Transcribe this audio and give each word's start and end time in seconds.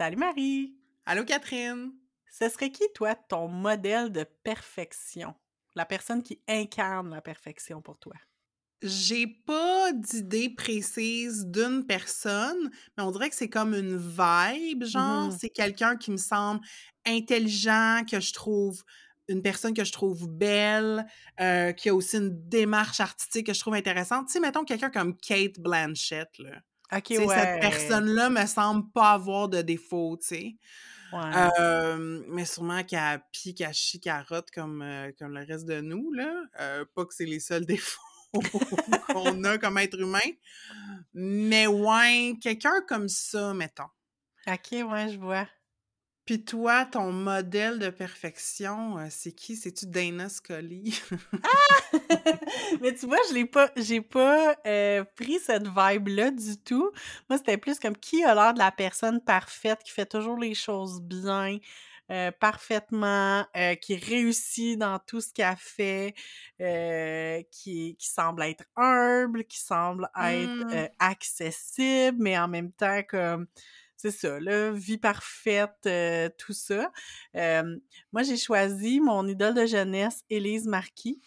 Salut 0.00 0.16
Marie! 0.16 0.78
Allô 1.04 1.26
Catherine! 1.26 1.92
Ce 2.32 2.48
serait 2.48 2.70
qui, 2.70 2.84
toi, 2.94 3.14
ton 3.14 3.48
modèle 3.48 4.10
de 4.10 4.24
perfection? 4.24 5.34
La 5.74 5.84
personne 5.84 6.22
qui 6.22 6.40
incarne 6.48 7.10
la 7.10 7.20
perfection 7.20 7.82
pour 7.82 7.98
toi? 7.98 8.14
J'ai 8.82 9.26
pas 9.26 9.92
d'idée 9.92 10.48
précise 10.48 11.44
d'une 11.44 11.84
personne, 11.86 12.70
mais 12.96 13.02
on 13.02 13.10
dirait 13.10 13.28
que 13.28 13.36
c'est 13.36 13.50
comme 13.50 13.74
une 13.74 13.98
vibe, 13.98 14.84
genre. 14.84 15.26
Mhm. 15.26 15.36
C'est 15.38 15.50
quelqu'un 15.50 15.98
qui 15.98 16.12
me 16.12 16.16
semble 16.16 16.62
intelligent, 17.04 18.02
que 18.10 18.20
je 18.20 18.32
trouve 18.32 18.82
une 19.28 19.42
personne 19.42 19.74
que 19.74 19.84
je 19.84 19.92
trouve 19.92 20.30
belle, 20.30 21.04
euh, 21.42 21.72
qui 21.72 21.90
a 21.90 21.94
aussi 21.94 22.16
une 22.16 22.48
démarche 22.48 23.00
artistique 23.00 23.48
que 23.48 23.52
je 23.52 23.60
trouve 23.60 23.74
intéressante. 23.74 24.28
Tu 24.28 24.32
sais, 24.32 24.40
mettons 24.40 24.64
quelqu'un 24.64 24.88
comme 24.88 25.14
Kate 25.18 25.60
Blanchett, 25.60 26.38
là. 26.38 26.62
Ok, 26.92 27.02
Tu 27.04 27.14
sais, 27.16 27.20
cette 27.20 27.28
ouais. 27.28 27.60
personne-là 27.60 28.30
me 28.30 28.46
semble 28.46 28.90
pas 28.92 29.12
avoir 29.12 29.48
de 29.48 29.62
défaut, 29.62 30.16
tu 30.20 30.26
sais. 30.28 30.56
Ouais. 31.12 31.50
Euh, 31.58 32.22
mais 32.28 32.44
sûrement 32.44 32.84
qu'elle 32.84 33.22
pie, 33.32 33.54
qu'elle 33.54 33.74
chie, 33.74 34.00
qu'elle 34.00 34.24
rote 34.28 34.50
comme, 34.50 34.82
euh, 34.82 35.10
comme 35.18 35.34
le 35.34 35.44
reste 35.44 35.66
de 35.66 35.80
nous, 35.80 36.12
là. 36.12 36.32
Euh, 36.60 36.84
pas 36.94 37.04
que 37.04 37.14
c'est 37.14 37.26
les 37.26 37.40
seuls 37.40 37.66
défauts 37.66 38.00
qu'on 39.08 39.42
a 39.44 39.58
comme 39.58 39.78
être 39.78 39.98
humain. 39.98 40.18
Mais 41.14 41.66
ouais, 41.66 42.34
quelqu'un 42.40 42.80
comme 42.86 43.08
ça, 43.08 43.54
mettons. 43.54 43.88
Ok, 44.46 44.68
ouais, 44.72 45.08
je 45.08 45.18
vois. 45.18 45.46
Puis 46.30 46.44
toi, 46.44 46.84
ton 46.84 47.10
modèle 47.10 47.80
de 47.80 47.90
perfection, 47.90 48.98
euh, 48.98 49.06
c'est 49.10 49.32
qui? 49.32 49.56
C'est-tu 49.56 49.86
Dana 49.86 50.28
Scully? 50.28 50.96
Mais 52.80 52.94
tu 52.94 53.06
vois, 53.06 53.18
je 53.28 53.34
l'ai 53.34 53.46
pas, 53.46 53.68
j'ai 53.74 54.00
pas 54.00 54.54
euh, 54.64 55.02
pris 55.16 55.40
cette 55.40 55.66
vibe-là 55.66 56.30
du 56.30 56.56
tout. 56.56 56.92
Moi, 57.28 57.36
c'était 57.36 57.58
plus 57.58 57.80
comme 57.80 57.96
qui 57.96 58.22
a 58.22 58.32
l'air 58.36 58.54
de 58.54 58.60
la 58.60 58.70
personne 58.70 59.20
parfaite, 59.20 59.82
qui 59.82 59.90
fait 59.90 60.06
toujours 60.06 60.38
les 60.38 60.54
choses 60.54 61.02
bien, 61.02 61.58
euh, 62.12 62.30
parfaitement, 62.30 63.44
euh, 63.56 63.74
qui 63.74 63.96
réussit 63.96 64.78
dans 64.78 65.00
tout 65.00 65.20
ce 65.20 65.32
qu'elle 65.32 65.56
fait, 65.58 66.14
euh, 66.60 67.42
qui, 67.50 67.96
qui 67.96 68.08
semble 68.08 68.44
être 68.44 68.62
humble, 68.76 69.44
qui 69.46 69.58
semble 69.58 70.08
être 70.16 70.74
euh, 70.74 70.86
accessible, 71.00 72.18
mais 72.20 72.38
en 72.38 72.46
même 72.46 72.70
temps 72.70 73.02
comme 73.08 73.48
c'est 74.00 74.10
ça, 74.10 74.40
là, 74.40 74.72
vie 74.72 74.96
parfaite, 74.96 75.76
euh, 75.84 76.30
tout 76.38 76.54
ça. 76.54 76.90
Euh, 77.36 77.76
moi, 78.12 78.22
j'ai 78.22 78.38
choisi 78.38 78.98
mon 78.98 79.28
idole 79.28 79.52
de 79.52 79.66
jeunesse, 79.66 80.22
Élise 80.30 80.66
Marquis. 80.66 81.20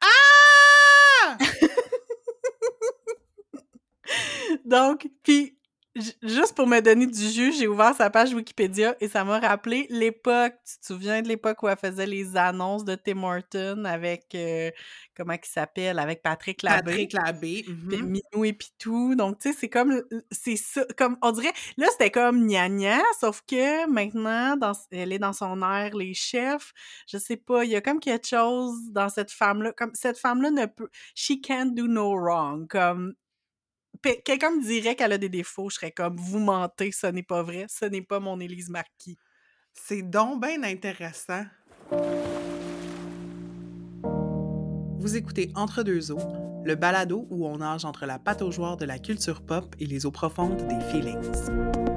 Ah! 0.00 1.38
Donc, 4.64 5.08
puis 5.22 5.55
juste 6.22 6.54
pour 6.54 6.66
me 6.66 6.80
donner 6.80 7.06
du 7.06 7.28
jus, 7.30 7.52
j'ai 7.52 7.66
ouvert 7.66 7.94
sa 7.94 8.10
page 8.10 8.34
Wikipédia 8.34 8.96
et 9.00 9.08
ça 9.08 9.24
m'a 9.24 9.38
rappelé 9.38 9.86
l'époque. 9.90 10.54
Tu 10.64 10.78
te 10.78 10.86
souviens 10.86 11.22
de 11.22 11.28
l'époque 11.28 11.62
où 11.62 11.68
elle 11.68 11.76
faisait 11.76 12.06
les 12.06 12.36
annonces 12.36 12.84
de 12.84 12.94
Tim 12.94 13.22
Horton 13.22 13.84
avec 13.84 14.34
euh, 14.34 14.70
comment 15.16 15.32
il 15.32 15.48
s'appelle? 15.48 15.98
Avec 15.98 16.22
Patrick 16.22 16.62
Labbé. 16.62 16.90
Patrick 16.90 17.12
Labbé. 17.12 17.62
Puis 17.64 18.02
mhm. 18.02 18.06
Minou 18.06 18.44
et 18.44 18.52
Pitou. 18.52 19.14
Donc, 19.14 19.38
tu 19.38 19.50
sais, 19.50 19.58
c'est 19.58 19.68
comme, 19.68 20.02
c'est 20.30 20.56
ça, 20.56 20.84
comme, 20.96 21.16
on 21.22 21.32
dirait, 21.32 21.52
là, 21.76 21.86
c'était 21.90 22.10
comme 22.10 22.46
gna 22.46 22.68
gna, 22.68 23.00
sauf 23.18 23.42
que 23.48 23.88
maintenant, 23.88 24.56
dans, 24.56 24.72
elle 24.90 25.12
est 25.12 25.18
dans 25.18 25.32
son 25.32 25.62
air, 25.62 25.96
les 25.96 26.14
chefs, 26.14 26.72
je 27.08 27.18
sais 27.18 27.36
pas, 27.36 27.64
il 27.64 27.70
y 27.70 27.76
a 27.76 27.80
comme 27.80 28.00
quelque 28.00 28.26
chose 28.26 28.74
dans 28.90 29.08
cette 29.08 29.30
femme-là, 29.30 29.72
comme, 29.72 29.92
cette 29.94 30.18
femme-là 30.18 30.50
ne 30.50 30.66
peut, 30.66 30.88
she 31.14 31.40
can't 31.42 31.74
do 31.74 31.86
no 31.86 32.14
wrong, 32.14 32.66
comme, 32.68 33.14
quelqu'un 33.96 34.50
me 34.50 34.62
dirait 34.62 34.94
qu'elle 34.94 35.12
a 35.12 35.18
des 35.18 35.28
défauts, 35.28 35.70
je 35.70 35.76
serais 35.76 35.92
comme, 35.92 36.16
vous 36.16 36.38
mentez, 36.38 36.92
ce 36.92 37.06
n'est 37.06 37.22
pas 37.22 37.42
vrai, 37.42 37.66
ce 37.68 37.84
n'est 37.84 38.02
pas 38.02 38.20
mon 38.20 38.40
Élise 38.40 38.68
Marquis. 38.68 39.18
C'est 39.72 40.02
donc 40.02 40.42
bien 40.42 40.62
intéressant. 40.62 41.44
Vous 44.98 45.16
écoutez 45.16 45.52
Entre 45.54 45.82
deux 45.82 46.10
eaux, 46.10 46.62
le 46.64 46.74
balado 46.74 47.26
où 47.30 47.46
on 47.46 47.58
nage 47.58 47.84
entre 47.84 48.06
la 48.06 48.18
pataugeoire 48.18 48.76
de 48.76 48.84
la 48.84 48.98
culture 48.98 49.42
pop 49.42 49.76
et 49.78 49.86
les 49.86 50.06
eaux 50.06 50.10
profondes 50.10 50.66
des 50.66 50.80
feelings. 50.90 51.95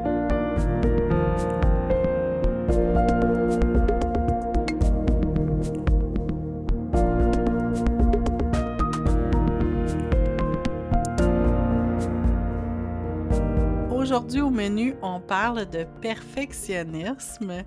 Aujourd'hui 14.09 14.41
au 14.41 14.49
menu, 14.49 14.95
on 15.03 15.21
parle 15.21 15.69
de 15.69 15.85
perfectionnisme. 16.01 17.63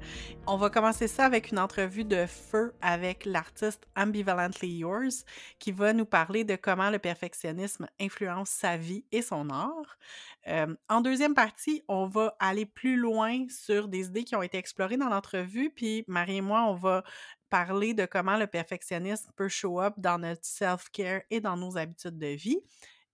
On 0.49 0.57
va 0.57 0.71
commencer 0.71 1.07
ça 1.07 1.25
avec 1.25 1.53
une 1.53 1.61
entrevue 1.61 2.05
de 2.05 2.27
feu 2.27 2.75
avec 2.83 3.27
l'artiste 3.27 3.87
Ambivalently 3.95 4.79
Yours 4.79 5.25
qui 5.61 5.71
va 5.71 5.93
nous 5.93 6.05
parler 6.05 6.43
de 6.43 6.57
comment 6.57 6.91
le 6.91 6.99
perfectionnisme 6.99 7.87
influence 8.01 8.49
sa 8.49 8.77
vie 8.77 9.05
et 9.13 9.23
son 9.23 9.51
art. 9.51 9.99
Euh, 10.49 10.75
en 10.89 11.01
deuxième 11.01 11.35
partie, 11.35 11.85
on 11.87 12.07
va 12.07 12.35
aller 12.41 12.67
plus 12.67 12.97
loin 12.97 13.47
sur 13.49 13.87
des 13.87 14.09
idées 14.09 14.25
qui 14.25 14.35
ont 14.35 14.43
été 14.43 14.59
explorées 14.59 14.97
dans 14.97 15.11
l'entrevue, 15.11 15.71
puis 15.71 16.03
Marie 16.09 16.39
et 16.39 16.41
moi, 16.41 16.65
on 16.65 16.75
va 16.75 17.05
parler 17.51 17.95
de 17.95 18.05
comment 18.05 18.37
le 18.37 18.49
perfectionnisme 18.49 19.31
peut 19.37 19.49
show 19.49 19.81
up 19.81 19.95
dans 19.97 20.19
notre 20.19 20.45
self-care 20.45 21.21
et 21.31 21.41
dans 21.41 21.57
nos 21.57 21.79
habitudes 21.79 22.19
de 22.19 22.35
vie. 22.35 22.59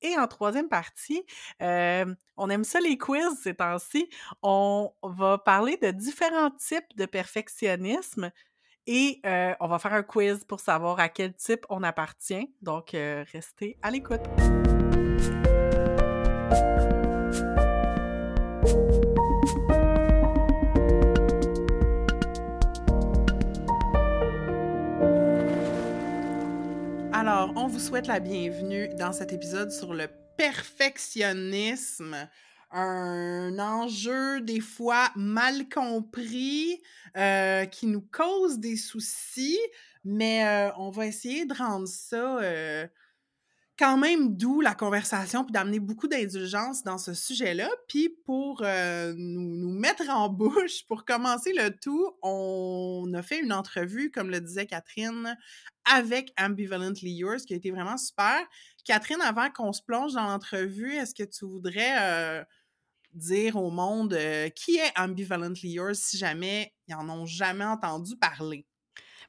Et 0.02 0.16
en 0.18 0.26
troisième 0.26 0.68
partie, 0.68 1.24
euh, 1.62 2.14
on 2.36 2.50
aime 2.50 2.64
ça 2.64 2.80
les 2.80 2.98
quiz 2.98 3.38
ces 3.42 3.54
temps-ci. 3.54 4.08
On 4.42 4.92
va 5.02 5.38
parler 5.38 5.76
de 5.76 5.90
différents 5.90 6.50
types 6.50 6.96
de 6.96 7.06
perfectionnisme 7.06 8.30
et 8.86 9.20
euh, 9.26 9.54
on 9.60 9.68
va 9.68 9.78
faire 9.78 9.92
un 9.92 10.02
quiz 10.02 10.44
pour 10.44 10.60
savoir 10.60 10.98
à 10.98 11.08
quel 11.08 11.34
type 11.34 11.66
on 11.68 11.82
appartient. 11.82 12.50
Donc, 12.62 12.94
euh, 12.94 13.24
restez 13.32 13.76
à 13.82 13.90
l'écoute. 13.90 14.22
On 27.56 27.66
vous 27.66 27.78
souhaite 27.78 28.06
la 28.06 28.20
bienvenue 28.20 28.88
dans 28.94 29.12
cet 29.12 29.32
épisode 29.32 29.70
sur 29.70 29.94
le 29.94 30.08
perfectionnisme, 30.36 32.28
un 32.70 33.58
enjeu 33.58 34.40
des 34.40 34.60
fois 34.60 35.10
mal 35.16 35.68
compris 35.68 36.80
euh, 37.16 37.64
qui 37.64 37.86
nous 37.86 38.02
cause 38.12 38.58
des 38.58 38.76
soucis, 38.76 39.58
mais 40.04 40.46
euh, 40.46 40.70
on 40.76 40.90
va 40.90 41.06
essayer 41.06 41.46
de 41.46 41.54
rendre 41.54 41.88
ça 41.88 42.38
euh, 42.40 42.86
quand 43.78 43.96
même 43.96 44.36
doux 44.36 44.60
la 44.60 44.74
conversation 44.74 45.44
puis 45.44 45.52
d'amener 45.52 45.78
beaucoup 45.78 46.08
d'indulgence 46.08 46.82
dans 46.82 46.98
ce 46.98 47.14
sujet-là. 47.14 47.70
Puis 47.86 48.08
pour 48.24 48.62
euh, 48.64 49.14
nous, 49.16 49.56
nous 49.56 49.70
mettre 49.70 50.08
en 50.10 50.28
bouche, 50.28 50.84
pour 50.86 51.04
commencer 51.04 51.52
le 51.52 51.70
tout, 51.70 52.10
on 52.22 53.10
a 53.14 53.22
fait 53.22 53.40
une 53.40 53.52
entrevue, 53.52 54.10
comme 54.10 54.30
le 54.30 54.40
disait 54.40 54.66
Catherine, 54.66 55.36
avec 55.84 56.32
Ambivalently 56.38 57.12
Yours, 57.12 57.44
qui 57.46 57.54
a 57.54 57.56
été 57.56 57.70
vraiment 57.70 57.96
super. 57.96 58.40
Catherine, 58.84 59.20
avant 59.22 59.48
qu'on 59.50 59.72
se 59.72 59.82
plonge 59.82 60.14
dans 60.14 60.24
l'entrevue, 60.24 60.94
est-ce 60.94 61.14
que 61.14 61.22
tu 61.22 61.44
voudrais 61.44 61.94
euh, 62.00 62.44
dire 63.14 63.56
au 63.56 63.70
monde 63.70 64.14
euh, 64.14 64.48
qui 64.48 64.76
est 64.76 64.98
Ambivalently 64.98 65.70
Yours 65.70 65.96
si 65.96 66.18
jamais 66.18 66.74
ils 66.88 66.94
en 66.94 67.08
ont 67.08 67.26
jamais 67.26 67.64
entendu 67.64 68.16
parler? 68.16 68.66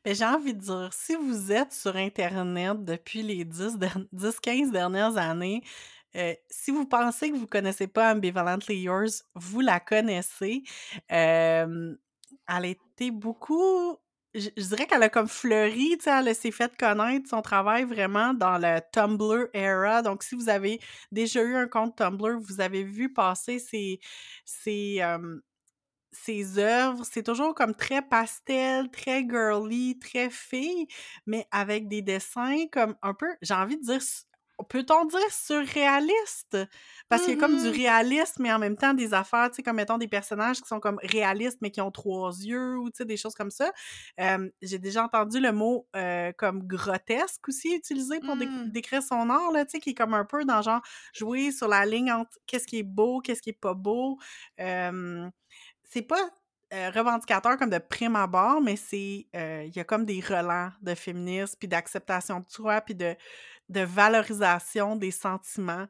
Ben, 0.06 0.16
j'ai 0.16 0.26
envie 0.26 0.54
de 0.54 0.60
dire, 0.60 0.90
si 0.94 1.16
vous 1.16 1.52
êtes 1.52 1.74
sur 1.74 1.96
Internet 1.96 2.84
depuis 2.86 3.22
les 3.22 3.44
10-15 3.46 4.72
dernières 4.72 5.18
années, 5.18 5.62
euh, 6.16 6.34
si 6.50 6.72
vous 6.72 6.86
pensez 6.86 7.32
que 7.32 7.36
vous 7.36 7.48
connaissez 7.48 7.88
pas 7.88 8.14
Ambivalently 8.14 8.82
Yours, 8.82 9.24
vous 9.36 9.62
la 9.62 9.80
connaissez. 9.80 10.64
Elle 12.50 12.66
été 12.66 13.12
beaucoup... 13.12 13.98
Je, 14.36 14.50
dirais 14.56 14.86
qu'elle 14.86 15.02
a 15.02 15.10
comme 15.10 15.28
fleuri, 15.28 15.98
tu 15.98 16.04
sais, 16.04 16.12
elle 16.12 16.36
s'est 16.36 16.52
fait 16.52 16.76
connaître 16.78 17.28
son 17.28 17.42
travail 17.42 17.84
vraiment 17.84 18.34
dans 18.36 18.60
le 18.60 18.80
Tumblr 18.92 19.48
era. 19.54 20.04
Donc, 20.04 20.22
si 20.22 20.36
vous 20.36 20.50
avez 20.50 20.80
déjà 21.12 21.42
eu 21.42 21.56
un 21.56 21.68
compte 21.68 21.96
Tumblr, 21.96 22.40
vous 22.40 22.62
avez 22.62 22.84
vu 22.84 23.12
passer 23.12 23.58
euh, 24.68 25.40
ses 26.12 26.58
œuvres, 26.60 27.04
c'est 27.10 27.24
toujours 27.24 27.54
comme 27.56 27.76
très 27.76 28.02
pastel, 28.02 28.90
très 28.92 29.22
girly, 29.28 30.00
très 30.00 30.30
fille, 30.30 30.88
mais 31.26 31.48
avec 31.52 31.88
des 31.88 32.02
dessins 32.02 32.66
comme 32.72 32.96
un 33.02 33.14
peu, 33.14 33.28
j'ai 33.42 33.54
envie 33.54 33.78
de 33.78 33.84
dire, 33.84 34.02
peut-on 34.70 35.06
dire 35.06 35.32
surréaliste? 35.32 36.58
Parce 37.08 37.24
qu'il 37.24 37.32
y 37.32 37.34
a 37.34 37.38
comme 37.38 37.56
du 37.56 37.70
Mhm. 37.70 37.70
réalisme, 37.70 38.44
mais 38.44 38.52
en 38.52 38.60
même 38.60 38.76
temps 38.76 38.94
des 38.94 39.14
affaires, 39.14 39.50
tu 39.50 39.56
sais, 39.58 39.64
comme 39.64 39.78
mettons 39.78 39.98
des 39.98 40.10
personnages 40.10 40.60
qui 40.62 40.68
sont 40.68 40.82
comme 40.82 41.00
réalistes, 41.02 41.60
mais 41.62 41.72
qui 41.72 41.80
ont 41.80 41.92
trois 41.92 42.32
yeux, 42.44 42.78
ou 42.78 42.90
tu 42.90 42.98
sais, 42.98 43.06
des 43.06 43.16
choses 43.16 43.36
comme 43.36 43.52
ça. 43.52 43.72
Euh, 44.20 44.50
j'ai 44.62 44.78
déjà 44.80 45.06
entendu 45.06 45.40
le 45.40 45.54
mot 45.54 45.88
euh, 45.96 46.34
comme 46.38 46.68
grotesque 46.68 47.48
aussi 47.48 47.74
utilisé 47.76 48.20
pour 48.20 48.36
dé- 48.36 48.52
Mm. 48.56 48.66
décrire 48.66 49.02
son 49.02 49.30
art, 49.30 49.52
là, 49.54 49.64
tu 49.66 49.72
sais, 49.72 49.80
qui 49.80 49.92
est 49.92 49.94
comme 49.96 50.14
un 50.14 50.26
peu 50.26 50.44
dans 50.44 50.62
genre 50.62 50.82
jouer 51.14 51.52
sur 51.52 51.70
la 51.70 51.86
ligne 51.86 52.12
entre 52.12 52.38
qu'est-ce 52.46 52.68
qui 52.68 52.80
est 52.80 52.84
beau, 52.84 53.22
qu'est-ce 53.22 53.42
qui 53.42 53.52
est 53.52 53.54
pas 53.60 53.74
beau. 53.74 54.18
Euh, 54.60 55.30
c'est 55.90 56.02
pas 56.02 56.30
revendicateur 56.72 57.58
comme 57.58 57.72
de 57.72 57.80
prime 57.80 58.16
abord, 58.16 58.62
mais 58.62 58.76
c'est 58.76 59.28
il 59.34 59.72
y 59.76 59.80
a 59.80 59.84
comme 59.84 60.06
des 60.06 60.22
relents 60.22 60.72
de 60.82 60.94
féminisme, 60.96 61.56
puis 61.60 61.68
d'acceptation 61.68 62.40
de 62.40 62.46
soi, 62.48 62.80
puis 62.82 62.96
de, 62.96 63.16
de 63.70 63.82
valorisation 63.82 64.96
des 64.96 65.12
sentiments, 65.12 65.86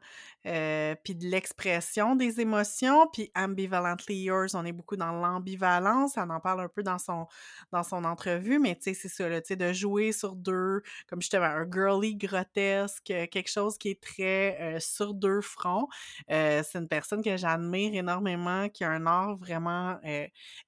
euh, 0.46 0.94
puis 1.02 1.14
de 1.14 1.26
l'expression 1.26 2.14
des 2.16 2.40
émotions, 2.40 3.06
puis 3.12 3.30
ambivalently 3.34 4.22
yours, 4.22 4.54
on 4.54 4.64
est 4.64 4.72
beaucoup 4.72 4.96
dans 4.96 5.12
l'ambivalence, 5.12 6.14
on 6.16 6.30
en 6.30 6.40
parle 6.40 6.60
un 6.60 6.68
peu 6.68 6.82
dans 6.82 6.98
son, 6.98 7.26
dans 7.72 7.82
son 7.82 8.04
entrevue, 8.04 8.58
mais 8.58 8.74
tu 8.76 8.82
sais, 8.82 8.94
c'est 8.94 9.08
ça, 9.08 9.28
tu 9.40 9.48
sais, 9.48 9.56
de 9.56 9.72
jouer 9.72 10.12
sur 10.12 10.34
deux, 10.36 10.82
comme 11.08 11.20
justement 11.20 11.46
un 11.46 11.66
girly 11.70 12.16
grotesque, 12.16 13.04
quelque 13.06 13.48
chose 13.50 13.78
qui 13.78 13.90
est 13.90 14.00
très 14.00 14.58
euh, 14.76 14.80
sur 14.80 15.14
deux 15.14 15.40
fronts. 15.40 15.88
Euh, 16.30 16.62
c'est 16.68 16.78
une 16.78 16.88
personne 16.88 17.22
que 17.22 17.36
j'admire 17.36 17.94
énormément, 17.94 18.68
qui 18.68 18.84
a 18.84 18.90
un 18.90 19.06
art 19.06 19.36
vraiment 19.36 19.98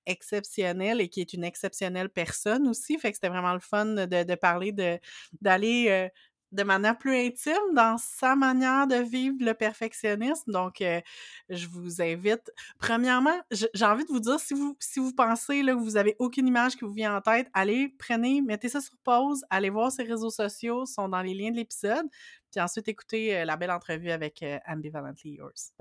exceptionnel 0.06 1.00
et 1.00 1.08
qui 1.08 1.20
est 1.20 1.32
une 1.32 1.44
exceptionnelle 1.44 2.08
personne 2.08 2.68
aussi, 2.68 2.98
fait 2.98 3.10
que 3.10 3.16
c'était 3.16 3.28
vraiment 3.28 3.54
le 3.54 3.60
fun 3.60 3.86
de, 3.86 4.04
de 4.24 4.34
parler 4.34 4.72
de 4.72 4.98
d'aller 5.40 6.10
de 6.52 6.62
manière 6.62 6.96
plus 6.98 7.16
intime 7.16 7.74
dans 7.74 7.96
sa 7.98 8.36
manière 8.36 8.86
de 8.86 8.96
vivre 8.96 9.36
le 9.40 9.54
perfectionnisme. 9.54 10.52
Donc, 10.52 10.80
euh, 10.80 11.00
je 11.48 11.66
vous 11.66 12.00
invite. 12.00 12.50
Premièrement, 12.78 13.40
j'ai 13.50 13.84
envie 13.84 14.04
de 14.04 14.10
vous 14.10 14.20
dire, 14.20 14.38
si 14.38 14.54
vous, 14.54 14.76
si 14.78 15.00
vous 15.00 15.12
pensez 15.12 15.62
là, 15.62 15.74
que 15.74 15.80
vous 15.80 15.96
avez 15.96 16.14
aucune 16.18 16.46
image 16.46 16.76
qui 16.76 16.84
vous 16.84 16.92
vient 16.92 17.16
en 17.16 17.20
tête, 17.20 17.48
allez, 17.54 17.94
prenez, 17.98 18.42
mettez 18.42 18.68
ça 18.68 18.80
sur 18.80 18.94
pause, 19.02 19.44
allez 19.50 19.70
voir 19.70 19.90
ses 19.90 20.04
réseaux 20.04 20.30
sociaux, 20.30 20.86
sont 20.86 21.08
dans 21.08 21.22
les 21.22 21.34
liens 21.34 21.50
de 21.50 21.56
l'épisode, 21.56 22.06
puis 22.50 22.60
ensuite 22.60 22.88
écoutez 22.88 23.36
euh, 23.36 23.44
la 23.44 23.56
belle 23.56 23.70
entrevue 23.70 24.10
avec 24.10 24.42
euh, 24.42 24.58
Ambivalently 24.68 25.36
Yours. 25.36 25.72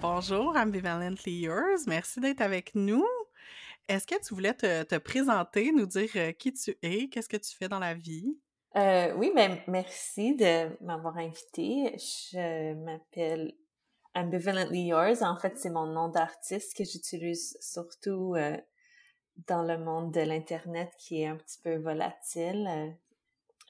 Bonjour, 0.00 0.54
Ambivalently 0.56 1.40
Yours. 1.40 1.86
Merci 1.86 2.20
d'être 2.20 2.42
avec 2.42 2.74
nous. 2.74 3.04
Est-ce 3.88 4.06
que 4.06 4.20
tu 4.20 4.34
voulais 4.34 4.54
te, 4.54 4.98
présenter, 4.98 5.70
nous 5.70 5.86
dire 5.86 6.10
euh, 6.16 6.32
qui 6.32 6.52
tu 6.52 6.76
es, 6.82 7.08
qu'est-ce 7.08 7.28
que 7.28 7.36
tu 7.36 7.54
fais 7.56 7.68
dans 7.68 7.78
la 7.78 7.94
vie? 7.94 8.36
Euh, 8.74 9.14
oui, 9.14 9.30
ben, 9.34 9.60
merci 9.68 10.34
de 10.34 10.76
m'avoir 10.84 11.16
invité. 11.16 11.96
Je 11.96 12.74
m'appelle 12.74 13.54
Ambivalently 14.14 14.88
Yours. 14.88 15.22
En 15.22 15.36
fait, 15.36 15.56
c'est 15.56 15.70
mon 15.70 15.86
nom 15.86 16.08
d'artiste 16.08 16.76
que 16.76 16.82
j'utilise 16.82 17.56
surtout 17.60 18.34
euh, 18.34 18.56
dans 19.46 19.62
le 19.62 19.78
monde 19.78 20.12
de 20.12 20.20
l'Internet 20.20 20.90
qui 20.98 21.22
est 21.22 21.28
un 21.28 21.36
petit 21.36 21.60
peu 21.62 21.76
volatile. 21.76 22.96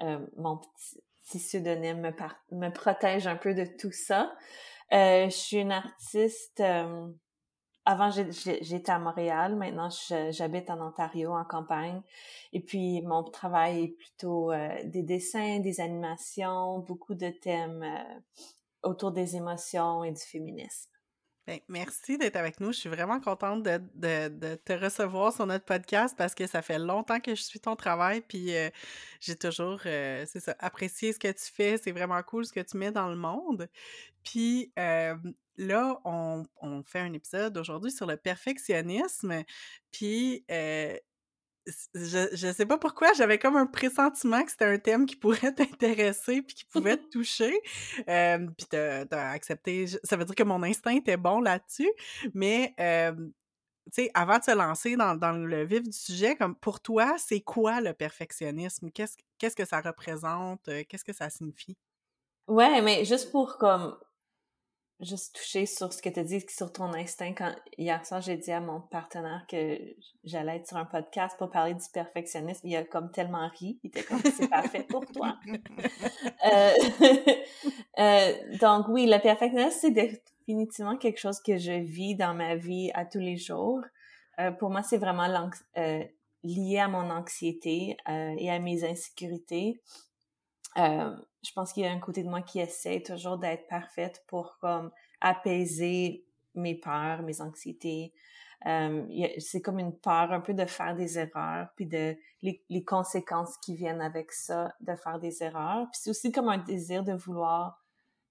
mon 0.01 0.59
petit, 0.59 1.39
pseudonyme 1.39 2.01
me, 2.01 2.13
me, 2.53 2.71
protège 2.71 3.27
un 3.27 3.37
peu 3.37 3.53
de 3.53 3.67
tout 3.67 3.93
ça. 3.93 4.35
je 4.91 5.29
suis 5.29 5.59
une 5.59 5.73
artiste 5.73 6.63
avant, 7.87 8.11
j'étais 8.11 8.91
à 8.91 8.99
Montréal. 8.99 9.55
Maintenant, 9.55 9.89
j'habite 10.31 10.69
en 10.71 10.85
Ontario, 10.85 11.33
en 11.33 11.45
campagne. 11.45 12.03
Et 12.53 12.61
puis, 12.61 13.01
mon 13.03 13.23
travail 13.23 13.85
est 13.85 13.97
plutôt 13.97 14.51
euh, 14.51 14.69
des 14.85 15.05
dessins, 15.05 15.61
des 15.61 15.81
animations, 15.81 16.81
beaucoup 16.81 17.15
de 17.15 17.31
thèmes 17.31 17.85
euh, 17.85 18.39
autour 18.83 19.13
des 19.13 19.37
émotions 19.37 20.03
et 20.03 20.11
du 20.11 20.21
féminisme. 20.21 20.91
Bien, 21.47 21.59
merci 21.69 22.19
d'être 22.19 22.35
avec 22.35 22.59
nous. 22.59 22.73
Je 22.73 22.81
suis 22.81 22.89
vraiment 22.89 23.21
contente 23.21 23.63
de, 23.63 24.57
te 24.57 24.73
recevoir 24.73 25.33
sur 25.33 25.47
notre 25.47 25.65
podcast 25.65 26.17
parce 26.19 26.35
que 26.35 26.49
ça 26.49 26.63
fait 26.63 26.81
longtemps 26.81 27.21
que 27.21 27.37
je 27.37 27.43
suis 27.43 27.61
ton 27.61 27.77
travail. 27.77 28.21
Puis 28.21 28.57
euh, 28.57 28.69
j'ai 29.21 29.37
toujours, 29.37 29.81
ça, 29.83 30.57
apprécié 30.59 31.13
ce 31.13 31.21
que 31.21 31.29
tu 31.29 31.53
fais. 31.53 31.79
C'est 31.79 31.93
vraiment 31.93 32.21
cool 32.25 32.45
ce 32.47 32.53
que 32.53 32.59
tu 32.59 32.77
mets 32.79 32.91
dans 32.91 33.09
le 33.09 33.17
monde. 33.17 33.69
Puis 34.25 34.73
là, 35.57 36.01
on, 36.05 36.45
fait 36.85 37.01
un 37.01 37.13
épisode 37.13 37.57
aujourd'hui 37.59 37.91
sur 37.91 38.07
le 38.07 38.17
perfectionnisme. 38.17 39.43
Puis, 39.91 40.45
je, 40.49 42.29
je 42.33 42.53
sais 42.53 42.67
pas 42.67 42.79
pourquoi, 42.79 43.13
j'avais 43.15 43.39
comme 43.39 43.57
un 43.57 43.67
pressentiment 43.67 44.43
que 44.45 44.51
c'était 44.51 44.67
un 44.67 44.79
thème 44.79 45.07
qui 45.07 45.17
pourrait 45.17 45.53
t'intéresser 45.55 46.43
puis 46.43 46.55
qui 46.55 46.65
pouvait 46.65 46.97
te 46.97 47.09
toucher. 47.11 47.61
puis 48.07 48.67
t'as 48.69 49.31
accepté. 49.31 49.87
Ça 50.05 50.17
veut 50.17 50.25
dire 50.25 50.35
que 50.35 50.45
mon 50.45 50.63
instinct 50.63 50.95
était 50.95 51.17
bon 51.17 51.41
là-dessus. 51.41 51.91
Mais, 52.35 52.75
tu 52.79 53.23
sais, 53.93 54.11
avant 54.15 54.39
de 54.39 54.45
se 54.45 54.55
lancer 54.55 54.97
dans, 54.97 55.33
le 55.33 55.65
vif 55.65 55.83
du 55.83 55.93
sujet, 55.93 56.37
comme 56.37 56.57
pour 56.57 56.81
toi, 56.81 57.17
c'est 57.19 57.41
quoi 57.41 57.81
le 57.81 57.93
perfectionnisme? 57.93 58.91
Qu'est-ce 58.91 59.17
qu'est-ce 59.39 59.57
que 59.57 59.65
ça 59.65 59.81
représente? 59.81 60.69
Qu'est-ce 60.89 61.05
que 61.05 61.13
ça 61.13 61.31
signifie? 61.31 61.77
Ouais, 62.49 62.81
mais 62.81 63.05
juste 63.05 63.33
pour 63.33 63.59
comme 63.59 63.97
juste 65.01 65.37
toucher 65.37 65.67
sur 65.67 65.93
ce 65.93 66.01
que 66.01 66.09
tu 66.09 66.23
dis, 66.23 66.45
sur 66.49 66.73
ton 66.73 66.95
instinct. 66.95 67.35
Quand 67.35 67.55
hier 67.77 68.05
soir, 68.07 68.21
j'ai 68.21 68.37
dit 68.37 68.53
à 68.53 68.61
mon 68.61 68.81
partenaire 68.81 69.45
que 69.49 69.79
j'allais 70.25 70.57
être 70.57 70.69
sur 70.69 70.77
un 70.79 70.87
podcast 70.87 71.37
pour 71.39 71.51
parler 71.51 71.75
du 71.75 71.85
perfectionnisme. 71.93 72.67
Il 72.67 72.77
a 72.77 72.85
comme 72.85 73.11
tellement 73.11 73.49
ri. 73.59 73.79
Il 73.83 73.89
était 73.89 74.03
comme 74.03 74.21
c'est 74.23 74.49
parfait 74.49 74.85
pour 74.89 75.05
toi. 75.07 75.37
Euh, 76.47 76.73
euh, 77.99 78.33
donc 78.61 78.87
oui, 78.89 79.07
le 79.07 79.21
perfectionnisme, 79.21 79.79
c'est 79.81 79.91
définitivement 79.91 80.97
quelque 80.97 81.19
chose 81.19 81.41
que 81.41 81.57
je 81.59 81.73
vis 81.73 82.15
dans 82.15 82.35
ma 82.35 82.55
vie 82.55 82.91
à 82.95 83.05
tous 83.05 83.19
les 83.19 83.37
jours. 83.37 83.81
Euh, 84.39 84.53
pour 84.53 84.71
moi, 84.71 84.83
c'est 84.83 84.99
vraiment 84.99 85.27
lié 86.45 86.79
à 86.79 86.89
mon 86.89 87.11
anxiété 87.11 87.97
et 88.09 88.51
à 88.51 88.59
mes 88.61 88.85
insécurités. 88.85 89.81
Je 91.47 91.53
pense 91.53 91.73
qu'il 91.73 91.85
y 91.85 91.87
a 91.87 91.93
un 91.93 92.01
côté 92.01 92.25
de 92.25 92.29
moi 92.29 92.43
qui 92.43 92.59
essaie 92.59 93.01
toujours 93.03 93.39
d'être 93.39 93.69
parfaite 93.69 94.25
pour 94.27 94.59
comme 94.61 94.91
apaiser 95.21 96.25
mes 96.55 96.75
peurs, 96.75 97.23
mes 97.23 97.41
anxiétés. 97.41 98.13
Euh, 98.67 99.07
c'est 99.39 99.61
comme 99.61 99.79
une 99.79 99.97
peur 99.97 100.33
un 100.33 100.41
peu 100.41 100.55
de 100.55 100.65
faire 100.65 100.97
des 100.97 101.19
erreurs, 101.21 101.69
puis 101.77 101.87
de 101.87 102.17
les, 102.43 102.65
les 102.69 102.83
conséquences 102.83 103.57
qui 103.59 103.77
viennent 103.77 104.01
avec 104.01 104.33
ça, 104.33 104.75
de 104.81 104.97
faire 104.97 105.21
des 105.21 105.43
erreurs. 105.45 105.87
Puis 105.93 106.01
c'est 106.03 106.11
aussi 106.11 106.33
comme 106.33 106.49
un 106.49 106.59
désir 106.59 107.05
de 107.05 107.13
vouloir 107.13 107.85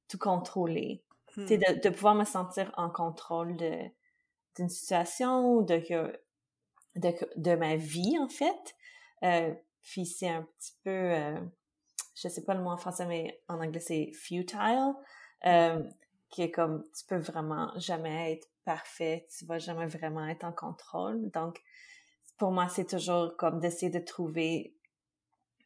tout 0.10 0.18
contrôler, 0.18 1.02
hmm. 1.38 1.46
de, 1.46 1.82
de 1.82 1.90
pouvoir 1.90 2.16
me 2.16 2.26
sentir 2.26 2.74
en 2.76 2.90
contrôle 2.90 3.56
d'une 3.56 4.70
situation 4.70 5.54
ou 5.54 5.64
de, 5.64 5.82
de, 6.98 7.14
de 7.38 7.56
ma 7.56 7.78
vie 7.78 8.18
en 8.20 8.28
fait. 8.28 8.76
Euh, 9.24 9.54
puis 9.84 10.06
c'est 10.06 10.28
un 10.28 10.42
petit 10.42 10.74
peu 10.84 10.90
euh, 10.90 11.40
je 12.16 12.28
sais 12.28 12.44
pas 12.44 12.54
le 12.54 12.62
mot 12.62 12.72
en 12.72 12.78
français, 12.78 13.06
mais 13.06 13.42
en 13.48 13.62
anglais 13.62 13.80
c'est 13.80 14.12
futile, 14.14 14.94
euh, 15.46 15.84
qui 16.30 16.44
est 16.44 16.52
comme 16.52 16.84
tu 16.98 17.06
peux 17.06 17.18
vraiment 17.18 17.72
jamais 17.78 18.34
être 18.34 18.48
parfait, 18.64 19.28
tu 19.38 19.46
vas 19.46 19.60
jamais 19.60 19.86
vraiment 19.86 20.28
être 20.28 20.44
en 20.44 20.52
contrôle. 20.52 21.30
Donc, 21.32 21.62
pour 22.38 22.52
moi, 22.52 22.68
c'est 22.68 22.88
toujours 22.88 23.38
comme 23.38 23.60
d'essayer 23.60 23.92
de 23.92 24.00
trouver 24.00 24.76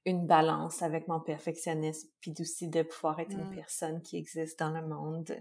une 0.05 0.27
balance 0.27 0.81
avec 0.81 1.07
mon 1.07 1.19
perfectionnisme, 1.19 2.09
puis 2.19 2.33
aussi 2.39 2.67
de 2.67 2.83
pouvoir 2.83 3.19
être 3.19 3.31
une 3.31 3.50
mm. 3.50 3.55
personne 3.55 4.01
qui 4.01 4.17
existe 4.17 4.59
dans 4.59 4.69
le 4.69 4.85
monde 4.85 5.35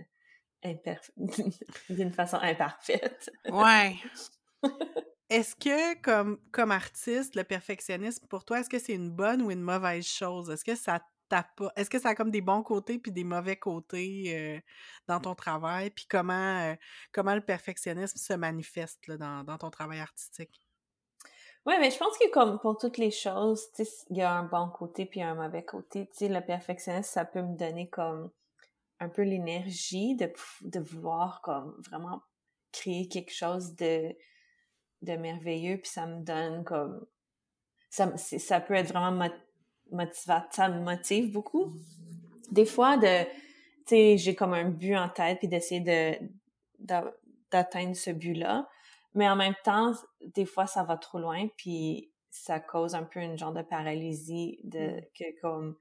d'une 1.90 2.12
façon 2.12 2.38
imparfaite. 2.38 3.30
Ouais. 3.49 3.97
Est-ce 5.30 5.54
que, 5.54 6.00
comme, 6.00 6.38
comme 6.52 6.70
artiste, 6.70 7.35
le 7.35 7.44
perfectionnisme, 7.44 8.26
pour 8.28 8.44
toi, 8.44 8.61
est-ce 8.61 8.70
que 8.70 8.78
c'est 8.78 8.94
une 8.94 9.11
bonne 9.11 9.42
ou 9.42 9.50
une 9.50 9.61
mauvaise 9.61 10.06
chose? 10.06 10.49
Est-ce 10.50 10.64
que 10.64 10.75
ça 10.75 11.00
pas 11.28 11.47
est-ce 11.76 11.90
que 11.90 11.99
ça 11.99 12.11
a 12.11 12.14
comme 12.14 12.30
des 12.30 12.40
bons 12.40 12.62
côtés 12.62 12.99
puis 12.99 13.12
des 13.12 13.25
mauvais 13.25 13.56
côtés 13.56 14.35
euh, 14.35 14.61
dans 15.06 15.20
ton 15.20 15.35
travail? 15.35 15.90
Puis 15.90 16.06
comment, 16.08 16.61
euh, 16.62 16.75
comment 17.12 17.35
le 17.35 17.40
perfectionnisme 17.40 18.16
se 18.16 18.32
manifeste 18.32 19.11
dans, 19.11 19.44
dans, 19.44 19.58
ton 19.58 19.70
travail 19.70 20.00
artistique? 20.00 20.62
Oui, 21.66 21.75
mais 21.80 21.90
je 21.90 21.99
pense 21.99 22.16
que 22.16 22.30
comme 22.30 22.58
pour 22.61 22.78
toutes 22.78 22.99
les 22.99 23.11
choses, 23.11 23.68
il 24.11 24.16
y 24.16 24.23
a 24.23 24.32
un 24.32 24.44
bon 24.44 24.70
côté 24.70 25.04
puis 25.04 25.23
un 25.23 25.35
mauvais 25.35 25.64
côté. 25.64 26.08
le 26.20 26.40
perfectionnisme, 26.40 27.11
ça 27.11 27.25
peut 27.25 27.42
me 27.42 27.56
donner 27.56 27.90
comme 27.90 28.30
un 29.00 29.08
peu 29.08 29.23
l'énergie 29.23 30.16
de, 30.16 30.32
de 30.62 30.80
vouloir 30.80 31.40
comme 31.42 31.80
vraiment 31.90 32.23
créer 32.73 33.08
quelque 33.08 33.32
chose 33.32 33.75
de 33.75 34.14
de 35.02 35.14
merveilleux, 35.14 35.78
puis 35.78 35.90
ça 35.90 36.07
me 36.07 36.23
donne 36.23 36.64
comme... 36.64 37.07
Ça, 37.90 38.17
ça 38.17 38.61
peut 38.61 38.75
être 38.75 38.93
vraiment 38.93 39.28
motivateur, 39.90 40.52
ça 40.52 40.69
me 40.69 40.81
motive 40.81 41.33
beaucoup. 41.33 41.73
Des 42.50 42.67
fois, 42.67 42.97
de, 42.97 43.25
tu 43.25 43.31
sais, 43.87 44.17
j'ai 44.19 44.35
comme 44.35 44.52
un 44.52 44.69
but 44.69 44.97
en 44.97 45.09
tête, 45.09 45.38
puis 45.38 45.49
d'essayer 45.49 45.81
de, 45.81 46.19
d'atteindre 47.50 47.97
ce 47.97 48.11
but-là. 48.11 48.69
Mais 49.14 49.28
en 49.28 49.37
même 49.37 49.55
temps, 49.64 49.93
des 50.21 50.45
fois, 50.45 50.67
ça 50.67 50.83
va 50.83 50.97
trop 50.97 51.19
loin, 51.19 51.49
puis 51.57 52.11
ça 52.31 52.61
cause 52.61 52.95
un 52.95 53.05
peu 53.05 53.21
une 53.21 53.38
genre 53.38 53.55
de 53.55 53.62
paralysie, 53.62 54.61
de 54.64 54.99
mm. 54.99 55.02
que 55.19 55.40
comme... 55.40 55.76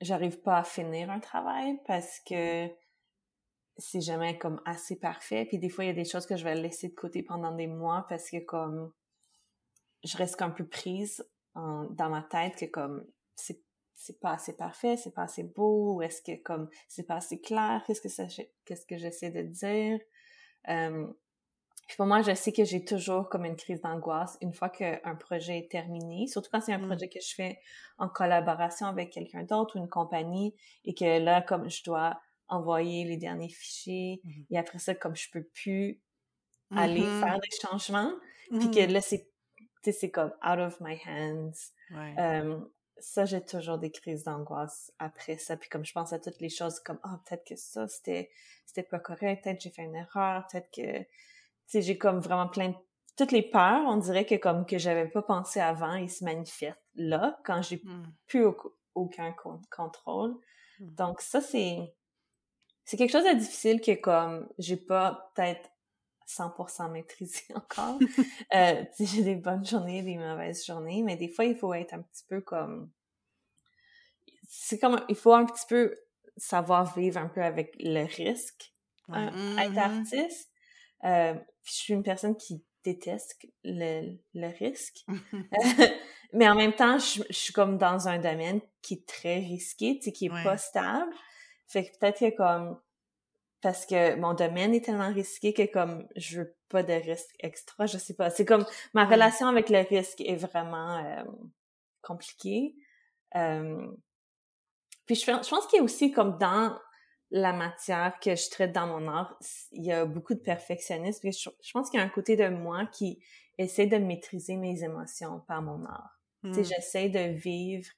J'arrive 0.00 0.40
pas 0.40 0.58
à 0.58 0.64
finir 0.64 1.10
un 1.10 1.20
travail 1.20 1.78
parce 1.86 2.20
que 2.20 2.66
c'est 3.80 4.00
jamais 4.00 4.38
comme 4.38 4.60
assez 4.64 4.96
parfait. 4.96 5.46
Puis 5.46 5.58
des 5.58 5.68
fois, 5.68 5.84
il 5.84 5.88
y 5.88 5.90
a 5.90 5.94
des 5.94 6.04
choses 6.04 6.26
que 6.26 6.36
je 6.36 6.44
vais 6.44 6.54
laisser 6.54 6.88
de 6.88 6.94
côté 6.94 7.22
pendant 7.22 7.52
des 7.52 7.66
mois 7.66 8.06
parce 8.08 8.30
que 8.30 8.38
comme 8.38 8.92
je 10.04 10.16
reste 10.16 10.40
un 10.42 10.50
peu 10.50 10.66
prise 10.66 11.26
dans 11.54 12.08
ma 12.10 12.22
tête 12.22 12.56
que 12.56 12.66
comme 12.66 13.04
c'est 13.34 13.60
c'est 13.96 14.18
pas 14.18 14.32
assez 14.32 14.56
parfait, 14.56 14.96
c'est 14.96 15.12
pas 15.12 15.24
assez 15.24 15.42
beau, 15.42 16.00
est-ce 16.00 16.22
que 16.22 16.42
comme 16.42 16.70
c'est 16.88 17.06
pas 17.06 17.16
assez 17.16 17.38
clair, 17.38 17.82
qu'est-ce 17.86 18.00
que 18.00 18.08
ça, 18.08 18.24
qu'est-ce 18.64 18.86
que 18.86 18.96
j'essaie 18.96 19.30
de 19.30 19.42
dire? 19.42 20.00
Euh, 20.70 21.06
puis 21.86 21.96
pour 21.98 22.06
moi, 22.06 22.22
je 22.22 22.34
sais 22.34 22.50
que 22.52 22.64
j'ai 22.64 22.82
toujours 22.82 23.28
comme 23.28 23.44
une 23.44 23.56
crise 23.56 23.82
d'angoisse 23.82 24.38
une 24.40 24.54
fois 24.54 24.70
qu'un 24.70 25.16
projet 25.16 25.58
est 25.58 25.70
terminé, 25.70 26.28
surtout 26.28 26.48
quand 26.50 26.62
c'est 26.62 26.72
un 26.72 26.78
mmh. 26.78 26.86
projet 26.86 27.08
que 27.10 27.20
je 27.20 27.34
fais 27.34 27.58
en 27.98 28.08
collaboration 28.08 28.86
avec 28.86 29.10
quelqu'un 29.10 29.42
d'autre 29.42 29.76
ou 29.76 29.82
une 29.82 29.88
compagnie 29.88 30.54
et 30.86 30.94
que 30.94 31.18
là, 31.18 31.42
comme 31.42 31.68
je 31.68 31.84
dois 31.84 32.18
envoyer 32.50 33.04
les 33.04 33.16
derniers 33.16 33.48
fichiers 33.48 34.20
mmh 34.24 34.30
et 34.50 34.58
après 34.58 34.78
ça, 34.78 34.94
comme 34.94 35.16
je 35.16 35.30
peux 35.30 35.44
plus 35.54 36.00
aller 36.74 37.02
mmh 37.02 37.20
faire 37.20 37.40
des 37.40 37.68
changements, 37.68 38.12
puis 38.50 38.70
que 38.70 38.92
là, 38.92 39.00
c'est 39.00 39.28
c'est 39.82 40.10
comme 40.10 40.32
out 40.44 40.58
of 40.58 40.80
my 40.80 40.98
hands. 41.06 41.72
Ça, 43.02 43.24
j'ai 43.24 43.42
toujours 43.42 43.78
des 43.78 43.90
crises 43.90 44.24
d'angoisse 44.24 44.92
après 44.98 45.38
ça. 45.38 45.56
Puis 45.56 45.70
comme 45.70 45.86
je 45.86 45.92
pense 45.94 46.12
à 46.12 46.18
toutes 46.18 46.38
les 46.38 46.50
choses 46.50 46.80
comme, 46.80 46.98
ah, 47.02 47.18
peut-être 47.24 47.46
que 47.46 47.56
ça, 47.56 47.88
c'était, 47.88 48.28
c'était 48.66 48.82
pas 48.82 48.98
correct, 48.98 49.42
peut-être 49.42 49.62
j'ai 49.62 49.70
fait 49.70 49.84
une 49.84 49.96
erreur, 49.96 50.46
peut-être 50.52 50.70
que 50.70 51.06
sais, 51.70 51.82
j'ai 51.82 51.98
comme 51.98 52.18
vraiment 52.18 52.48
plein 52.48 52.70
de... 52.70 52.74
Toutes 53.16 53.32
les 53.32 53.42
peurs, 53.42 53.82
on 53.86 53.96
dirait 53.96 54.24
que 54.24 54.34
comme 54.34 54.66
que 54.66 54.78
j'avais 54.78 55.08
pas 55.08 55.22
pensé 55.22 55.60
avant, 55.60 55.94
ils 55.94 56.10
se 56.10 56.24
manifestent 56.24 56.78
là, 56.94 57.38
quand 57.44 57.62
j'ai 57.62 57.76
mmh. 57.76 58.12
plus 58.26 58.46
aucun 58.94 59.34
contrôle. 59.70 60.36
Mmh. 60.78 60.94
Donc 60.94 61.20
ça, 61.20 61.40
c'est... 61.40 61.94
C'est 62.90 62.96
quelque 62.96 63.12
chose 63.12 63.22
de 63.24 63.38
difficile 63.38 63.80
que 63.80 63.94
comme 63.94 64.48
j'ai 64.58 64.76
pas 64.76 65.30
peut-être 65.36 65.70
100% 66.26 66.90
maîtrisé 66.90 67.44
encore. 67.54 68.00
euh, 68.54 68.84
j'ai 68.98 69.22
des 69.22 69.36
bonnes 69.36 69.64
journées, 69.64 70.02
des 70.02 70.16
mauvaises 70.16 70.66
journées, 70.66 71.04
mais 71.04 71.14
des 71.14 71.28
fois, 71.28 71.44
il 71.44 71.54
faut 71.54 71.72
être 71.72 71.94
un 71.94 72.02
petit 72.02 72.24
peu 72.28 72.40
comme... 72.40 72.90
C'est 74.48 74.80
comme... 74.80 75.00
Il 75.08 75.14
faut 75.14 75.32
un 75.32 75.44
petit 75.44 75.66
peu 75.68 76.00
savoir 76.36 76.92
vivre 76.98 77.18
un 77.18 77.28
peu 77.28 77.44
avec 77.44 77.76
le 77.78 78.06
risque. 78.06 78.74
Euh, 79.10 79.56
être 79.58 79.70
mmh 79.70 79.78
artiste, 79.78 80.50
euh, 81.04 81.34
je 81.62 81.72
suis 81.72 81.94
une 81.94 82.02
personne 82.02 82.36
qui 82.36 82.64
déteste 82.82 83.46
le, 83.62 84.16
le 84.34 84.48
risque. 84.58 85.06
mais 86.32 86.48
en 86.48 86.56
même 86.56 86.72
temps, 86.72 86.98
je, 86.98 87.22
suis 87.30 87.52
comme 87.52 87.78
dans 87.78 88.08
un 88.08 88.18
domaine 88.18 88.60
qui 88.82 88.94
est 88.94 89.06
très 89.06 89.38
risqué, 89.38 89.96
tu 89.98 90.06
sais, 90.06 90.12
qui 90.12 90.26
est 90.26 90.42
pas 90.42 90.58
stable. 90.58 91.14
Fait 91.70 91.84
que 91.84 91.98
peut-être 91.98 92.18
que 92.18 92.36
comme 92.36 92.80
parce 93.62 93.86
que 93.86 94.16
mon 94.16 94.34
domaine 94.34 94.74
est 94.74 94.84
tellement 94.84 95.12
risqué 95.12 95.52
que 95.54 95.70
comme 95.70 96.08
je 96.16 96.40
veux 96.40 96.56
pas 96.68 96.82
de 96.82 96.94
risque 96.94 97.34
extra, 97.40 97.86
je 97.86 97.98
sais 97.98 98.14
pas. 98.14 98.30
C'est 98.30 98.44
comme 98.44 98.64
ma 98.94 99.04
relation 99.04 99.46
avec 99.46 99.68
le 99.68 99.78
risque 99.78 100.20
est 100.20 100.36
vraiment 100.36 100.98
euh, 100.98 101.22
compliquée. 102.02 102.74
Euh, 103.36 103.86
puis 105.06 105.14
je, 105.14 105.24
je 105.26 105.48
pense 105.48 105.66
qu'il 105.66 105.78
y 105.78 105.80
a 105.80 105.84
aussi 105.84 106.10
comme 106.10 106.38
dans 106.38 106.76
la 107.30 107.52
matière 107.52 108.18
que 108.18 108.34
je 108.34 108.50
traite 108.50 108.72
dans 108.72 108.88
mon 108.88 109.06
art, 109.06 109.38
il 109.70 109.84
y 109.84 109.92
a 109.92 110.04
beaucoup 110.04 110.34
de 110.34 110.40
perfectionnisme. 110.40 111.30
Je, 111.30 111.50
je 111.62 111.72
pense 111.72 111.90
qu'il 111.90 112.00
y 112.00 112.02
a 112.02 112.06
un 112.06 112.08
côté 112.08 112.34
de 112.34 112.48
moi 112.48 112.86
qui 112.86 113.22
essaie 113.58 113.86
de 113.86 113.98
maîtriser 113.98 114.56
mes 114.56 114.82
émotions 114.82 115.40
par 115.46 115.62
mon 115.62 115.84
art. 115.84 116.18
Hmm. 116.42 116.54
J'essaie 116.54 117.08
de 117.08 117.32
vivre 117.32 117.88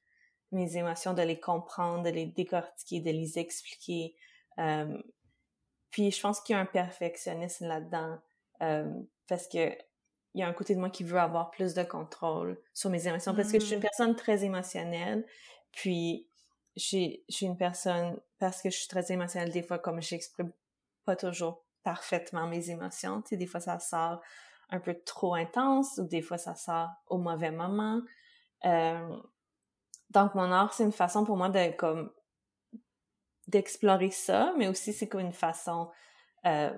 mes 0.53 0.77
émotions, 0.77 1.15
de 1.15 1.23
les 1.23 1.41
comprendre, 1.41 2.05
de 2.05 2.11
les 2.11 2.27
décortiquer, 2.27 3.01
de 3.01 3.11
les 3.11 3.39
expliquer. 3.39 4.15
Euh, 4.59 4.99
puis 5.91 6.11
je 6.11 6.21
pense 6.21 6.41
qu'il 6.41 6.55
y 6.55 6.57
a 6.59 6.61
un 6.61 6.67
perfectionnisme 6.67 7.67
là-dedans 7.67 8.19
euh, 8.63 8.93
parce 9.29 9.49
que 9.49 9.73
il 10.35 10.41
y 10.41 10.43
a 10.43 10.49
un 10.49 10.53
côté 10.55 10.75
de 10.75 10.81
moi 10.81 10.89
qui 10.89 11.05
veut 11.05 11.19
avoir 11.19 11.51
plus 11.51 11.75
de 11.75 11.83
contrôle 11.83 12.59
sur 12.73 12.89
mes 12.89 13.07
émotions 13.07 13.35
parce 13.35 13.53
que 13.53 13.61
je 13.61 13.67
suis 13.67 13.75
une 13.75 13.81
hmm. 13.81 13.83
personne 13.83 14.17
très 14.17 14.45
émotionnelle. 14.45 15.27
Puis 15.73 16.27
je 16.77 16.81
suis 17.29 17.47
une 17.47 17.57
personne, 17.57 18.19
parce 18.39 18.63
que 18.63 18.71
je 18.71 18.79
suis 18.79 18.89
très 18.89 19.13
émotionnelle, 19.13 19.53
des 19.53 19.63
fois, 19.63 19.79
comme 19.79 20.01
j'exprime 20.01 20.53
pas 21.05 21.17
toujours 21.17 21.65
parfaitement 21.83 22.47
mes 22.47 22.71
émotions, 22.71 23.23
tu 23.23 23.31
sais, 23.31 23.37
des 23.37 23.47
fois 23.47 23.61
ça 23.61 23.79
sort 23.79 24.21
un 24.71 24.81
peu 24.81 24.95
trop 25.05 25.35
intense 25.35 25.99
ou 25.99 26.07
des 26.07 26.23
fois 26.23 26.39
ça 26.39 26.55
sort 26.55 26.89
au 27.09 27.19
mauvais 27.19 27.51
moment. 27.51 28.01
Euh, 28.65 29.17
donc 30.13 30.35
mon 30.35 30.51
art, 30.53 30.73
c'est 30.75 30.85
une 30.85 30.93
façon 30.93 31.25
pour 31.25 31.37
moi 31.37 31.49
de 31.49 31.73
comme 31.77 32.13
d'explorer 33.49 34.11
ça, 34.11 34.55
mais 34.57 34.69
aussi 34.69 34.93
c'est 34.93 35.09
comme 35.09 35.21
une 35.21 35.33
façon 35.33 35.91
euh, 36.47 36.71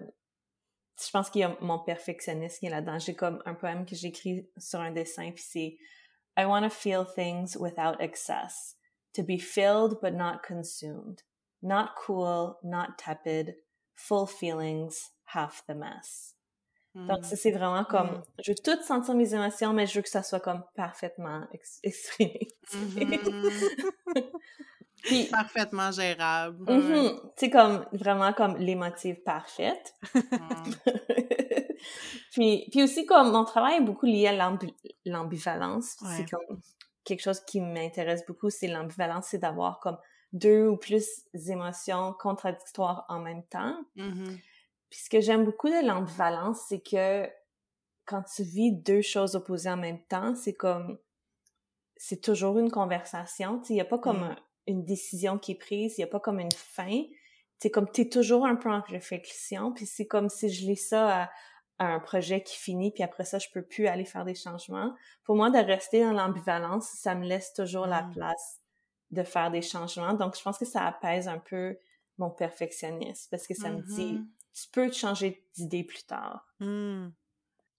je 1.03 1.11
pense 1.11 1.31
qu'il 1.31 1.41
y 1.41 1.45
a 1.45 1.57
mon 1.61 1.79
perfectionnisme 1.81 2.61
qui 2.61 2.67
est 2.67 2.71
là-dedans. 2.71 2.99
J'ai 2.99 3.15
comme 3.15 3.43
un 3.47 3.55
poème 3.55 3.85
que 3.85 3.97
j'écris 3.97 4.49
sur 4.57 4.81
un 4.81 4.93
dessin, 4.93 5.33
puis 5.33 5.45
c'est 5.45 5.79
I 6.37 6.45
want 6.45 6.63
to 6.63 6.71
feel 6.71 7.05
things 7.05 7.57
without 7.57 8.01
excess 8.01 8.77
to 9.15 9.23
be 9.23 9.39
filled 9.39 10.01
but 10.01 10.15
not 10.15 10.43
consumed, 10.47 11.23
not 11.63 11.95
cool, 11.97 12.59
not 12.63 12.99
tepid, 12.99 13.57
full 13.95 14.27
feelings, 14.27 15.11
half 15.27 15.65
the 15.67 15.75
mess. 15.75 16.34
Donc, 16.95 17.21
mm. 17.21 17.37
c'est 17.37 17.51
vraiment 17.51 17.85
comme, 17.85 18.11
mm. 18.11 18.23
je 18.45 18.53
veux 18.53 18.57
tout 18.57 18.83
sentir 18.83 19.15
mes 19.15 19.35
émotions, 19.35 19.73
mais 19.73 19.87
je 19.87 19.97
veux 19.97 20.03
que 20.03 20.09
ça 20.09 20.23
soit 20.23 20.41
comme 20.41 20.63
parfaitement 20.77 21.45
exprimé. 21.83 22.49
Mm-hmm. 22.73 24.23
Puis, 25.03 25.25
parfaitement 25.25 25.91
gérable. 25.91 26.65
C'est 27.37 27.51
comme, 27.51 27.85
vraiment 27.93 28.33
comme 28.33 28.57
l'émotive 28.57 29.23
parfaite. 29.23 29.95
Mm. 30.15 30.71
puis, 32.33 32.69
puis 32.71 32.83
aussi, 32.83 33.05
comme, 33.05 33.33
mon 33.33 33.45
travail 33.45 33.79
est 33.79 33.85
beaucoup 33.85 34.07
lié 34.07 34.29
à 34.29 34.57
l'ambivalence. 35.05 35.97
C'est 36.17 36.31
comme, 36.31 36.61
quelque 37.05 37.23
chose 37.23 37.41
qui 37.41 37.61
m'intéresse 37.61 38.25
beaucoup, 38.27 38.51
c'est 38.51 38.69
l'ambivalence, 38.69 39.27
c'est 39.31 39.39
d'avoir 39.39 39.79
comme 39.81 39.99
deux 40.33 40.67
ou 40.69 40.77
plus 40.77 41.07
émotions 41.49 42.15
contradictoires 42.19 43.05
en 43.09 43.21
même 43.21 43.45
temps. 43.45 43.77
Mm-hmm. 43.97 44.39
Puis 44.95 45.03
ce 45.03 45.11
que 45.11 45.21
j'aime 45.21 45.45
beaucoup 45.45 45.69
de 45.69 45.85
l'ambivalence, 45.85 46.61
c'est 46.69 46.79
que 46.79 47.29
quand 48.07 48.23
tu 48.33 48.45
vis 48.45 48.71
deux 48.71 49.03
choses 49.03 49.35
opposées 49.35 49.71
en 49.71 49.77
même 49.77 50.01
temps, 50.05 50.37
c'est 50.37 50.53
comme 50.55 51.01
c'est 51.97 52.21
toujours 52.21 52.61
une 52.61 52.71
conversation. 52.71 53.61
Il 53.71 53.73
n'y 53.73 53.81
a 53.81 53.85
pas 53.85 53.99
comme 53.99 54.21
mm. 54.21 54.37
une 54.69 54.85
décision 54.85 55.37
qui 55.37 55.51
est 55.51 55.59
prise, 55.59 55.99
il 55.99 56.03
n'y 56.03 56.05
a 56.05 56.07
pas 56.07 56.21
comme 56.21 56.39
une 56.39 56.53
fin. 56.53 57.03
C'est 57.59 57.73
comme 57.73 57.91
tu 57.91 58.03
es 58.03 58.09
toujours 58.09 58.47
un 58.47 58.55
peu 58.55 58.71
en 58.71 58.83
réflexion, 58.83 59.73
puis 59.73 59.85
c'est 59.85 60.07
comme 60.07 60.29
si 60.29 60.49
je 60.49 60.65
lis 60.65 60.77
ça 60.77 61.25
à 61.81 61.87
un 61.87 61.99
projet 61.99 62.45
qui 62.45 62.57
finit, 62.57 62.93
puis 62.93 63.03
après 63.03 63.25
ça, 63.25 63.41
je 63.41 63.49
peux 63.53 63.63
plus 63.63 63.89
aller 63.89 64.05
faire 64.05 64.25
des 64.25 64.37
changements. 64.37 64.95
Pour 65.25 65.35
moi, 65.35 65.51
de 65.51 65.59
rester 65.59 66.05
dans 66.05 66.13
l'ambivalence, 66.13 66.87
ça 66.87 67.17
me 67.17 67.27
laisse 67.27 67.53
toujours 67.53 67.89
la 67.89 68.03
mmh. 68.03 68.13
place 68.13 68.61
de 69.11 69.25
faire 69.25 69.51
des 69.51 69.63
changements. 69.63 70.15
Donc, 70.15 70.37
je 70.39 70.43
pense 70.43 70.57
que 70.57 70.65
ça 70.65 70.87
apaise 70.87 71.27
un 71.27 71.41
peu 71.41 71.77
mon 72.17 72.31
perfectionnisme 72.31 73.29
parce 73.29 73.49
que 73.49 73.55
ça 73.55 73.71
me 73.71 73.83
dit, 73.83 74.13
mmh 74.13 74.29
tu 74.55 74.69
peux 74.71 74.91
changer 74.91 75.47
d'idée 75.55 75.85
plus 75.85 76.05
tard. 76.05 76.47
Mmh. 76.61 77.09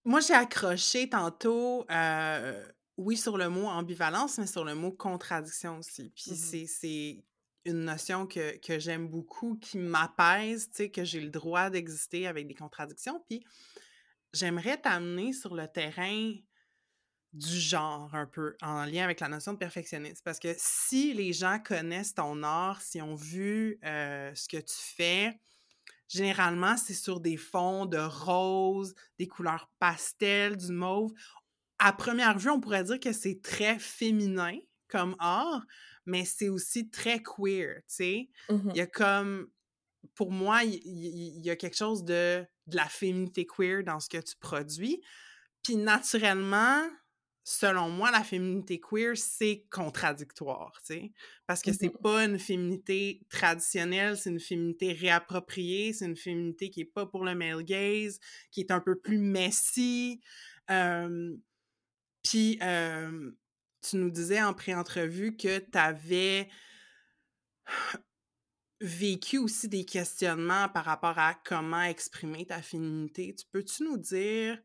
Moi, 0.03 0.19
j'ai 0.19 0.33
accroché 0.33 1.09
tantôt, 1.09 1.85
euh, 1.89 2.63
oui, 2.97 3.17
sur 3.17 3.37
le 3.37 3.49
mot 3.49 3.65
ambivalence, 3.65 4.37
mais 4.37 4.47
sur 4.47 4.63
le 4.63 4.75
mot 4.75 4.91
contradiction 4.91 5.79
aussi. 5.79 6.11
Puis 6.15 6.35
c'est 6.67 7.23
une 7.65 7.85
notion 7.85 8.27
que, 8.27 8.57
que 8.57 8.77
j'aime 8.77 9.07
beaucoup, 9.07 9.55
qui 9.55 9.79
m'apaise, 9.79 10.69
tu 10.69 10.75
sais, 10.75 10.91
que 10.91 11.03
j'ai 11.03 11.21
le 11.21 11.31
droit 11.31 11.71
d'exister 11.71 12.27
avec 12.27 12.47
des 12.47 12.53
contradictions. 12.53 13.23
Puis 13.27 13.43
j'aimerais 14.33 14.79
t'amener 14.79 15.33
sur 15.33 15.55
le 15.55 15.67
terrain 15.67 16.35
du 17.33 17.59
genre 17.59 18.13
un 18.13 18.27
peu 18.27 18.55
en 18.61 18.85
lien 18.85 19.03
avec 19.03 19.19
la 19.19 19.27
notion 19.27 19.53
de 19.53 19.57
perfectionnisme. 19.57 20.21
Parce 20.23 20.39
que 20.39 20.53
si 20.57 21.13
les 21.13 21.33
gens 21.33 21.59
connaissent 21.59 22.13
ton 22.13 22.43
art, 22.43 22.81
si 22.81 23.01
ont 23.01 23.15
vu 23.15 23.79
euh, 23.83 24.33
ce 24.35 24.47
que 24.47 24.57
tu 24.57 24.75
fais, 24.77 25.39
généralement, 26.07 26.77
c'est 26.77 26.93
sur 26.93 27.19
des 27.19 27.37
fonds 27.37 27.85
de 27.85 27.97
rose, 27.97 28.93
des 29.19 29.27
couleurs 29.27 29.69
pastel, 29.79 30.57
du 30.57 30.71
mauve. 30.71 31.13
À 31.79 31.93
première 31.93 32.37
vue, 32.37 32.49
on 32.49 32.59
pourrait 32.59 32.83
dire 32.83 32.99
que 32.99 33.11
c'est 33.11 33.41
très 33.41 33.79
féminin 33.79 34.57
comme 34.87 35.15
art, 35.19 35.65
mais 36.05 36.25
c'est 36.25 36.49
aussi 36.49 36.89
très 36.89 37.21
queer, 37.21 37.77
tu 37.79 37.83
sais. 37.87 38.29
Mmh 38.49 38.69
il 38.71 38.77
y 38.77 38.81
a 38.81 38.87
comme 38.87 39.47
pour 40.13 40.31
moi, 40.31 40.63
il 40.63 41.43
y, 41.43 41.49
a 41.49 41.55
quelque 41.55 41.75
chose 41.75 42.03
de, 42.03 42.45
de, 42.67 42.75
la 42.75 42.85
féminité 42.85 43.45
queer 43.45 43.83
dans 43.83 43.99
ce 43.99 44.07
que 44.07 44.19
tu 44.19 44.35
produis. 44.37 45.01
Puis 45.63 45.75
naturellement, 45.77 46.87
selon 47.47 47.89
moi, 47.89 48.09
la 48.09 48.23
féminité 48.23 48.81
queer, 48.81 49.15
c'est 49.15 49.67
contradictoire, 49.69 50.73
tu 50.85 50.93
sais. 50.93 51.11
Parce 51.45 51.61
que 51.61 51.71
c'est 51.71 51.91
pas 52.01 52.25
une 52.25 52.39
féminité 52.39 53.21
traditionnelle, 53.29 54.17
c'est 54.17 54.31
une 54.31 54.39
féminité 54.39 54.93
réappropriée, 54.93 55.93
c'est 55.93 56.05
une 56.05 56.17
féminité 56.17 56.71
qui 56.71 56.81
est 56.81 56.85
pas 56.85 57.05
pour 57.05 57.23
le 57.23 57.35
male 57.35 57.63
gaze, 57.63 58.19
qui 58.51 58.61
est 58.61 58.71
un 58.71 58.79
peu 58.79 58.99
plus 58.99 59.19
messy. 59.19 60.19
puis, 60.67 62.59
tu 62.59 63.97
nous 63.97 64.09
disais 64.09 64.41
en 64.41 64.55
pré-entrevue 64.55 65.37
que 65.37 65.59
tu 65.59 65.77
avais 65.77 66.49
vécu 68.81 69.37
aussi 69.37 69.69
des 69.69 69.85
questionnements 69.85 70.67
par 70.69 70.85
rapport 70.85 71.19
à 71.19 71.35
comment 71.45 71.83
exprimer 71.83 72.47
ta 72.47 72.63
féminité. 72.63 73.35
Tu 73.35 73.45
peux-tu 73.51 73.83
nous 73.83 73.97
dire, 73.97 74.59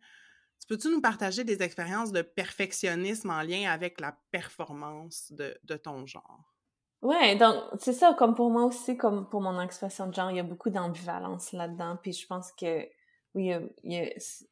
tu 0.61 0.67
peux-tu 0.69 0.89
nous 0.89 1.01
partager 1.01 1.45
des 1.45 1.63
expériences 1.63 2.13
de 2.13 2.23
perfectionnisme 2.23 3.31
en 3.31 3.43
lien 3.43 3.71
avec 3.71 4.01
la 4.01 4.17
performance 4.31 5.33
de, 5.33 5.77
ton 5.77 6.07
genre? 6.07 6.55
Ouais, 7.03 7.37
donc 7.37 7.57
c'est 7.79 7.95
ça, 7.95 8.15
comme 8.19 8.35
pour 8.35 8.51
moi 8.51 8.65
aussi, 8.65 8.97
comme 8.97 9.29
pour 9.29 9.41
mon 9.41 9.61
expression 9.61 10.07
de 10.07 10.15
genre, 10.15 10.31
il 10.31 10.37
y 10.37 10.41
a 10.41 10.45
beaucoup 10.45 10.71
d'ambivalence 10.71 11.53
là-dedans, 11.53 11.97
puis 12.03 12.13
je 12.13 12.27
pense 12.27 12.53
que 12.53 12.87
oui, 13.35 13.53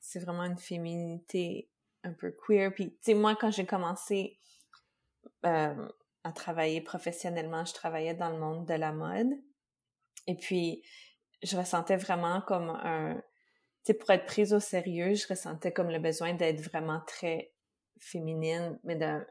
c'est 0.00 0.20
vraiment 0.20 0.44
une 0.44 0.58
féminité 0.58 1.68
un 2.04 2.12
peu 2.12 2.30
queer. 2.30 2.72
Puis, 2.72 2.90
tu 2.90 2.96
sais, 3.02 3.14
moi, 3.14 3.36
quand 3.36 3.50
j'ai 3.50 3.66
commencé 3.66 4.38
euh, 5.44 5.88
à 6.24 6.32
travailler 6.32 6.80
professionnellement, 6.80 7.64
je 7.64 7.74
travaillais 7.74 8.14
dans 8.14 8.30
le 8.30 8.38
monde 8.38 8.66
de 8.66 8.74
la 8.74 8.92
mode. 8.92 9.32
Et 10.26 10.36
puis, 10.36 10.82
je 11.42 11.56
ressentais 11.56 11.96
vraiment 11.96 12.40
comme 12.42 12.70
un... 12.70 13.20
Sais, 13.88 13.95
pour 13.95 14.11
être 14.11 14.26
prise 14.26 14.52
au 14.52 14.61
sérieux, 14.61 15.14
je 15.14 15.26
ressentais 15.26 15.73
comme 15.73 15.88
le 15.88 15.99
besoin 15.99 16.35
d'être 16.35 16.61
vraiment 16.61 17.00
très 17.07 17.54
féminine, 17.99 18.78
mais 18.85 18.97
d'un 18.97 19.25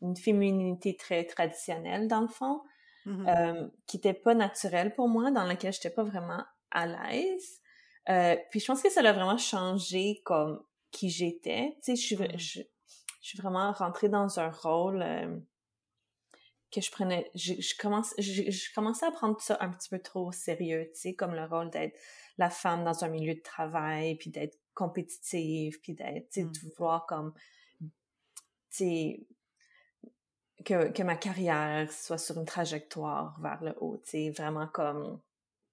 une 0.00 0.16
féminité 0.16 0.96
très 0.96 1.24
traditionnelle, 1.24 2.08
dans 2.08 2.22
le 2.22 2.28
fond, 2.28 2.62
mm-hmm. 3.04 3.28
euh, 3.28 3.68
qui 3.86 3.98
n'était 3.98 4.14
pas 4.14 4.34
naturelle 4.34 4.94
pour 4.94 5.10
moi, 5.10 5.30
dans 5.30 5.44
laquelle 5.44 5.74
je 5.74 5.78
n'étais 5.78 5.90
pas 5.90 6.04
vraiment 6.04 6.42
à 6.70 6.86
l'aise. 6.86 7.60
Euh, 8.08 8.36
puis 8.50 8.60
je 8.60 8.66
pense 8.66 8.80
que 8.82 8.88
ça 8.88 9.00
a 9.00 9.12
vraiment 9.12 9.36
changé 9.36 10.22
comme 10.24 10.64
qui 10.90 11.10
j'étais. 11.10 11.76
Tu 11.84 11.94
sais, 11.94 11.96
je 11.96 12.02
suis, 12.02 12.16
mm. 12.16 12.38
je, 12.38 12.62
suis 13.20 13.38
vraiment 13.38 13.72
rentrée 13.72 14.08
dans 14.08 14.40
un 14.40 14.48
rôle 14.48 15.02
euh, 15.02 15.36
que 16.72 16.80
je 16.80 16.90
prenais... 16.90 17.30
Je, 17.34 17.54
je, 17.54 17.76
commence, 17.78 18.14
je, 18.18 18.74
commençais 18.74 19.06
à 19.06 19.10
prendre 19.10 19.40
ça 19.40 19.56
un 19.60 19.70
petit 19.70 19.88
peu 19.88 19.98
trop 19.98 20.26
au 20.26 20.32
sérieux, 20.32 20.90
tu 20.94 21.00
sais, 21.00 21.14
comme 21.14 21.34
le 21.34 21.44
rôle 21.44 21.70
d'être 21.70 21.96
la 22.38 22.50
femme 22.50 22.84
dans 22.84 23.04
un 23.04 23.08
milieu 23.08 23.34
de 23.34 23.40
travail, 23.40 24.16
puis 24.16 24.30
d'être 24.30 24.58
compétitive, 24.74 25.80
puis 25.80 25.94
d'être, 25.94 26.28
tu 26.30 26.42
sais, 26.42 26.42
de 26.42 26.48
mm. 26.48 26.70
vouloir 26.76 27.06
comme... 27.06 27.32
Tu 27.80 27.88
sais, 28.70 29.26
que, 30.64 30.90
que 30.90 31.02
ma 31.02 31.16
carrière 31.16 31.90
soit 31.92 32.18
sur 32.18 32.36
une 32.38 32.44
trajectoire 32.44 33.38
vers 33.40 33.62
le 33.62 33.74
haut, 33.80 33.96
tu 33.98 34.10
sais, 34.10 34.30
vraiment 34.30 34.66
comme 34.66 35.20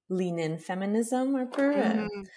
lean 0.09 0.37
in 0.37 0.57
feminism 0.57 1.35
un 1.35 1.47
peu. 1.47 1.75
Euh. 1.75 2.07
Mm-hmm. 2.07 2.27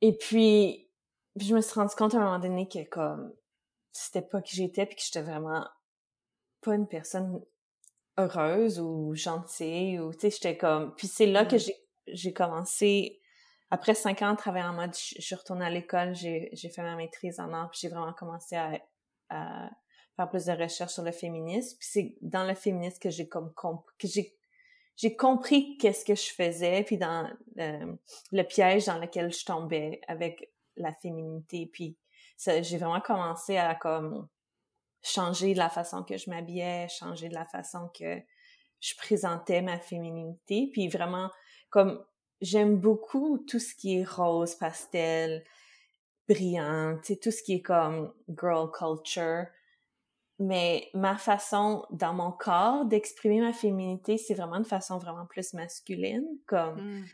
Et 0.00 0.16
puis, 0.16 0.88
je 1.36 1.54
me 1.54 1.60
suis 1.60 1.74
rendu 1.74 1.94
compte 1.94 2.14
à 2.14 2.18
un 2.18 2.24
moment 2.24 2.38
donné 2.38 2.68
que 2.68 2.84
comme 2.88 3.32
c'était 3.92 4.22
pas 4.22 4.40
qui 4.40 4.56
j'étais 4.56 4.86
puis 4.86 4.96
que 4.96 5.02
j'étais 5.02 5.22
vraiment 5.22 5.66
pas 6.60 6.74
une 6.74 6.86
personne 6.86 7.42
heureuse 8.18 8.80
ou 8.80 9.14
gentille 9.14 9.98
ou 9.98 10.12
tu 10.12 10.20
sais 10.20 10.30
j'étais 10.30 10.56
comme 10.56 10.94
puis 10.94 11.08
c'est 11.08 11.26
là 11.26 11.44
que 11.44 11.58
j'ai 11.58 11.74
j'ai 12.06 12.32
commencé 12.32 13.20
après 13.70 13.94
cinq 13.94 14.22
ans 14.22 14.32
de 14.32 14.36
travailler 14.36 14.66
en 14.66 14.74
mode 14.74 14.94
je, 14.94 15.20
suis 15.20 15.34
retournée 15.34 15.64
à 15.64 15.70
l'école 15.70 16.14
j'ai 16.14 16.48
j'ai 16.52 16.70
fait 16.70 16.82
ma 16.82 16.96
maîtrise 16.96 17.40
en 17.40 17.52
art 17.52 17.70
puis 17.70 17.80
j'ai 17.82 17.88
vraiment 17.88 18.12
commencé 18.12 18.56
à, 18.56 18.78
à 19.30 19.70
faire 20.16 20.28
plus 20.28 20.44
de 20.44 20.52
recherches 20.52 20.92
sur 20.92 21.02
le 21.02 21.12
féminisme 21.12 21.76
puis 21.78 21.88
c'est 21.90 22.16
dans 22.20 22.46
le 22.46 22.54
féminisme 22.54 22.98
que 23.00 23.10
j'ai 23.10 23.28
comme 23.28 23.52
que 23.98 24.06
j'ai 24.06 24.36
j'ai 24.96 25.16
compris 25.16 25.76
qu'est-ce 25.78 26.04
que 26.04 26.14
je 26.14 26.32
faisais, 26.32 26.84
puis 26.84 26.98
dans 26.98 27.28
euh, 27.58 27.96
le 28.32 28.42
piège 28.44 28.86
dans 28.86 28.98
lequel 28.98 29.32
je 29.32 29.44
tombais 29.44 30.00
avec 30.06 30.52
la 30.76 30.92
féminité. 30.92 31.68
Puis 31.72 31.96
j'ai 32.38 32.78
vraiment 32.78 33.00
commencé 33.00 33.56
à 33.56 33.74
comme 33.74 34.28
changer 35.04 35.54
la 35.54 35.68
façon 35.68 36.02
que 36.02 36.16
je 36.16 36.30
m'habillais, 36.30 36.88
changer 36.88 37.28
de 37.28 37.34
la 37.34 37.44
façon 37.44 37.90
que 37.96 38.20
je 38.80 38.94
présentais 38.96 39.62
ma 39.62 39.78
féminité. 39.78 40.70
Puis 40.72 40.88
vraiment, 40.88 41.30
comme 41.70 42.04
j'aime 42.40 42.76
beaucoup 42.76 43.38
tout 43.38 43.60
ce 43.60 43.74
qui 43.74 43.98
est 43.98 44.04
rose, 44.04 44.54
pastel, 44.56 45.44
brillant, 46.28 46.98
tu 47.02 47.14
sais, 47.14 47.20
tout 47.20 47.30
ce 47.30 47.42
qui 47.42 47.54
est 47.54 47.62
comme 47.62 48.12
girl 48.28 48.70
culture 48.70 49.46
mais 50.38 50.90
ma 50.94 51.16
façon 51.16 51.86
dans 51.90 52.12
mon 52.12 52.32
corps 52.32 52.84
d'exprimer 52.86 53.40
ma 53.40 53.52
féminité, 53.52 54.18
c'est 54.18 54.34
vraiment 54.34 54.58
de 54.58 54.66
façon 54.66 54.98
vraiment 54.98 55.26
plus 55.26 55.54
masculine, 55.54 56.26
comme 56.46 56.80
mmh. 56.80 57.04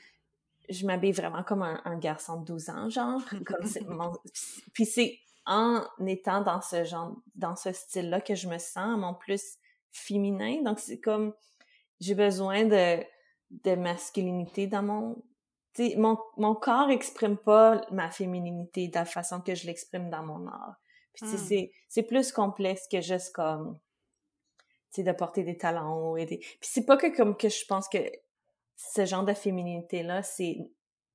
je 0.71 0.87
m'habille 0.87 1.13
vraiment 1.13 1.43
comme 1.43 1.63
un, 1.63 1.99
garçon 1.99 2.41
de 2.41 2.47
12 2.47 2.71
ans, 2.71 2.89
genre, 2.89 3.23
comme 3.47 3.95
mon... 3.95 4.13
puis 4.73 4.87
c'est 4.87 5.19
en 5.51 5.85
étant 6.07 6.43
dans 6.43 6.63
ce 6.63 6.85
genre, 6.85 7.17
dans 7.35 7.57
ce 7.57 7.73
style-là 7.73 8.21
que 8.21 8.37
je 8.37 8.49
me 8.49 8.59
sens 8.59 8.97
mon 8.97 9.15
plus 9.15 9.59
féminin, 9.91 10.63
donc 10.63 10.79
c'est 10.79 11.01
comme 11.01 11.35
j'ai 11.99 12.15
besoin 12.15 12.65
de, 12.65 13.03
de 13.51 13.75
masculinité 13.75 14.67
dans 14.69 14.83
mon 14.83 15.23
mon, 15.97 16.19
mon 16.37 16.55
corps 16.55 16.91
exprime 16.91 17.37
pas 17.37 17.81
ma 17.91 18.11
féminité 18.11 18.89
de 18.89 18.95
la 18.95 19.05
façon 19.05 19.41
que 19.41 19.55
je 19.55 19.67
l'exprime 19.67 20.11
dans 20.11 20.23
mon 20.23 20.47
art. 20.47 20.77
Puis 21.15 21.27
mmh. 21.27 21.71
c'est 21.89 22.03
plus 22.03 22.33
complexe 22.33 22.87
que 22.91 23.01
juste 23.01 23.35
comme 23.35 23.79
tu 24.93 24.97
sais 24.97 25.03
de 25.05 25.13
porter 25.13 25.43
des 25.43 25.57
talons 25.57 26.17
et 26.17 26.27
des 26.27 26.39
puis 26.39 26.59
c'est 26.63 26.85
pas 26.85 26.97
que 26.97 27.15
comme 27.17 27.37
que 27.37 27.49
je 27.49 27.65
pense 27.67 27.89
que 27.89 27.99
ce 28.77 29.07
genre 29.07 29.25
de 29.25 29.35
féminité 29.35 30.03
là 30.03 30.23
c'est 30.23 30.59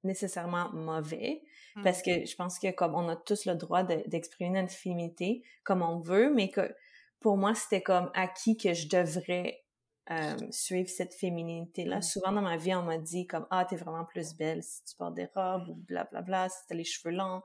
nécessairement 0.05 0.69
mauvais 0.71 1.41
parce 1.83 1.99
mmh. 1.99 2.03
que 2.03 2.25
je 2.25 2.35
pense 2.35 2.59
que 2.59 2.71
comme 2.71 2.95
on 2.95 3.09
a 3.09 3.15
tous 3.15 3.45
le 3.45 3.55
droit 3.55 3.83
d'exprimer 3.83 4.61
notre 4.61 4.73
féminité 4.73 5.43
comme 5.63 5.81
on 5.81 5.99
veut 5.99 6.33
mais 6.33 6.49
que 6.49 6.73
pour 7.19 7.37
moi 7.37 7.53
c'était 7.53 7.81
comme 7.81 8.09
acquis 8.13 8.55
que 8.55 8.73
je 8.73 8.87
devrais 8.87 9.63
euh, 10.11 10.37
suivre 10.51 10.87
cette 10.87 11.13
féminité 11.13 11.83
là 11.83 11.97
mmh. 11.97 12.03
souvent 12.03 12.31
dans 12.31 12.41
ma 12.41 12.57
vie 12.57 12.75
on 12.75 12.83
m'a 12.83 12.97
dit 12.97 13.27
comme 13.27 13.47
ah 13.49 13.65
t'es 13.65 13.75
vraiment 13.75 14.05
plus 14.05 14.35
belle 14.35 14.63
si 14.63 14.83
tu 14.83 14.95
portes 14.95 15.15
des 15.15 15.27
robes 15.35 15.67
ou 15.69 15.73
blablabla 15.73 16.21
bla, 16.21 16.21
bla, 16.21 16.49
si 16.49 16.57
t'as 16.67 16.75
les 16.75 16.83
cheveux 16.83 17.13
longs 17.13 17.41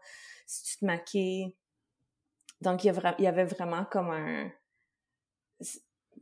si 0.46 0.64
tu 0.64 0.79
te 0.79 0.85
maquilles 0.85 1.55
donc, 2.61 2.85
il 2.85 2.92
y, 3.18 3.27
avait 3.27 3.44
vraiment 3.44 3.85
comme 3.85 4.11
un... 4.11 4.51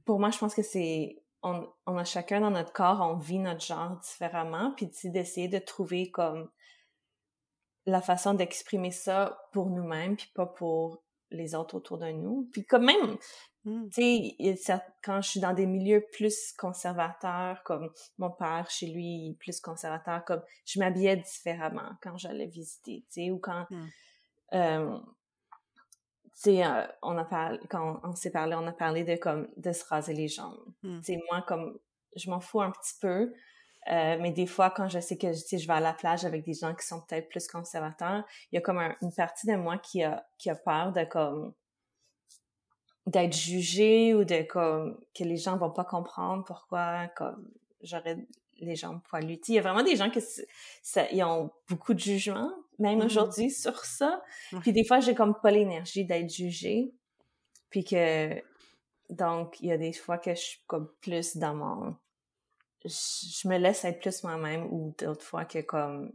Pour 0.05 0.21
moi, 0.21 0.31
je 0.31 0.39
pense 0.39 0.55
que 0.55 0.63
c'est... 0.63 1.21
On, 1.43 1.69
a 1.87 2.05
chacun 2.05 2.41
dans 2.41 2.51
notre 2.51 2.73
corps, 2.73 3.01
on 3.01 3.17
vit 3.17 3.39
notre 3.39 3.65
genre 3.65 3.97
différemment, 4.01 4.73
puis 4.77 4.91
d'essayer 5.05 5.49
de 5.49 5.59
trouver 5.59 6.11
comme 6.11 6.51
la 7.87 8.03
façon 8.03 8.35
d'exprimer 8.35 8.91
ça 8.91 9.39
pour 9.53 9.71
nous-mêmes, 9.71 10.17
puis 10.17 10.31
pas 10.35 10.47
pour 10.47 11.03
les 11.31 11.55
autres 11.55 11.77
autour 11.77 11.99
de 11.99 12.11
nous. 12.11 12.49
Puis 12.53 12.65
quand 12.65 12.81
même, 12.81 13.17
mmh. 13.65 13.89
tu 13.91 14.57
sais, 14.57 14.83
quand 15.03 15.23
je 15.23 15.29
suis 15.31 15.41
dans 15.41 15.55
des 15.55 15.67
milieux 15.67 16.05
plus 16.13 16.53
conservateurs, 16.53 17.63
comme 17.63 17.93
mon 18.19 18.31
père 18.31 18.69
chez 18.71 18.87
lui, 18.87 19.37
plus 19.39 19.61
conservateur, 19.61 20.25
comme 20.25 20.43
je 20.67 20.81
m'habillais 20.81 21.17
différemment 21.17 21.93
quand 22.03 22.17
j'allais 22.19 22.47
visiter, 22.47 23.05
tu 23.13 23.23
sais, 23.23 23.31
ou 23.31 23.39
quand... 23.39 23.67
Mmh. 23.71 23.87
Euh, 24.55 24.99
sais, 26.41 26.65
euh, 26.65 26.87
on 27.03 27.17
a 27.19 27.25
parlé, 27.25 27.59
quand 27.69 28.01
on, 28.05 28.15
s'est 28.15 28.31
parlé, 28.31 28.55
on 28.55 28.67
a 28.67 28.73
parlé 28.73 29.05
de 29.05 29.17
comme 29.17 29.49
de 29.57 29.73
se 29.73 29.85
raser 29.85 30.15
les 30.15 30.29
jambes. 30.29 30.59
Tu 30.83 31.03
sais, 31.03 31.21
moi, 31.31 31.43
comme 31.43 31.79
je 32.17 32.31
m'en 32.31 32.41
fous 32.41 32.61
un 32.61 32.71
petit 32.71 32.95
peu, 33.01 33.33
euh, 33.91 34.19
mais 34.21 34.33
des 34.33 34.47
fois, 34.47 34.71
quand 34.71 34.89
je 34.89 35.01
sais 35.01 35.17
que 35.17 35.33
je 35.33 35.67
vais 35.67 35.73
à 35.73 35.81
la 35.81 35.95
plage 35.95 36.25
avec 36.25 36.45
des 36.45 36.55
gens 36.55 36.75
qui 36.75 36.87
sont 36.87 37.01
peut-être 37.01 37.29
plus 37.29 37.47
conservateurs, 37.49 38.25
il 38.53 38.57
y 38.57 38.59
a 38.59 38.61
comme 38.61 38.79
une 39.03 39.13
partie 39.13 39.47
de 39.47 39.57
moi 39.57 39.79
qui 39.79 40.03
a, 40.03 40.27
qui 40.39 40.51
a 40.51 40.55
peur 40.55 40.93
de 40.93 41.05
comme 41.05 41.55
d'être 43.07 43.35
jugée 43.35 44.15
ou 44.15 44.25
de 44.25 44.43
comme 44.43 45.01
que 45.15 45.25
les 45.25 45.39
gens 45.39 45.57
vont 45.57 45.71
pas 45.71 45.85
comprendre 45.85 46.45
pourquoi 46.45 47.09
comme 47.17 47.51
j'aurais 47.81 48.19
les 48.61 48.77
jambes 48.77 49.01
poilues. 49.09 49.41
Il 49.49 49.55
y 49.55 49.59
a 49.59 49.63
vraiment 49.63 49.83
des 49.83 49.97
gens 49.97 50.11
qui 50.11 50.21
ils 51.13 51.23
ont 51.23 51.51
beaucoup 51.69 51.95
de 51.95 52.01
jugement 52.01 52.53
même 52.79 52.99
mmh 52.99 53.07
aujourd'hui, 53.07 53.51
sur 53.51 53.85
ça. 53.85 54.23
Puis 54.61 54.73
des 54.73 54.85
fois, 54.85 55.01
j'ai 55.01 55.15
comme 55.15 55.35
pas 55.41 55.51
l'énergie 55.51 56.05
d'être 56.05 56.31
jugée. 56.31 56.93
Puis 57.71 57.85
que, 57.85 58.43
donc, 59.11 59.61
il 59.61 59.67
y 59.67 59.73
a 59.73 59.79
des 59.79 59.93
fois 59.93 60.19
que 60.19 60.35
je 60.35 60.41
suis 60.41 60.63
comme 60.67 60.91
plus 61.01 61.37
dans 61.37 61.55
mon... 61.55 61.97
Je, 62.85 63.49
me 63.49 63.59
laisse 63.59 63.85
être 63.85 64.01
plus 64.01 64.23
moi-même 64.23 64.67
ou 64.71 64.95
d'autres 64.99 65.25
fois 65.25 65.45
que 65.45 65.61
comme... 65.61 66.13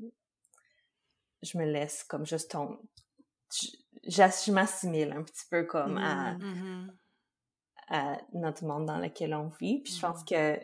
Je 1.41 1.57
me 1.57 1.65
laisse 1.65 2.03
comme 2.05 2.25
juste 2.25 2.51
tomber. 2.51 2.79
Je, 4.07 4.51
m'assimile 4.51 5.11
un 5.11 5.23
petit 5.23 5.45
peu 5.49 5.63
comme 5.65 5.97
à, 5.97 6.33
mmh, 6.33 6.43
mmh 6.43 6.93
à 7.89 8.17
notre 8.33 8.65
monde 8.65 8.85
dans 8.85 8.97
lequel 8.97 9.33
on 9.35 9.49
vit. 9.49 9.81
Puis 9.81 9.93
je 9.93 9.99
pense 9.99 10.23
que 10.23 10.57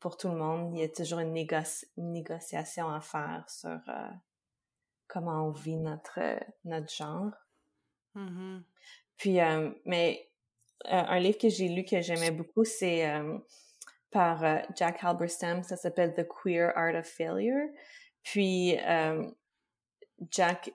pour 0.00 0.16
tout 0.16 0.28
le 0.28 0.36
monde, 0.36 0.74
il 0.74 0.80
y 0.80 0.82
a 0.82 0.88
toujours 0.88 1.20
une, 1.20 1.32
négociation 1.32 2.90
à 2.90 3.00
faire 3.00 3.44
sur... 3.48 3.70
Euh, 3.88 4.10
comment 5.12 5.46
on 5.46 5.50
vit 5.50 5.76
notre, 5.76 6.40
notre 6.64 6.90
genre. 6.90 7.32
Mm-hmm. 8.16 8.62
Puis, 9.18 9.38
euh, 9.40 9.70
mais 9.84 10.30
euh, 10.86 11.02
un 11.06 11.18
livre 11.18 11.36
que 11.36 11.50
j'ai 11.50 11.68
lu 11.68 11.84
que 11.84 12.00
j'aimais 12.00 12.30
beaucoup, 12.30 12.64
c'est 12.64 13.06
euh, 13.06 13.36
par 14.10 14.42
Jack 14.74 15.04
Halberstam, 15.04 15.62
ça 15.62 15.76
s'appelle 15.76 16.14
The 16.14 16.26
Queer 16.26 16.72
Art 16.74 16.94
of 16.94 17.06
Failure. 17.06 17.68
Puis, 18.22 18.78
Jack 20.30 20.70